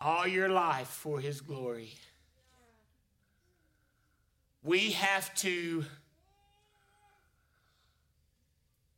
All 0.00 0.26
your 0.26 0.48
life 0.48 0.88
for 0.88 1.20
his 1.20 1.40
glory. 1.40 1.94
We 4.62 4.92
have 4.92 5.34
to 5.36 5.84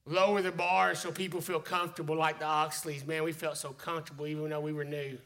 lower 0.06 0.42
the 0.42 0.52
bar 0.52 0.94
so 0.94 1.10
people 1.10 1.40
feel 1.40 1.60
comfortable 1.60 2.16
like 2.16 2.38
the 2.38 2.44
Oxleys. 2.44 3.06
Man, 3.06 3.24
we 3.24 3.32
felt 3.32 3.56
so 3.56 3.70
comfortable 3.70 4.26
even 4.26 4.50
though 4.50 4.60
we 4.60 4.72
were 4.72 4.84
new. 4.84 5.18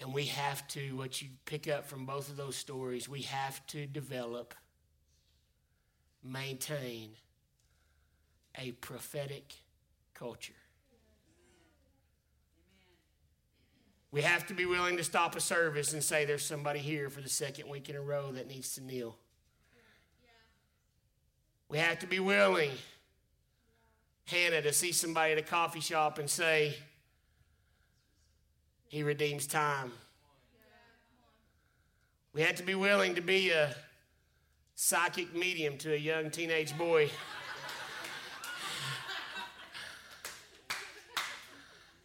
And 0.00 0.12
we 0.12 0.24
have 0.26 0.66
to, 0.68 0.96
what 0.96 1.22
you 1.22 1.28
pick 1.44 1.68
up 1.68 1.86
from 1.86 2.06
both 2.06 2.28
of 2.28 2.36
those 2.36 2.56
stories, 2.56 3.08
we 3.08 3.22
have 3.22 3.64
to 3.68 3.86
develop, 3.86 4.54
maintain 6.24 7.10
a 8.58 8.72
prophetic 8.72 9.54
culture. 10.14 10.54
We 14.10 14.22
have 14.22 14.46
to 14.48 14.54
be 14.54 14.66
willing 14.66 14.96
to 14.98 15.04
stop 15.04 15.36
a 15.36 15.40
service 15.40 15.94
and 15.94 16.02
say 16.02 16.24
there's 16.24 16.44
somebody 16.44 16.80
here 16.80 17.08
for 17.08 17.20
the 17.22 17.30
second 17.30 17.68
week 17.68 17.88
in 17.88 17.96
a 17.96 18.00
row 18.00 18.32
that 18.32 18.46
needs 18.46 18.74
to 18.74 18.82
kneel. 18.82 19.16
We 21.72 21.78
have 21.78 22.00
to 22.00 22.06
be 22.06 22.20
willing, 22.20 22.70
Hannah, 24.26 24.60
to 24.60 24.74
see 24.74 24.92
somebody 24.92 25.32
at 25.32 25.38
a 25.38 25.42
coffee 25.42 25.80
shop 25.80 26.18
and 26.18 26.28
say, 26.28 26.74
He 28.88 29.02
redeems 29.02 29.46
time. 29.46 29.90
We 32.34 32.42
have 32.42 32.56
to 32.56 32.62
be 32.62 32.74
willing 32.74 33.14
to 33.14 33.22
be 33.22 33.52
a 33.52 33.74
psychic 34.74 35.34
medium 35.34 35.78
to 35.78 35.94
a 35.94 35.96
young 35.96 36.30
teenage 36.30 36.76
boy. 36.76 37.08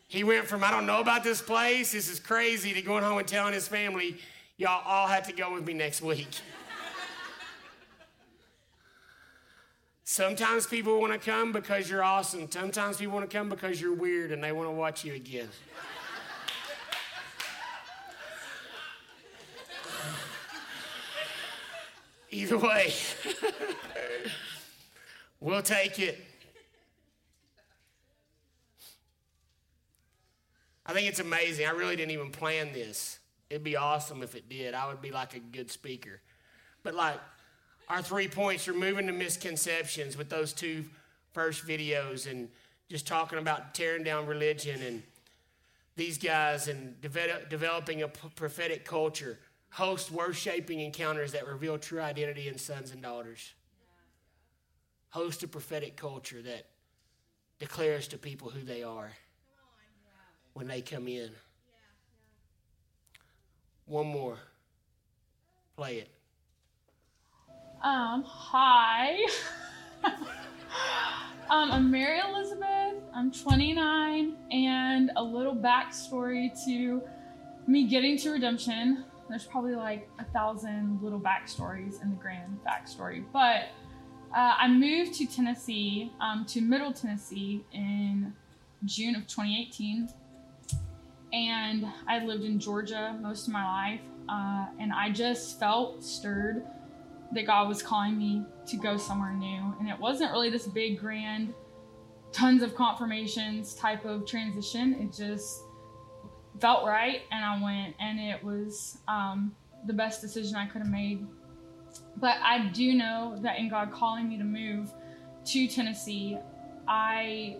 He 0.07 0.23
went 0.23 0.47
from, 0.47 0.63
I 0.63 0.71
don't 0.71 0.85
know 0.85 1.01
about 1.01 1.25
this 1.25 1.41
place, 1.41 1.91
this 1.91 2.09
is 2.09 2.21
crazy, 2.21 2.71
to 2.71 2.81
going 2.81 3.03
home 3.03 3.17
and 3.17 3.27
telling 3.27 3.53
his 3.53 3.67
family, 3.67 4.17
Y'all 4.55 4.81
all 4.85 5.07
have 5.07 5.27
to 5.27 5.33
go 5.33 5.53
with 5.53 5.67
me 5.67 5.73
next 5.73 6.01
week. 6.01 6.29
Sometimes 10.09 10.65
people 10.65 11.01
want 11.01 11.11
to 11.11 11.19
come 11.19 11.51
because 11.51 11.89
you're 11.89 12.01
awesome. 12.01 12.49
Sometimes 12.49 12.95
people 12.95 13.13
want 13.13 13.29
to 13.29 13.37
come 13.37 13.49
because 13.49 13.81
you're 13.81 13.93
weird 13.93 14.31
and 14.31 14.41
they 14.41 14.53
want 14.53 14.69
to 14.69 14.71
watch 14.71 15.03
you 15.03 15.13
again. 15.13 15.49
Either 22.31 22.57
way, 22.57 22.93
we'll 25.41 25.61
take 25.61 25.99
it. 25.99 26.17
I 30.85 30.93
think 30.93 31.09
it's 31.09 31.19
amazing. 31.19 31.67
I 31.67 31.71
really 31.71 31.97
didn't 31.97 32.11
even 32.11 32.31
plan 32.31 32.71
this. 32.71 33.19
It'd 33.49 33.61
be 33.61 33.75
awesome 33.75 34.23
if 34.23 34.35
it 34.35 34.47
did. 34.47 34.73
I 34.73 34.87
would 34.87 35.01
be 35.01 35.11
like 35.11 35.35
a 35.35 35.39
good 35.39 35.69
speaker. 35.69 36.21
But 36.81 36.95
like, 36.95 37.19
our 37.89 38.01
three 38.01 38.27
points 38.27 38.67
removing 38.67 39.05
the 39.05 39.13
misconceptions 39.13 40.17
with 40.17 40.29
those 40.29 40.53
two 40.53 40.83
first 41.31 41.65
videos 41.65 42.29
and 42.29 42.49
just 42.89 43.07
talking 43.07 43.39
about 43.39 43.73
tearing 43.73 44.03
down 44.03 44.25
religion 44.25 44.81
and 44.81 45.03
these 45.95 46.17
guys 46.17 46.67
and 46.67 46.99
develop, 47.01 47.49
developing 47.49 48.03
a 48.03 48.07
prophetic 48.07 48.85
culture 48.85 49.39
host 49.69 50.11
worth 50.11 50.27
worshiping 50.27 50.79
encounters 50.79 51.31
that 51.33 51.47
reveal 51.47 51.77
true 51.77 52.01
identity 52.01 52.47
in 52.47 52.57
sons 52.57 52.91
and 52.91 53.01
daughters. 53.01 53.53
Host 55.09 55.43
a 55.43 55.47
prophetic 55.47 55.95
culture 55.95 56.41
that 56.41 56.67
declares 57.59 58.07
to 58.09 58.17
people 58.17 58.49
who 58.49 58.61
they 58.61 58.83
are 58.83 59.11
when 60.53 60.67
they 60.67 60.81
come 60.81 61.07
in. 61.07 61.31
One 63.85 64.07
more. 64.07 64.37
Play 65.75 65.97
it 65.97 66.16
um, 67.81 68.23
hi. 68.23 69.17
um, 70.03 71.71
I'm 71.71 71.91
Mary 71.91 72.19
Elizabeth. 72.27 72.95
I'm 73.13 73.31
29, 73.31 74.35
and 74.51 75.11
a 75.15 75.23
little 75.23 75.55
backstory 75.55 76.51
to 76.65 77.01
me 77.67 77.87
getting 77.87 78.17
to 78.19 78.31
redemption. 78.31 79.05
There's 79.29 79.45
probably 79.45 79.75
like 79.75 80.09
a 80.19 80.23
thousand 80.25 80.99
little 81.01 81.19
backstories 81.19 82.01
in 82.01 82.09
the 82.09 82.15
grand 82.15 82.59
backstory, 82.65 83.23
but 83.31 83.65
uh, 84.35 84.55
I 84.57 84.67
moved 84.67 85.13
to 85.15 85.27
Tennessee, 85.27 86.11
um, 86.19 86.45
to 86.45 86.61
Middle 86.61 86.93
Tennessee, 86.93 87.63
in 87.73 88.33
June 88.85 89.15
of 89.15 89.27
2018, 89.27 90.09
and 91.33 91.85
I 92.07 92.23
lived 92.23 92.43
in 92.43 92.59
Georgia 92.59 93.17
most 93.21 93.47
of 93.47 93.53
my 93.53 93.65
life, 93.65 94.01
uh, 94.29 94.67
and 94.79 94.91
I 94.91 95.11
just 95.11 95.59
felt 95.59 96.03
stirred 96.03 96.65
that 97.33 97.45
God 97.45 97.67
was 97.67 97.81
calling 97.81 98.17
me 98.17 98.43
to 98.67 98.77
go 98.77 98.97
somewhere 98.97 99.33
new. 99.33 99.75
And 99.79 99.89
it 99.89 99.99
wasn't 99.99 100.31
really 100.31 100.49
this 100.49 100.67
big, 100.67 100.99
grand, 100.99 101.53
tons 102.31 102.63
of 102.63 102.75
confirmations 102.75 103.73
type 103.73 104.05
of 104.05 104.25
transition. 104.25 104.95
It 104.95 105.13
just 105.13 105.63
felt 106.59 106.85
right. 106.85 107.21
And 107.31 107.43
I 107.43 107.61
went, 107.61 107.95
and 107.99 108.19
it 108.19 108.43
was 108.43 108.99
um, 109.07 109.55
the 109.85 109.93
best 109.93 110.21
decision 110.21 110.55
I 110.55 110.65
could 110.67 110.81
have 110.81 110.91
made. 110.91 111.25
But 112.17 112.37
I 112.43 112.67
do 112.69 112.93
know 112.93 113.37
that 113.41 113.59
in 113.59 113.69
God 113.69 113.91
calling 113.91 114.29
me 114.29 114.37
to 114.37 114.43
move 114.43 114.91
to 115.45 115.67
Tennessee, 115.67 116.37
I 116.87 117.57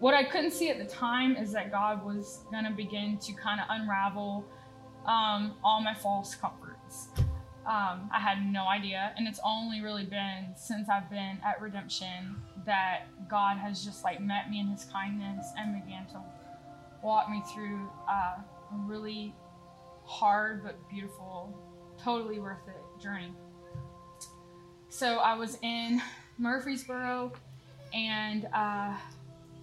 what 0.00 0.14
I 0.14 0.22
couldn't 0.22 0.52
see 0.52 0.70
at 0.70 0.78
the 0.78 0.84
time 0.84 1.36
is 1.36 1.50
that 1.52 1.72
God 1.72 2.04
was 2.04 2.44
going 2.52 2.64
to 2.64 2.70
begin 2.70 3.18
to 3.18 3.32
kind 3.32 3.60
of 3.60 3.66
unravel 3.68 4.44
um, 5.06 5.54
all 5.64 5.82
my 5.82 5.94
false 5.94 6.36
comforts. 6.36 7.08
Um, 7.68 8.08
I 8.10 8.18
had 8.18 8.50
no 8.50 8.66
idea. 8.66 9.12
And 9.18 9.28
it's 9.28 9.40
only 9.44 9.82
really 9.82 10.06
been 10.06 10.46
since 10.56 10.88
I've 10.88 11.10
been 11.10 11.38
at 11.44 11.60
Redemption 11.60 12.36
that 12.64 13.08
God 13.28 13.58
has 13.58 13.84
just 13.84 14.04
like 14.04 14.22
met 14.22 14.50
me 14.50 14.60
in 14.60 14.68
his 14.68 14.86
kindness 14.86 15.52
and 15.58 15.84
began 15.84 16.06
to 16.06 16.22
walk 17.02 17.28
me 17.28 17.42
through 17.54 17.90
uh, 18.10 18.38
a 18.72 18.76
really 18.86 19.34
hard 20.04 20.62
but 20.64 20.76
beautiful, 20.88 21.54
totally 22.02 22.38
worth 22.38 22.66
it 22.66 23.02
journey. 23.02 23.34
So 24.88 25.18
I 25.18 25.34
was 25.34 25.58
in 25.60 26.00
Murfreesboro 26.38 27.32
and 27.92 28.48
uh, 28.54 28.94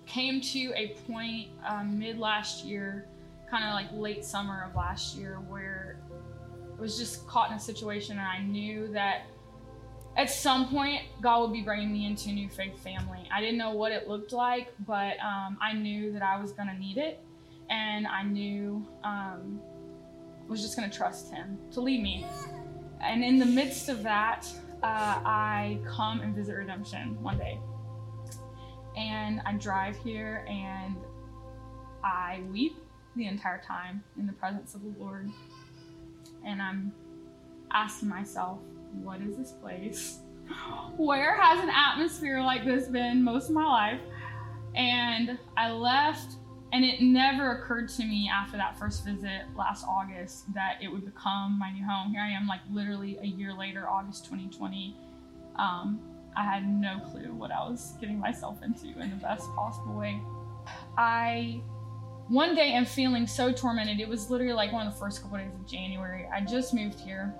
came 0.05 0.41
to 0.41 0.73
a 0.75 0.95
point 1.07 1.49
um, 1.67 1.97
mid 1.97 2.19
last 2.19 2.65
year, 2.65 3.07
kind 3.49 3.63
of 3.63 3.73
like 3.73 3.87
late 3.93 4.23
summer 4.23 4.63
of 4.69 4.75
last 4.75 5.15
year, 5.15 5.39
where 5.49 5.97
was 6.79 6.97
just 6.97 7.27
caught 7.27 7.51
in 7.51 7.57
a 7.57 7.59
situation 7.59 8.17
and 8.17 8.27
I 8.27 8.39
knew 8.39 8.87
that 8.93 9.27
at 10.17 10.29
some 10.29 10.69
point 10.69 11.01
God 11.21 11.41
would 11.41 11.53
be 11.53 11.61
bringing 11.61 11.91
me 11.91 12.05
into 12.05 12.29
a 12.29 12.33
new 12.33 12.49
faith 12.49 12.81
family. 12.81 13.27
I 13.33 13.41
didn't 13.41 13.57
know 13.57 13.71
what 13.71 13.91
it 13.91 14.07
looked 14.07 14.31
like, 14.31 14.73
but 14.85 15.19
um, 15.19 15.57
I 15.61 15.73
knew 15.73 16.11
that 16.13 16.21
I 16.21 16.39
was 16.39 16.51
going 16.51 16.69
to 16.69 16.75
need 16.75 16.97
it. 16.97 17.19
And 17.69 18.07
I 18.07 18.23
knew 18.23 18.85
um, 19.03 19.59
I 20.45 20.49
was 20.49 20.61
just 20.61 20.77
going 20.77 20.89
to 20.89 20.95
trust 20.95 21.31
Him 21.31 21.57
to 21.71 21.81
lead 21.81 22.01
me. 22.01 22.25
And 23.01 23.23
in 23.23 23.39
the 23.39 23.45
midst 23.45 23.89
of 23.89 24.03
that, 24.03 24.47
uh, 24.83 25.19
I 25.25 25.79
come 25.87 26.21
and 26.21 26.35
visit 26.35 26.55
Redemption 26.55 27.21
one 27.21 27.37
day. 27.37 27.59
And 28.95 29.41
I 29.45 29.53
drive 29.53 29.97
here 29.97 30.45
and 30.47 30.95
I 32.03 32.43
weep 32.51 32.77
the 33.15 33.27
entire 33.27 33.61
time 33.61 34.03
in 34.17 34.27
the 34.27 34.33
presence 34.33 34.75
of 34.75 34.81
the 34.83 34.93
Lord 34.99 35.29
and 36.45 36.61
I'm 36.61 36.93
asking 37.71 38.09
myself, 38.09 38.59
what 39.01 39.21
is 39.21 39.37
this 39.37 39.51
place? 39.51 40.19
Where 40.97 41.35
has 41.41 41.63
an 41.63 41.69
atmosphere 41.69 42.41
like 42.41 42.65
this 42.65 42.87
been 42.87 43.23
most 43.23 43.49
of 43.49 43.55
my 43.55 43.65
life? 43.65 44.01
And 44.75 45.37
I 45.57 45.71
left, 45.71 46.35
and 46.73 46.83
it 46.83 47.01
never 47.01 47.57
occurred 47.57 47.89
to 47.89 48.03
me 48.03 48.29
after 48.31 48.57
that 48.57 48.77
first 48.77 49.05
visit 49.05 49.43
last 49.57 49.85
August 49.87 50.53
that 50.53 50.77
it 50.81 50.89
would 50.89 51.05
become 51.05 51.57
my 51.57 51.71
new 51.71 51.83
home. 51.85 52.11
Here 52.11 52.21
I 52.21 52.31
am, 52.31 52.47
like 52.47 52.61
literally 52.71 53.17
a 53.21 53.25
year 53.25 53.53
later, 53.53 53.87
August 53.89 54.25
2020. 54.25 54.95
Um, 55.57 55.99
I 56.37 56.43
had 56.43 56.67
no 56.67 56.99
clue 56.99 57.33
what 57.33 57.51
I 57.51 57.59
was 57.67 57.93
getting 58.01 58.19
myself 58.19 58.61
into 58.61 58.87
in 58.99 59.09
the 59.09 59.15
best 59.15 59.47
possible 59.55 59.97
way. 59.97 60.21
I 60.97 61.61
one 62.27 62.55
day 62.55 62.75
I'm 62.75 62.85
feeling 62.85 63.27
so 63.27 63.51
tormented. 63.51 63.99
It 63.99 64.09
was 64.09 64.29
literally 64.29 64.53
like 64.53 64.71
one 64.71 64.87
of 64.87 64.93
the 64.93 64.99
first 64.99 65.21
couple 65.21 65.37
days 65.37 65.53
of 65.53 65.67
January. 65.67 66.27
I 66.33 66.41
just 66.41 66.73
moved 66.73 66.99
here. 66.99 67.33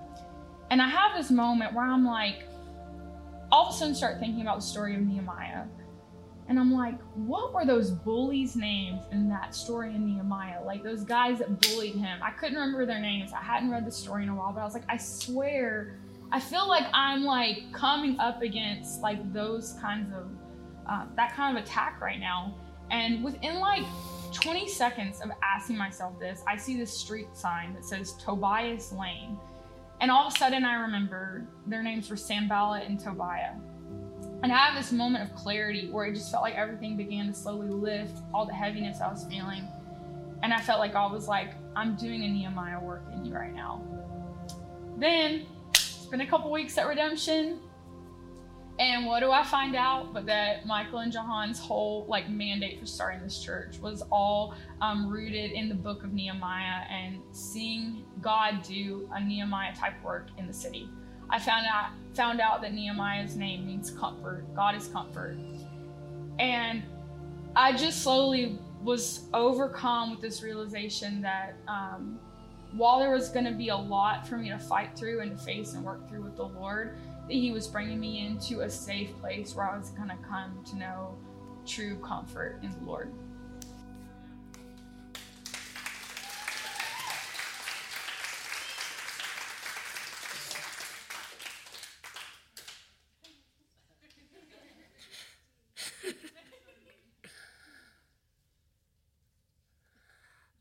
And 0.70 0.82
I 0.82 0.88
have 0.88 1.16
this 1.18 1.32
moment 1.32 1.74
where 1.74 1.86
I'm 1.86 2.06
like, 2.06 2.44
all 3.52 3.68
of 3.68 3.74
a 3.74 3.78
sudden 3.78 3.96
start 3.96 4.20
thinking 4.20 4.42
about 4.42 4.58
the 4.58 4.66
story 4.66 4.96
of 4.96 5.02
Nehemiah. 5.02 5.64
And 6.48 6.60
I'm 6.60 6.72
like, 6.72 7.00
what 7.16 7.54
were 7.54 7.66
those 7.66 7.90
bullies' 7.90 8.56
names 8.56 9.02
in 9.12 9.28
that 9.30 9.56
story 9.56 9.96
in 9.96 10.06
Nehemiah? 10.06 10.64
Like 10.64 10.84
those 10.84 11.04
guys 11.04 11.40
that 11.40 11.60
bullied 11.62 11.96
him. 11.96 12.20
I 12.22 12.32
couldn't 12.32 12.56
remember 12.56 12.86
their 12.86 13.00
names. 13.00 13.32
I 13.34 13.42
hadn't 13.42 13.72
read 13.72 13.86
the 13.86 13.92
story 13.92 14.24
in 14.24 14.30
a 14.30 14.36
while, 14.36 14.54
but 14.54 14.62
I 14.62 14.66
was 14.66 14.76
like, 14.76 14.84
I 14.88 14.98
swear, 14.98 15.98
I 16.32 16.40
feel 16.40 16.68
like 16.68 16.86
I'm 16.94 17.24
like 17.24 17.72
coming 17.74 18.20
up 18.20 18.44
against 18.44 19.02
like 19.02 19.34
those 19.34 19.74
kinds 19.82 20.14
of, 20.14 20.28
uh, 20.88 21.06
that 21.16 21.34
kind 21.34 21.58
of 21.58 21.64
attack 21.64 22.00
right 22.00 22.20
now. 22.20 22.54
And 22.92 23.24
within 23.24 23.60
like 23.60 23.84
20 24.32 24.67
seconds 24.67 25.21
of 25.21 25.32
asking 25.43 25.78
myself 25.78 26.19
this, 26.19 26.43
I 26.47 26.57
see 26.57 26.78
this 26.78 26.95
street 26.95 27.28
sign 27.34 27.73
that 27.73 27.86
says 27.86 28.13
Tobias 28.13 28.91
Lane. 28.91 29.38
And 30.01 30.11
all 30.11 30.28
of 30.28 30.34
a 30.34 30.38
sudden, 30.38 30.65
I 30.65 30.76
remember 30.76 31.47
their 31.67 31.82
names 31.82 32.09
were 32.09 32.17
Sanballat 32.17 32.84
and 32.88 32.99
Tobiah. 32.99 33.53
And 34.43 34.51
I 34.51 34.57
have 34.57 34.76
this 34.76 34.91
moment 34.91 35.23
of 35.23 35.36
clarity 35.36 35.89
where 35.89 36.05
it 36.05 36.13
just 36.13 36.30
felt 36.32 36.43
like 36.43 36.55
everything 36.55 36.97
began 36.97 37.28
to 37.28 37.34
slowly 37.34 37.69
lift, 37.69 38.17
all 38.34 38.45
the 38.45 38.53
heaviness 38.53 39.01
I 39.01 39.09
was 39.09 39.26
feeling. 39.26 39.67
And 40.43 40.53
I 40.53 40.59
felt 40.59 40.80
like 40.80 40.95
I 40.95 41.05
was 41.07 41.28
like, 41.28 41.53
I'm 41.76 41.95
doing 41.95 42.23
a 42.23 42.28
Nehemiah 42.28 42.80
work 42.80 43.03
in 43.13 43.26
you 43.26 43.34
right 43.34 43.53
now. 43.53 43.82
Then, 44.97 45.45
it's 45.71 46.05
been 46.05 46.21
a 46.21 46.28
couple 46.28 46.51
weeks 46.51 46.78
at 46.78 46.88
Redemption. 46.88 47.59
And 48.78 49.05
what 49.05 49.21
do 49.21 49.32
I 49.32 49.43
find 49.43 49.76
out? 49.76 50.13
But 50.13 50.26
that 50.26 50.65
Michael 50.65 50.99
and 50.99 51.11
Jahan's 51.11 51.59
whole 51.59 52.05
like 52.09 52.30
mandate 52.30 52.80
for 52.80 52.86
starting 52.86 53.21
this 53.21 53.41
church 53.41 53.80
was 53.80 54.03
all 54.11 54.53
um, 54.82 55.09
rooted 55.09 55.51
in 55.51 55.69
the 55.69 55.76
book 55.76 56.03
of 56.03 56.13
Nehemiah 56.13 56.84
and 56.89 57.21
seeing 57.32 58.03
God 58.21 58.63
do 58.63 59.09
a 59.13 59.23
Nehemiah 59.23 59.73
type 59.76 60.01
work 60.03 60.28
in 60.38 60.45
the 60.45 60.53
city. 60.53 60.89
I 61.30 61.39
found 61.39 61.65
out 61.65 61.91
found 62.13 62.41
out 62.41 62.61
that 62.61 62.73
Nehemiah's 62.73 63.36
name 63.36 63.65
means 63.65 63.91
comfort. 63.91 64.45
God 64.55 64.76
is 64.76 64.88
comfort, 64.89 65.38
and 66.38 66.84
I 67.55 67.73
just 67.73 68.03
slowly 68.03 68.59
was 68.84 69.21
overcome 69.34 70.11
with 70.11 70.21
this 70.21 70.43
realization 70.43 71.21
that 71.21 71.55
um, 71.67 72.19
while 72.73 72.99
there 72.99 73.11
was 73.11 73.30
going 73.30 73.45
to 73.45 73.53
be 73.53 73.69
a 73.69 73.76
lot 73.76 74.28
for 74.28 74.38
me 74.38 74.49
to 74.49 74.59
fight 74.59 74.95
through 74.95 75.21
and 75.21 75.32
to 75.32 75.38
face 75.43 75.73
and 75.73 75.84
work 75.84 76.07
through 76.07 76.21
with 76.21 76.36
the 76.36 76.45
Lord 76.45 76.97
he 77.28 77.51
was 77.51 77.67
bringing 77.67 77.99
me 77.99 78.26
into 78.26 78.61
a 78.61 78.69
safe 78.69 79.17
place 79.19 79.55
where 79.55 79.69
I 79.69 79.78
was 79.78 79.89
going 79.89 80.09
to 80.09 80.17
come 80.17 80.63
to 80.65 80.78
know 80.78 81.17
true 81.65 81.97
comfort 81.99 82.59
in 82.61 82.71
the 82.71 82.86
Lord. 82.86 83.11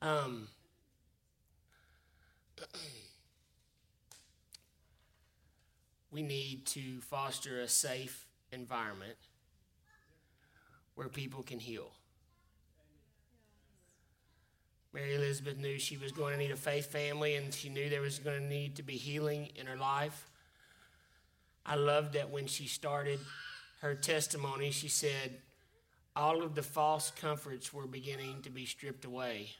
Um, 0.00 0.43
to 6.74 7.00
foster 7.00 7.60
a 7.60 7.68
safe 7.68 8.26
environment 8.50 9.16
where 10.96 11.08
people 11.08 11.42
can 11.42 11.60
heal. 11.60 11.92
Mary 14.92 15.14
Elizabeth 15.14 15.56
knew 15.56 15.78
she 15.78 15.96
was 15.96 16.12
going 16.12 16.32
to 16.32 16.38
need 16.38 16.50
a 16.50 16.56
faith 16.56 16.86
family 16.86 17.36
and 17.36 17.52
she 17.54 17.68
knew 17.68 17.88
there 17.88 18.00
was 18.00 18.18
going 18.18 18.40
to 18.40 18.46
need 18.46 18.76
to 18.76 18.82
be 18.82 18.94
healing 18.96 19.48
in 19.56 19.66
her 19.66 19.76
life. 19.76 20.30
I 21.66 21.76
loved 21.76 22.14
that 22.14 22.30
when 22.30 22.46
she 22.46 22.66
started 22.66 23.20
her 23.80 23.94
testimony, 23.94 24.70
she 24.70 24.88
said, 24.88 25.38
All 26.14 26.42
of 26.42 26.54
the 26.54 26.62
false 26.62 27.10
comforts 27.10 27.72
were 27.72 27.86
beginning 27.86 28.42
to 28.42 28.50
be 28.50 28.66
stripped 28.66 29.04
away. 29.04 29.50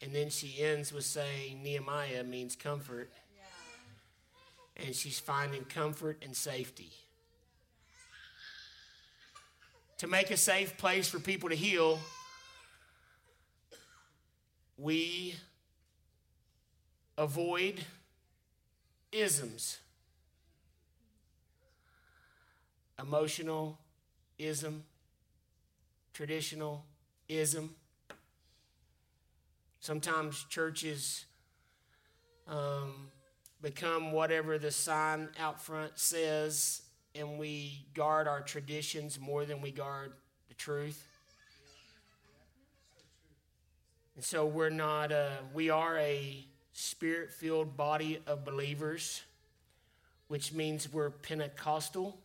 And 0.00 0.14
then 0.14 0.30
she 0.30 0.62
ends 0.62 0.92
with 0.92 1.04
saying, 1.04 1.62
Nehemiah 1.62 2.22
means 2.24 2.54
comfort. 2.54 3.10
And 4.78 4.94
she's 4.94 5.18
finding 5.18 5.64
comfort 5.64 6.22
and 6.22 6.36
safety. 6.36 6.92
To 9.98 10.06
make 10.06 10.30
a 10.30 10.36
safe 10.36 10.76
place 10.78 11.08
for 11.08 11.18
people 11.18 11.48
to 11.48 11.56
heal, 11.56 11.98
we 14.76 15.34
avoid 17.16 17.84
isms. 19.10 19.78
Emotional 23.00 23.78
ism, 24.38 24.84
traditional 26.12 26.84
ism. 27.28 27.74
Sometimes 29.80 30.44
churches 30.48 31.24
um, 32.46 33.10
become 33.60 34.12
whatever 34.12 34.58
the 34.58 34.70
sign 34.70 35.28
out 35.38 35.60
front 35.60 35.98
says, 35.98 36.82
and 37.14 37.38
we 37.38 37.84
guard 37.94 38.28
our 38.28 38.40
traditions 38.40 39.18
more 39.18 39.44
than 39.44 39.60
we 39.60 39.70
guard 39.70 40.12
the 40.48 40.54
truth. 40.54 41.04
And 44.14 44.24
so 44.24 44.46
we're 44.46 44.70
not, 44.70 45.12
a, 45.12 45.30
we 45.54 45.70
are 45.70 45.96
a 45.98 46.44
spirit 46.72 47.32
filled 47.32 47.76
body 47.76 48.20
of 48.26 48.44
believers, 48.44 49.22
which 50.28 50.52
means 50.52 50.92
we're 50.92 51.10
Pentecostal. 51.10 52.18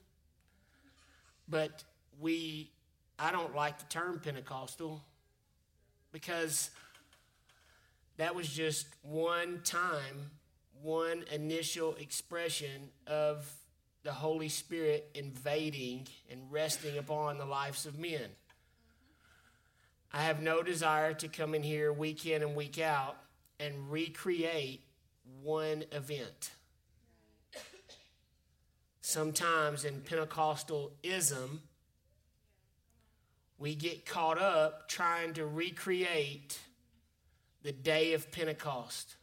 But 1.47 1.83
we, 2.19 2.71
I 3.19 3.31
don't 3.31 3.55
like 3.55 3.79
the 3.79 3.85
term 3.85 4.19
Pentecostal 4.19 5.03
because 6.11 6.69
that 8.17 8.35
was 8.35 8.47
just 8.47 8.87
one 9.01 9.61
time, 9.63 10.31
one 10.83 11.23
initial 11.31 11.95
expression 11.95 12.89
of 13.07 13.49
the 14.03 14.11
Holy 14.11 14.49
Spirit 14.49 15.09
invading 15.15 16.07
and 16.29 16.51
resting 16.51 16.97
upon 16.97 17.37
the 17.37 17.45
lives 17.45 17.85
of 17.85 17.97
men. 17.97 18.29
I 20.11 20.23
have 20.23 20.41
no 20.41 20.61
desire 20.61 21.13
to 21.13 21.29
come 21.29 21.55
in 21.55 21.63
here 21.63 21.91
week 21.91 22.25
in 22.25 22.43
and 22.43 22.53
week 22.53 22.79
out 22.79 23.15
and 23.59 23.89
recreate 23.89 24.81
one 25.41 25.85
event. 25.93 26.51
Sometimes 28.99 29.85
in 29.85 30.01
Pentecostalism, 30.01 31.59
we 33.57 33.73
get 33.73 34.05
caught 34.05 34.37
up 34.37 34.89
trying 34.89 35.33
to 35.35 35.45
recreate 35.45 36.59
the 37.61 37.71
day 37.71 38.13
of 38.13 38.31
Pentecost 38.33 39.15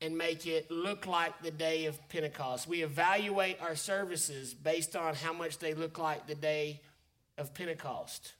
and 0.00 0.16
make 0.16 0.46
it 0.46 0.70
look 0.70 1.06
like 1.06 1.42
the 1.42 1.50
day 1.50 1.84
of 1.84 2.08
Pentecost. 2.08 2.66
We 2.66 2.82
evaluate 2.82 3.60
our 3.60 3.76
services 3.76 4.54
based 4.54 4.96
on 4.96 5.14
how 5.14 5.32
much 5.32 5.58
they 5.58 5.74
look 5.74 5.98
like 5.98 6.26
the 6.26 6.34
day 6.34 6.80
of 7.36 7.52
Pentecost. 7.52 8.32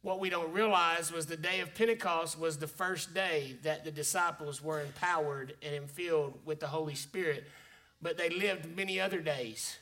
What 0.00 0.20
we 0.20 0.28
don't 0.28 0.52
realize 0.52 1.12
was 1.12 1.26
the 1.26 1.36
day 1.36 1.60
of 1.60 1.74
Pentecost 1.74 2.38
was 2.38 2.58
the 2.58 2.66
first 2.66 3.14
day 3.14 3.56
that 3.62 3.84
the 3.84 3.90
disciples 3.90 4.62
were 4.62 4.82
empowered 4.82 5.54
and 5.62 5.90
filled 5.90 6.38
with 6.44 6.60
the 6.60 6.66
Holy 6.66 6.94
Spirit, 6.94 7.44
but 8.02 8.18
they 8.18 8.28
lived 8.28 8.76
many 8.76 9.00
other 9.00 9.20
days. 9.20 9.78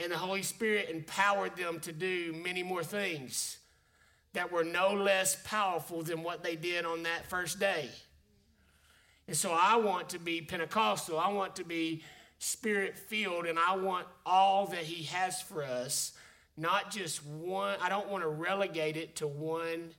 And 0.00 0.10
the 0.10 0.16
Holy 0.18 0.42
Spirit 0.42 0.88
empowered 0.90 1.56
them 1.56 1.78
to 1.80 1.92
do 1.92 2.34
many 2.42 2.62
more 2.62 2.82
things 2.82 3.58
that 4.32 4.50
were 4.50 4.64
no 4.64 4.92
less 4.92 5.36
powerful 5.44 6.02
than 6.02 6.22
what 6.22 6.42
they 6.42 6.56
did 6.56 6.84
on 6.84 7.04
that 7.04 7.26
first 7.28 7.60
day. 7.60 7.88
And 9.26 9.36
so 9.36 9.52
I 9.52 9.76
want 9.76 10.10
to 10.10 10.18
be 10.18 10.40
Pentecostal. 10.40 11.18
I 11.18 11.28
want 11.28 11.56
to 11.56 11.64
be 11.64 12.02
spirit 12.38 12.98
filled, 12.98 13.46
and 13.46 13.58
I 13.58 13.76
want 13.76 14.06
all 14.26 14.66
that 14.66 14.82
He 14.82 15.04
has 15.04 15.40
for 15.40 15.62
us, 15.62 16.12
not 16.56 16.90
just 16.90 17.24
one. 17.24 17.78
I 17.80 17.88
don't 17.88 18.08
want 18.08 18.22
to 18.22 18.28
relegate 18.28 18.96
it 18.96 19.16
to 19.16 19.26
one 19.26 19.90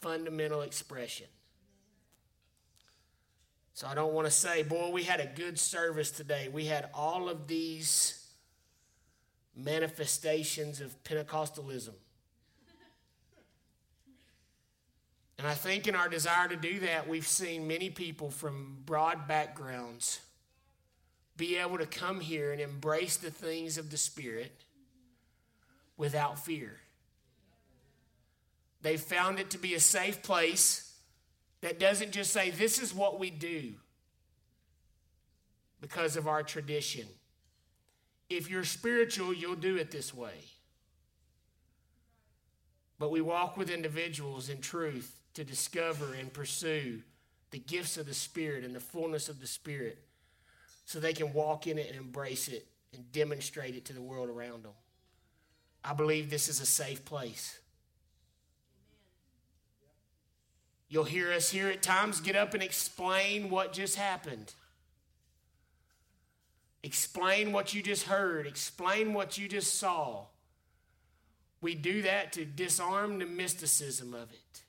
fundamental 0.00 0.60
expression. 0.60 1.26
So 3.72 3.88
I 3.88 3.94
don't 3.94 4.12
want 4.12 4.26
to 4.26 4.30
say, 4.30 4.62
boy, 4.62 4.90
we 4.90 5.02
had 5.02 5.20
a 5.20 5.26
good 5.26 5.58
service 5.58 6.10
today. 6.10 6.48
We 6.52 6.66
had 6.66 6.90
all 6.94 7.28
of 7.28 7.48
these 7.48 8.24
manifestations 9.56 10.80
of 10.80 11.02
Pentecostalism. 11.02 11.94
And 15.38 15.46
I 15.46 15.54
think 15.54 15.88
in 15.88 15.94
our 15.94 16.08
desire 16.08 16.48
to 16.48 16.56
do 16.56 16.80
that, 16.80 17.08
we've 17.08 17.26
seen 17.26 17.66
many 17.66 17.90
people 17.90 18.30
from 18.30 18.78
broad 18.86 19.26
backgrounds 19.26 20.20
be 21.36 21.56
able 21.56 21.78
to 21.78 21.86
come 21.86 22.20
here 22.20 22.52
and 22.52 22.60
embrace 22.60 23.16
the 23.16 23.30
things 23.30 23.76
of 23.76 23.90
the 23.90 23.96
Spirit 23.96 24.64
without 25.96 26.38
fear. 26.38 26.78
They 28.82 28.96
found 28.96 29.40
it 29.40 29.50
to 29.50 29.58
be 29.58 29.74
a 29.74 29.80
safe 29.80 30.22
place 30.22 30.94
that 31.62 31.80
doesn't 31.80 32.12
just 32.12 32.32
say, 32.32 32.50
this 32.50 32.78
is 32.78 32.94
what 32.94 33.18
we 33.18 33.30
do 33.30 33.72
because 35.80 36.16
of 36.16 36.28
our 36.28 36.42
tradition. 36.42 37.06
If 38.30 38.48
you're 38.48 38.64
spiritual, 38.64 39.34
you'll 39.34 39.56
do 39.56 39.76
it 39.76 39.90
this 39.90 40.14
way. 40.14 40.44
But 42.98 43.10
we 43.10 43.20
walk 43.20 43.56
with 43.56 43.70
individuals 43.70 44.48
in 44.48 44.60
truth 44.60 45.20
to 45.34 45.44
discover 45.44 46.14
and 46.14 46.32
pursue 46.32 47.02
the 47.50 47.58
gifts 47.58 47.96
of 47.96 48.06
the 48.06 48.14
Spirit 48.14 48.64
and 48.64 48.74
the 48.74 48.80
fullness 48.80 49.28
of 49.28 49.40
the 49.40 49.46
Spirit 49.46 49.98
so 50.84 50.98
they 50.98 51.12
can 51.12 51.32
walk 51.32 51.66
in 51.66 51.78
it 51.78 51.88
and 51.88 51.96
embrace 51.96 52.48
it 52.48 52.66
and 52.92 53.10
demonstrate 53.12 53.74
it 53.74 53.84
to 53.86 53.92
the 53.92 54.02
world 54.02 54.28
around 54.28 54.64
them. 54.64 54.72
I 55.84 55.92
believe 55.92 56.30
this 56.30 56.48
is 56.48 56.60
a 56.60 56.66
safe 56.66 57.04
place. 57.04 57.58
You'll 60.88 61.04
hear 61.04 61.32
us 61.32 61.50
here 61.50 61.68
at 61.68 61.82
times 61.82 62.20
get 62.20 62.36
up 62.36 62.54
and 62.54 62.62
explain 62.62 63.50
what 63.50 63.72
just 63.72 63.96
happened. 63.96 64.52
Explain 66.82 67.52
what 67.52 67.74
you 67.74 67.82
just 67.82 68.04
heard. 68.04 68.46
Explain 68.46 69.14
what 69.14 69.38
you 69.38 69.48
just 69.48 69.78
saw. 69.78 70.26
We 71.60 71.74
do 71.74 72.02
that 72.02 72.32
to 72.34 72.44
disarm 72.44 73.18
the 73.18 73.26
mysticism 73.26 74.12
of 74.12 74.30
it. 74.32 74.63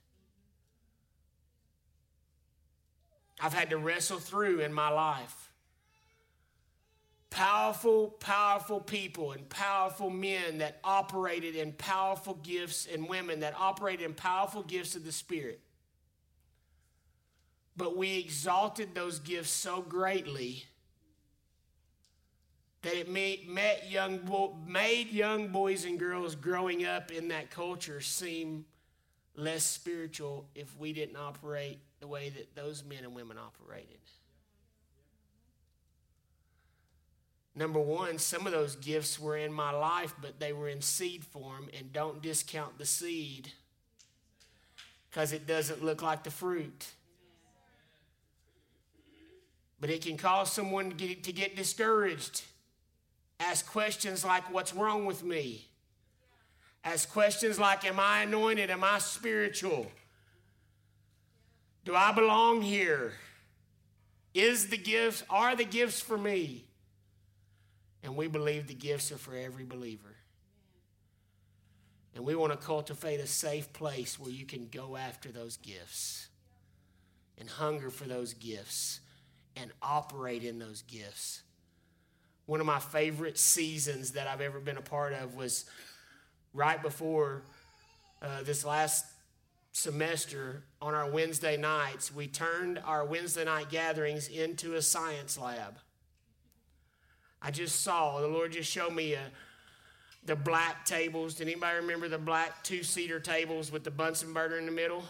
I've 3.39 3.53
had 3.53 3.69
to 3.71 3.77
wrestle 3.77 4.19
through 4.19 4.61
in 4.61 4.73
my 4.73 4.89
life. 4.89 5.51
Powerful, 7.29 8.11
powerful 8.19 8.79
people 8.79 9.33
and 9.33 9.47
powerful 9.49 10.09
men 10.09 10.59
that 10.59 10.79
operated 10.83 11.55
in 11.55 11.73
powerful 11.73 12.35
gifts 12.35 12.87
and 12.91 13.09
women 13.09 13.41
that 13.41 13.53
operated 13.59 14.05
in 14.05 14.13
powerful 14.13 14.63
gifts 14.63 14.95
of 14.95 15.03
the 15.03 15.11
Spirit. 15.11 15.59
But 17.75 17.97
we 17.97 18.19
exalted 18.19 18.95
those 18.95 19.19
gifts 19.19 19.51
so 19.51 19.81
greatly 19.81 20.63
that 22.83 22.95
it 22.95 23.09
made, 23.09 23.49
met 23.49 23.91
young, 23.91 24.21
made 24.65 25.11
young 25.11 25.49
boys 25.49 25.83
and 25.83 25.99
girls 25.99 26.35
growing 26.35 26.85
up 26.85 27.11
in 27.11 27.27
that 27.29 27.49
culture 27.49 27.99
seem 27.99 28.63
less 29.35 29.65
spiritual 29.65 30.47
if 30.55 30.77
we 30.77 30.93
didn't 30.93 31.17
operate 31.17 31.79
the 32.05 32.11
way 32.11 32.29
that 32.29 32.55
those 32.55 32.83
men 32.83 32.99
and 33.03 33.15
women 33.15 33.35
operated. 33.35 33.97
Number 37.55 37.79
one, 37.79 38.19
some 38.19 38.45
of 38.45 38.53
those 38.53 38.75
gifts 38.75 39.19
were 39.19 39.35
in 39.35 39.51
my 39.51 39.71
life, 39.71 40.13
but 40.21 40.39
they 40.39 40.53
were 40.53 40.69
in 40.69 40.81
seed 40.81 41.23
form, 41.23 41.67
and 41.75 41.91
don't 41.91 42.21
discount 42.21 42.77
the 42.77 42.85
seed 42.85 43.51
because 45.09 45.33
it 45.33 45.47
doesn't 45.47 45.83
look 45.83 46.03
like 46.03 46.23
the 46.23 46.29
fruit. 46.29 46.85
But 49.79 49.89
it 49.89 50.03
can 50.03 50.15
cause 50.15 50.51
someone 50.51 50.91
to 50.91 50.95
get, 50.95 51.23
to 51.23 51.33
get 51.33 51.55
discouraged. 51.55 52.43
Ask 53.39 53.65
questions 53.65 54.23
like, 54.23 54.53
What's 54.53 54.75
wrong 54.75 55.07
with 55.07 55.23
me? 55.23 55.65
Ask 56.83 57.09
questions 57.09 57.57
like 57.57 57.83
Am 57.83 57.99
I 57.99 58.23
anointed? 58.23 58.69
Am 58.69 58.83
I 58.83 58.99
spiritual? 58.99 59.87
Do 61.85 61.95
I 61.95 62.11
belong 62.11 62.63
here? 62.63 63.13
Is 64.33 64.67
the 64.67 64.77
gifts, 64.77 65.23
are 65.29 65.55
the 65.55 65.63
gifts 65.63 66.01
for 66.01 66.17
me? 66.17 66.65
And 68.03 68.15
we 68.15 68.27
believe 68.27 68.67
the 68.67 68.73
gifts 68.73 69.11
are 69.11 69.17
for 69.17 69.35
every 69.35 69.63
believer. 69.63 70.15
And 72.15 72.25
we 72.25 72.35
want 72.35 72.51
to 72.51 72.65
cultivate 72.65 73.19
a 73.19 73.27
safe 73.27 73.71
place 73.71 74.19
where 74.19 74.31
you 74.31 74.45
can 74.45 74.67
go 74.71 74.97
after 74.97 75.29
those 75.29 75.57
gifts 75.57 76.27
and 77.37 77.49
hunger 77.49 77.89
for 77.89 78.05
those 78.05 78.33
gifts 78.33 78.99
and 79.55 79.71
operate 79.81 80.43
in 80.43 80.57
those 80.57 80.81
gifts. 80.83 81.43
One 82.45 82.59
of 82.59 82.65
my 82.65 82.79
favorite 82.79 83.37
seasons 83.37 84.11
that 84.11 84.27
I've 84.27 84.41
ever 84.41 84.59
been 84.59 84.77
a 84.77 84.81
part 84.81 85.13
of 85.13 85.35
was 85.35 85.65
right 86.53 86.81
before 86.81 87.43
uh, 88.21 88.43
this 88.43 88.65
last 88.65 89.05
semester 89.75 90.63
on 90.81 90.93
our 90.93 91.09
Wednesday 91.09 91.57
nights. 91.57 92.13
We 92.15 92.27
turned 92.27 92.79
our 92.85 93.03
Wednesday 93.03 93.43
night 93.43 93.69
gatherings 93.69 94.29
into 94.29 94.75
a 94.75 94.81
science 94.81 95.37
lab. 95.37 95.77
I 97.41 97.51
just 97.51 97.81
saw, 97.81 98.21
the 98.21 98.27
Lord 98.27 98.53
just 98.53 98.71
showed 98.71 98.93
me 98.93 99.15
a, 99.15 99.19
uh, 99.19 99.23
the 100.25 100.35
black 100.35 100.85
tables. 100.85 101.35
Did 101.35 101.49
anybody 101.49 101.75
remember 101.75 102.07
the 102.07 102.17
black 102.17 102.63
two 102.63 102.83
seater 102.83 103.19
tables 103.19 103.69
with 103.69 103.83
the 103.83 103.91
Bunsen 103.91 104.33
burner 104.33 104.57
in 104.57 104.65
the 104.65 104.71
middle? 104.71 105.03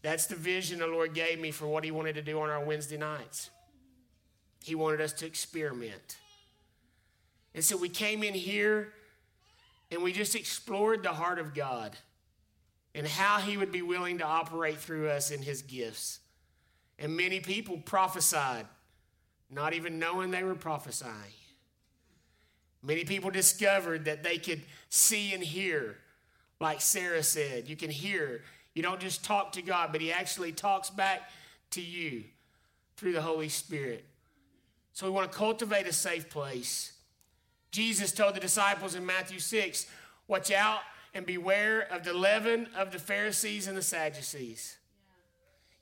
That's 0.00 0.24
the 0.24 0.34
vision 0.34 0.78
the 0.78 0.86
Lord 0.86 1.12
gave 1.12 1.38
me 1.38 1.50
for 1.50 1.66
what 1.66 1.84
He 1.84 1.90
wanted 1.90 2.14
to 2.14 2.22
do 2.22 2.40
on 2.40 2.48
our 2.48 2.64
Wednesday 2.64 2.96
nights. 2.96 3.50
He 4.64 4.74
wanted 4.74 5.02
us 5.02 5.12
to 5.12 5.26
experiment. 5.26 6.16
And 7.54 7.62
so 7.62 7.76
we 7.76 7.90
came 7.90 8.22
in 8.22 8.32
here 8.32 8.94
and 9.90 10.02
we 10.02 10.12
just 10.12 10.34
explored 10.34 11.02
the 11.02 11.12
heart 11.12 11.38
of 11.38 11.54
God 11.54 11.96
and 12.98 13.06
how 13.06 13.38
He 13.38 13.56
would 13.56 13.70
be 13.70 13.80
willing 13.80 14.18
to 14.18 14.24
operate 14.24 14.76
through 14.76 15.08
us 15.08 15.30
in 15.30 15.40
His 15.40 15.62
gifts. 15.62 16.18
And 16.98 17.16
many 17.16 17.38
people 17.38 17.78
prophesied, 17.78 18.66
not 19.48 19.72
even 19.72 20.00
knowing 20.00 20.32
they 20.32 20.42
were 20.42 20.56
prophesying. 20.56 21.14
Many 22.82 23.04
people 23.04 23.30
discovered 23.30 24.06
that 24.06 24.24
they 24.24 24.36
could 24.36 24.62
see 24.88 25.32
and 25.32 25.42
hear, 25.42 25.96
like 26.60 26.80
Sarah 26.80 27.22
said. 27.22 27.68
You 27.68 27.76
can 27.76 27.88
hear. 27.88 28.42
You 28.74 28.82
don't 28.82 29.00
just 29.00 29.24
talk 29.24 29.52
to 29.52 29.62
God, 29.62 29.90
but 29.92 30.00
He 30.00 30.12
actually 30.12 30.50
talks 30.50 30.90
back 30.90 31.30
to 31.70 31.80
you 31.80 32.24
through 32.96 33.12
the 33.12 33.22
Holy 33.22 33.48
Spirit. 33.48 34.04
So 34.92 35.06
we 35.06 35.12
want 35.12 35.30
to 35.30 35.38
cultivate 35.38 35.86
a 35.86 35.92
safe 35.92 36.28
place. 36.28 36.94
Jesus 37.70 38.10
told 38.10 38.34
the 38.34 38.40
disciples 38.40 38.96
in 38.96 39.06
Matthew 39.06 39.38
6 39.38 39.86
watch 40.26 40.50
out 40.50 40.80
and 41.14 41.26
beware 41.26 41.80
of 41.90 42.04
the 42.04 42.12
leaven 42.12 42.68
of 42.76 42.92
the 42.92 42.98
Pharisees 42.98 43.66
and 43.66 43.76
the 43.76 43.82
Sadducees. 43.82 44.78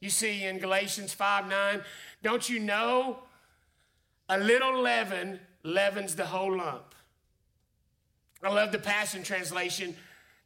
You 0.01 0.11
see 0.11 0.45
in 0.45 0.59
Galatians 0.59 1.13
5 1.13 1.49
9, 1.49 1.83
don't 2.23 2.49
you 2.49 2.61
know 2.61 3.19
a 4.29 4.39
little 4.39 4.81
leaven 4.81 5.41
leavens 5.63 6.15
the 6.15 6.27
whole 6.27 6.57
lump? 6.57 6.95
I 8.43 8.53
love 8.53 8.73
the 8.73 8.79
Passion 8.79 9.23
Translation. 9.23 9.97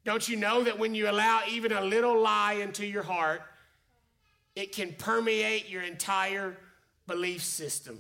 Don't 0.05 0.29
you 0.29 0.37
know 0.37 0.63
that 0.65 0.79
when 0.79 0.95
you 0.95 1.11
allow 1.11 1.43
even 1.51 1.73
a 1.73 1.83
little 1.83 2.21
lie 2.21 2.55
into 2.55 2.87
your 2.87 3.03
heart, 3.03 3.43
it 4.57 4.73
can 4.73 4.95
permeate 4.95 5.69
your 5.69 5.83
entire 5.83 6.57
belief 7.07 7.43
system? 7.43 7.99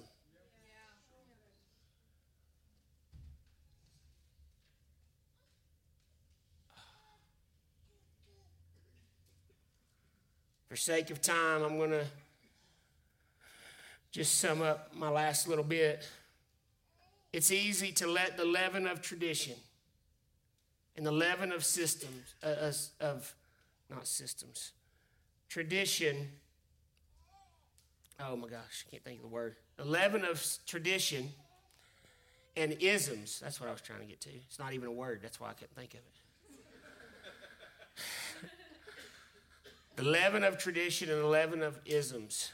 For 10.71 10.77
sake 10.77 11.11
of 11.11 11.21
time, 11.21 11.65
I'm 11.65 11.79
going 11.79 11.91
to 11.91 12.07
just 14.13 14.39
sum 14.39 14.63
up 14.63 14.95
my 14.95 15.11
last 15.11 15.49
little 15.49 15.65
bit. 15.65 16.09
It's 17.33 17.51
easy 17.51 17.91
to 17.95 18.07
let 18.07 18.37
the 18.37 18.45
leaven 18.45 18.87
of 18.87 19.03
tradition 19.03 19.57
and 20.97 21.05
the 21.05 21.11
leaven 21.11 21.51
of 21.51 21.65
systems, 21.65 22.37
uh, 22.45 22.71
of 23.05 23.35
not 23.91 24.07
systems, 24.07 24.71
tradition. 25.49 26.29
Oh 28.21 28.37
my 28.37 28.47
gosh, 28.47 28.85
I 28.87 28.91
can't 28.93 29.03
think 29.03 29.17
of 29.17 29.23
the 29.23 29.35
word. 29.35 29.57
The 29.77 29.85
leaven 29.85 30.25
of 30.25 30.41
tradition 30.67 31.31
and 32.57 32.77
isms. 32.79 33.41
That's 33.43 33.61
what 33.61 33.69
I 33.69 33.73
was 33.73 33.81
trying 33.81 34.03
to 34.03 34.07
get 34.07 34.21
to. 34.21 34.31
It's 34.47 34.61
not 34.61 34.73
even 34.73 34.87
a 34.87 34.93
word. 34.93 35.19
That's 35.21 35.41
why 35.41 35.51
I 35.51 35.55
couldn't 35.55 35.75
think 35.75 35.95
of 35.95 35.99
it. 35.99 36.20
The 40.01 40.09
leaven 40.09 40.45
of 40.45 40.57
tradition 40.57 41.11
and 41.11 41.21
the 41.21 41.27
leaven 41.27 41.63
of 41.63 41.79
isms. 41.85 42.53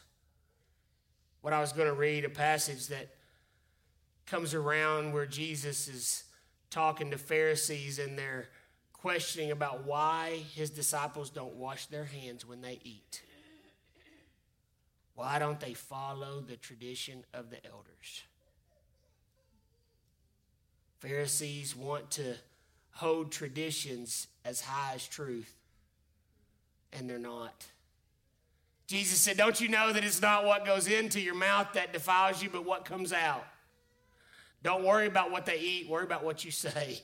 What 1.43 1.53
I 1.53 1.61
was 1.61 1.73
going 1.73 1.87
to 1.87 1.95
read, 1.95 2.25
a 2.25 2.29
passage 2.29 2.89
that 2.89 3.09
comes 4.27 4.53
around 4.53 5.13
where 5.13 5.27
Jesus 5.27 5.87
is 5.87 6.25
talking 6.71 7.13
to 7.13 7.19
Pharisees 7.19 8.01
and 8.01 8.19
they're 8.19 8.49
questioning 8.93 9.53
about 9.53 9.85
why 9.85 10.41
his 10.57 10.71
disciples 10.71 11.31
don't 11.31 11.55
wash 11.55 11.87
their 11.87 12.07
hands 12.07 12.45
when 12.45 12.63
they 12.63 12.81
eat. 12.83 13.23
Why 15.15 15.39
don't 15.39 15.61
they 15.61 15.75
follow 15.75 16.41
the 16.41 16.57
tradition 16.57 17.25
of 17.33 17.51
the 17.51 17.65
elders? 17.65 18.25
Pharisees 20.99 21.77
want 21.77 22.11
to 22.13 22.35
hold 22.91 23.31
traditions 23.31 24.27
as 24.45 24.63
high 24.63 24.95
as 24.97 25.07
truth 25.07 25.55
and 26.93 27.09
they're 27.09 27.19
not. 27.19 27.67
Jesus 28.87 29.21
said, 29.21 29.37
Don't 29.37 29.61
you 29.61 29.69
know 29.69 29.93
that 29.93 30.05
it's 30.05 30.23
not 30.23 30.45
what 30.45 30.65
goes 30.65 30.87
into 30.87 31.21
your 31.21 31.35
mouth 31.35 31.69
that 31.75 31.93
defiles 31.93 32.43
you, 32.43 32.49
but 32.49 32.65
what 32.65 32.85
comes 32.85 33.13
out? 33.13 33.45
Don't 34.63 34.85
worry 34.85 35.07
about 35.07 35.31
what 35.31 35.47
they 35.47 35.59
eat, 35.59 35.89
worry 35.89 36.05
about 36.05 36.25
what 36.25 36.45
you 36.45 36.51
say. 36.51 37.01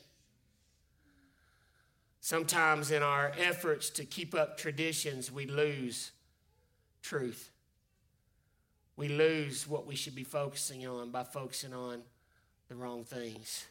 Sometimes 2.20 2.93
in 2.93 3.03
our 3.03 3.33
efforts 3.37 3.91
to 3.91 4.05
keep 4.05 4.33
up 4.33 4.57
traditions, 4.57 5.33
we 5.33 5.47
lose 5.47 6.12
truth. 7.03 7.51
We 8.97 9.09
lose 9.09 9.66
what 9.66 9.87
we 9.87 9.97
should 9.97 10.14
be 10.14 10.22
focusing 10.22 10.87
on 10.87 11.11
by 11.11 11.24
focusing 11.24 11.74
on 11.74 12.03
the 12.68 12.76
wrong 12.76 13.03
things. 13.05 13.66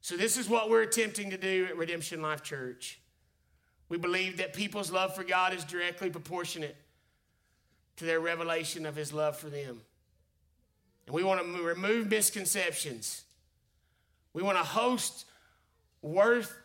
So, 0.00 0.16
this 0.16 0.38
is 0.38 0.48
what 0.48 0.70
we're 0.70 0.82
attempting 0.82 1.30
to 1.30 1.36
do 1.36 1.66
at 1.68 1.76
Redemption 1.76 2.22
Life 2.22 2.42
Church. 2.42 3.01
We 3.92 3.98
believe 3.98 4.38
that 4.38 4.54
people's 4.54 4.90
love 4.90 5.14
for 5.14 5.22
God 5.22 5.52
is 5.52 5.64
directly 5.64 6.08
proportionate 6.08 6.76
to 7.96 8.06
their 8.06 8.20
revelation 8.20 8.86
of 8.86 8.96
his 8.96 9.12
love 9.12 9.36
for 9.36 9.50
them. 9.50 9.82
And 11.04 11.14
we 11.14 11.22
want 11.22 11.42
to 11.42 11.62
remove 11.62 12.08
misconceptions. 12.08 13.24
We 14.32 14.42
want 14.42 14.56
to 14.56 14.64
host 14.64 15.26
worth 16.00 16.56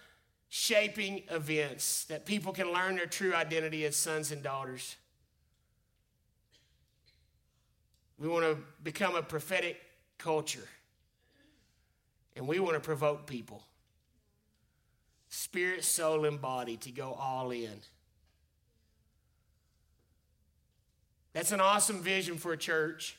shaping 0.47 1.23
events 1.29 2.05
that 2.05 2.25
people 2.25 2.53
can 2.53 2.71
learn 2.71 2.95
their 2.95 3.07
true 3.07 3.35
identity 3.35 3.83
as 3.83 3.97
sons 3.97 4.31
and 4.31 4.41
daughters. 4.41 4.95
We 8.17 8.29
want 8.29 8.45
to 8.45 8.57
become 8.81 9.15
a 9.17 9.21
prophetic 9.21 9.81
culture. 10.17 10.69
And 12.37 12.47
we 12.47 12.61
want 12.61 12.75
to 12.75 12.79
provoke 12.79 13.27
people 13.27 13.63
spirit, 15.29 15.83
soul, 15.83 16.25
and 16.25 16.41
body 16.41 16.77
to 16.77 16.91
go 16.91 17.13
all 17.13 17.51
in. 17.51 17.81
That's 21.33 21.51
an 21.51 21.61
awesome 21.61 22.01
vision 22.01 22.37
for 22.37 22.53
a 22.53 22.57
church, 22.57 23.17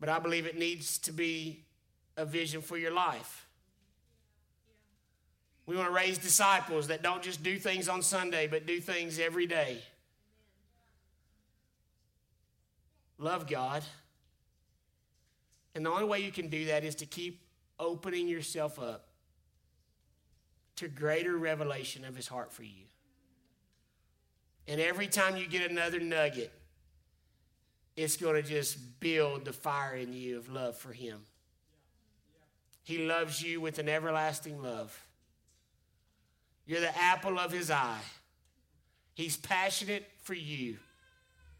but 0.00 0.08
I 0.08 0.18
believe 0.18 0.46
it 0.46 0.58
needs 0.58 0.98
to 0.98 1.12
be 1.12 1.64
a 2.16 2.24
vision 2.24 2.60
for 2.60 2.76
your 2.76 2.90
life. 2.90 3.46
We 5.66 5.76
want 5.76 5.88
to 5.88 5.94
raise 5.94 6.18
disciples 6.18 6.88
that 6.88 7.02
don't 7.02 7.22
just 7.22 7.42
do 7.42 7.58
things 7.58 7.88
on 7.88 8.02
Sunday, 8.02 8.46
but 8.46 8.66
do 8.66 8.80
things 8.80 9.18
every 9.18 9.46
day. 9.46 9.82
Love 13.18 13.48
God. 13.48 13.82
And 15.74 15.84
the 15.84 15.90
only 15.90 16.04
way 16.04 16.20
you 16.20 16.32
can 16.32 16.48
do 16.48 16.66
that 16.66 16.84
is 16.84 16.94
to 16.96 17.06
keep 17.06 17.42
opening 17.78 18.28
yourself 18.28 18.78
up 18.78 19.05
to 20.76 20.88
greater 20.88 21.36
revelation 21.36 22.04
of 22.04 22.14
his 22.14 22.28
heart 22.28 22.52
for 22.52 22.62
you. 22.62 22.84
And 24.68 24.80
every 24.80 25.06
time 25.06 25.36
you 25.36 25.46
get 25.46 25.70
another 25.70 26.00
nugget, 26.00 26.52
it's 27.96 28.16
going 28.16 28.34
to 28.34 28.42
just 28.42 29.00
build 29.00 29.44
the 29.44 29.52
fire 29.52 29.94
in 29.94 30.12
you 30.12 30.36
of 30.38 30.50
love 30.50 30.76
for 30.76 30.92
him. 30.92 31.20
He 32.82 32.98
loves 32.98 33.42
you 33.42 33.60
with 33.60 33.78
an 33.78 33.88
everlasting 33.88 34.62
love. 34.62 34.96
You're 36.66 36.80
the 36.80 36.96
apple 36.96 37.38
of 37.38 37.52
his 37.52 37.70
eye. 37.70 38.00
He's 39.14 39.36
passionate 39.36 40.08
for 40.22 40.34
you. 40.34 40.76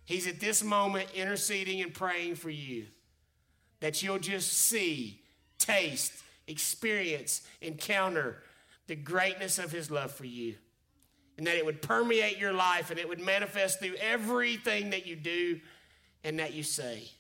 He's 0.05 0.27
at 0.27 0.41
this 0.41 0.62
moment 0.62 1.09
interceding 1.14 1.81
and 1.81 1.93
praying 1.93 2.35
for 2.37 2.51
you 2.51 2.87
that 3.81 4.03
you'll 4.03 4.19
just 4.19 4.53
see, 4.53 5.21
taste, 5.59 6.12
experience, 6.47 7.43
encounter 7.61 8.43
the 8.87 8.97
greatness 8.97 9.59
of 9.59 9.72
His 9.72 9.91
love 9.91 10.12
for 10.12 10.26
you. 10.26 10.55
And 11.39 11.47
that 11.47 11.57
it 11.57 11.66
would 11.66 11.82
permeate 11.82 12.39
your 12.39 12.53
life 12.53 12.91
and 12.91 12.99
it 12.99 13.09
would 13.09 13.20
manifest 13.20 13.80
through 13.80 13.97
everything 14.01 14.91
that 14.91 15.07
you 15.07 15.16
do 15.16 15.61
and 16.24 16.39
that 16.39 16.55
you 16.55 16.62
say. 16.62 17.11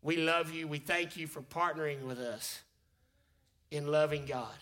We 0.00 0.16
love 0.16 0.52
you. 0.52 0.68
We 0.68 0.78
thank 0.78 1.16
you 1.16 1.26
for 1.26 1.42
partnering 1.42 2.02
with 2.02 2.18
us 2.18 2.60
in 3.70 3.86
loving 3.86 4.26
God 4.26 4.54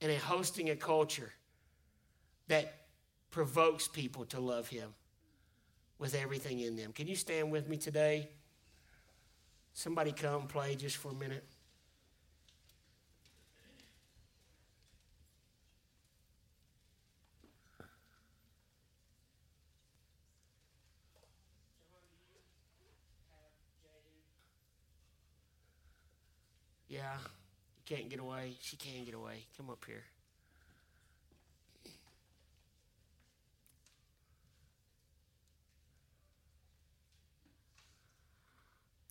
and 0.00 0.10
in 0.10 0.18
hosting 0.18 0.70
a 0.70 0.76
culture 0.76 1.32
that 2.48 2.86
provokes 3.30 3.88
people 3.88 4.24
to 4.26 4.40
love 4.40 4.68
Him 4.68 4.94
with 5.98 6.14
everything 6.14 6.60
in 6.60 6.76
them. 6.76 6.92
Can 6.92 7.06
you 7.06 7.16
stand 7.16 7.50
with 7.50 7.68
me 7.68 7.76
today? 7.76 8.28
Somebody 9.72 10.12
come 10.12 10.46
play 10.46 10.74
just 10.74 10.96
for 10.96 11.10
a 11.10 11.14
minute. 11.14 11.44
Yeah, 26.96 27.18
you 27.18 27.96
can't 27.96 28.08
get 28.08 28.20
away. 28.20 28.54
She 28.60 28.78
can't 28.78 29.04
get 29.04 29.14
away. 29.14 29.44
Come 29.58 29.68
up 29.68 29.84
here. 29.86 30.02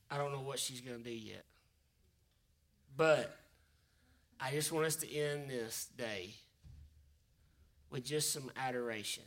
I 0.09 0.17
don't 0.17 0.31
know 0.31 0.39
what 0.39 0.57
she's 0.57 0.81
going 0.81 0.97
to 0.97 1.03
do 1.03 1.15
yet. 1.15 1.43
But 2.97 3.37
I 4.41 4.49
just 4.49 4.71
want 4.71 4.87
us 4.87 4.95
to 4.97 5.15
end 5.15 5.51
this 5.51 5.87
day 5.95 6.33
with 7.91 8.03
just 8.03 8.33
some 8.33 8.49
adoration, 8.57 9.23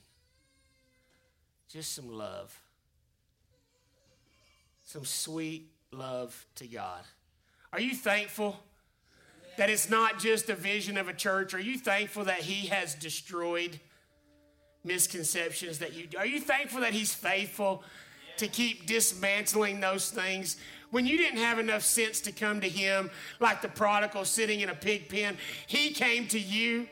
just 1.70 1.94
some 1.94 2.08
love, 2.08 2.60
some 4.84 5.04
sweet 5.04 5.70
love 5.92 6.44
to 6.56 6.66
God. 6.66 7.04
Are 7.72 7.80
you 7.80 7.94
thankful 7.94 8.58
that 9.56 9.68
it's 9.68 9.90
not 9.90 10.18
just 10.18 10.48
a 10.48 10.54
vision 10.54 10.96
of 10.96 11.08
a 11.08 11.12
church? 11.12 11.52
Are 11.52 11.60
you 11.60 11.78
thankful 11.78 12.24
that 12.24 12.40
He 12.40 12.68
has 12.68 12.94
destroyed 12.94 13.78
misconceptions 14.84 15.78
that 15.80 15.92
you 15.92 16.08
Are 16.16 16.26
you 16.26 16.40
thankful 16.40 16.80
that 16.80 16.92
He's 16.92 17.12
faithful 17.12 17.82
to 18.38 18.48
keep 18.48 18.86
dismantling 18.86 19.80
those 19.80 20.10
things? 20.10 20.56
When 20.90 21.06
you 21.06 21.18
didn't 21.18 21.40
have 21.40 21.58
enough 21.58 21.82
sense 21.82 22.20
to 22.22 22.32
come 22.32 22.62
to 22.62 22.68
Him, 22.68 23.10
like 23.40 23.60
the 23.60 23.68
prodigal 23.68 24.24
sitting 24.24 24.60
in 24.60 24.70
a 24.70 24.74
pig 24.74 25.08
pen, 25.08 25.36
He 25.66 25.90
came 25.90 26.26
to 26.28 26.38
you. 26.38 26.88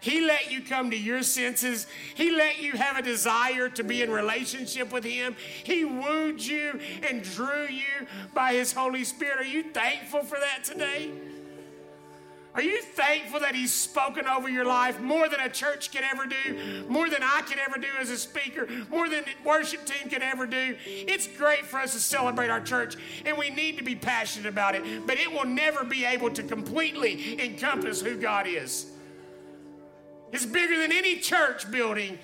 He 0.00 0.20
let 0.20 0.50
you 0.50 0.62
come 0.62 0.90
to 0.90 0.96
your 0.96 1.22
senses. 1.22 1.86
He 2.14 2.30
let 2.30 2.60
you 2.60 2.72
have 2.72 2.96
a 2.96 3.02
desire 3.02 3.68
to 3.70 3.84
be 3.84 4.02
in 4.02 4.10
relationship 4.10 4.92
with 4.92 5.04
Him. 5.04 5.36
He 5.62 5.84
wooed 5.84 6.40
you 6.40 6.80
and 7.08 7.22
drew 7.22 7.66
you 7.66 8.06
by 8.34 8.54
His 8.54 8.72
Holy 8.72 9.04
Spirit. 9.04 9.38
Are 9.38 9.44
you 9.44 9.62
thankful 9.62 10.22
for 10.22 10.38
that 10.38 10.64
today? 10.64 11.10
Are 12.52 12.62
you 12.62 12.82
thankful 12.82 13.40
that 13.40 13.54
He's 13.54 13.72
spoken 13.72 14.26
over 14.26 14.48
your 14.48 14.64
life 14.64 15.00
more 15.00 15.28
than 15.28 15.38
a 15.38 15.48
church 15.48 15.92
could 15.92 16.02
ever 16.02 16.26
do, 16.26 16.84
more 16.88 17.08
than 17.08 17.22
I 17.22 17.42
could 17.42 17.58
ever 17.58 17.78
do 17.78 17.86
as 18.00 18.10
a 18.10 18.16
speaker, 18.16 18.66
more 18.90 19.08
than 19.08 19.22
the 19.24 19.48
worship 19.48 19.86
team 19.86 20.10
could 20.10 20.22
ever 20.22 20.46
do? 20.46 20.76
It's 20.84 21.28
great 21.28 21.64
for 21.64 21.78
us 21.78 21.92
to 21.92 22.00
celebrate 22.00 22.50
our 22.50 22.60
church, 22.60 22.96
and 23.24 23.38
we 23.38 23.50
need 23.50 23.78
to 23.78 23.84
be 23.84 23.94
passionate 23.94 24.48
about 24.48 24.74
it, 24.74 25.06
but 25.06 25.18
it 25.18 25.30
will 25.30 25.46
never 25.46 25.84
be 25.84 26.04
able 26.04 26.30
to 26.30 26.42
completely 26.42 27.40
encompass 27.40 28.00
who 28.00 28.16
God 28.16 28.48
is. 28.48 28.89
It's 30.32 30.46
bigger 30.46 30.78
than 30.78 30.92
any 30.92 31.18
church 31.18 31.70
building. 31.70 32.18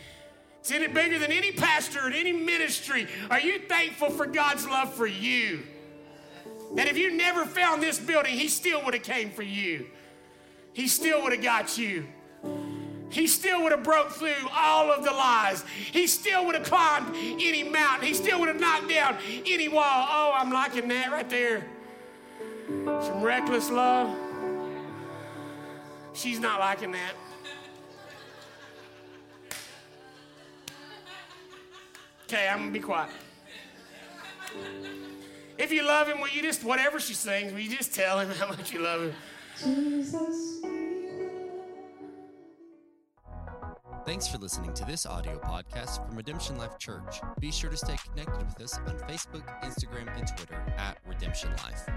It's 0.61 0.71
in 0.71 0.83
it 0.83 0.95
bigger 0.95 1.19
than 1.19 1.31
any 1.31 1.53
pastor 1.53 2.01
and 2.07 2.15
any 2.15 2.33
ministry. 2.33 3.07
Are 3.31 3.41
you 3.41 3.61
thankful 3.61 4.11
for 4.11 4.27
God's 4.27 4.67
love 4.67 4.93
for 4.95 5.07
you? 5.07 5.63
That 6.75 6.89
if 6.89 6.99
you 6.99 7.17
never 7.17 7.45
found 7.45 7.83
this 7.83 7.99
building, 7.99 8.35
He 8.35 8.49
still 8.49 8.85
would 8.85 8.95
have 8.95 9.03
came 9.03 9.31
for 9.31 9.43
you. 9.43 9.87
He 10.73 10.89
still 10.89 11.23
would 11.23 11.33
have 11.33 11.43
got 11.43 11.79
you. 11.79 12.07
He 13.11 13.27
still 13.27 13.63
would 13.63 13.73
have 13.73 13.85
broke 13.85 14.11
through 14.11 14.35
all 14.53 14.91
of 14.91 15.05
the 15.05 15.11
lies. 15.11 15.65
He 15.93 16.07
still 16.07 16.45
would 16.47 16.55
have 16.55 16.67
climbed 16.67 17.15
any 17.17 17.63
mountain. 17.63 18.07
He 18.07 18.15
still 18.15 18.41
would 18.41 18.49
have 18.49 18.61
knocked 18.61 18.89
down 18.89 19.17
any 19.47 19.69
wall. 19.69 20.07
Oh, 20.11 20.33
I'm 20.35 20.51
liking 20.51 20.89
that 20.89 21.11
right 21.11 21.31
there. 21.31 21.65
Some 22.69 23.23
reckless 23.23 23.71
love. 23.71 24.15
She's 26.13 26.41
not 26.41 26.61
liking 26.61 26.93
that. 26.93 27.13
Okay, 32.29 32.49
I'm 32.49 32.59
gonna 32.59 32.71
be 32.73 32.81
quiet. 32.81 33.11
If 35.59 35.73
you 35.73 35.85
love 35.85 36.09
him, 36.09 36.21
will 36.21 36.29
you 36.29 36.43
just, 36.43 36.65
whatever 36.65 36.99
she 36.99 37.15
sings, 37.15 37.53
will 37.53 37.61
you 37.61 37.75
just 37.75 37.95
tell 37.95 38.19
him 38.19 38.29
how 38.39 38.49
much 38.49 38.73
you 38.73 38.81
love 38.81 39.01
him? 39.03 39.15
Jesus. 39.63 40.61
Thanks 44.05 44.27
for 44.27 44.39
listening 44.39 44.75
to 44.75 44.85
this 44.85 45.07
audio 45.07 45.39
podcast 45.39 46.05
from 46.05 46.17
Redemption 46.17 46.59
Life 46.59 46.79
Church. 46.79 47.21
Be 47.39 47.53
sure 47.53 47.71
to 47.71 47.77
stay 47.77 47.97
connected 48.11 48.45
with 48.45 48.61
us 48.61 48.79
on 48.87 48.99
Facebook, 49.09 49.45
Instagram, 49.63 50.09
and 50.17 50.27
Twitter 50.37 50.63
at 50.77 50.99
Redemption 51.07 51.51
Life. 51.65 51.89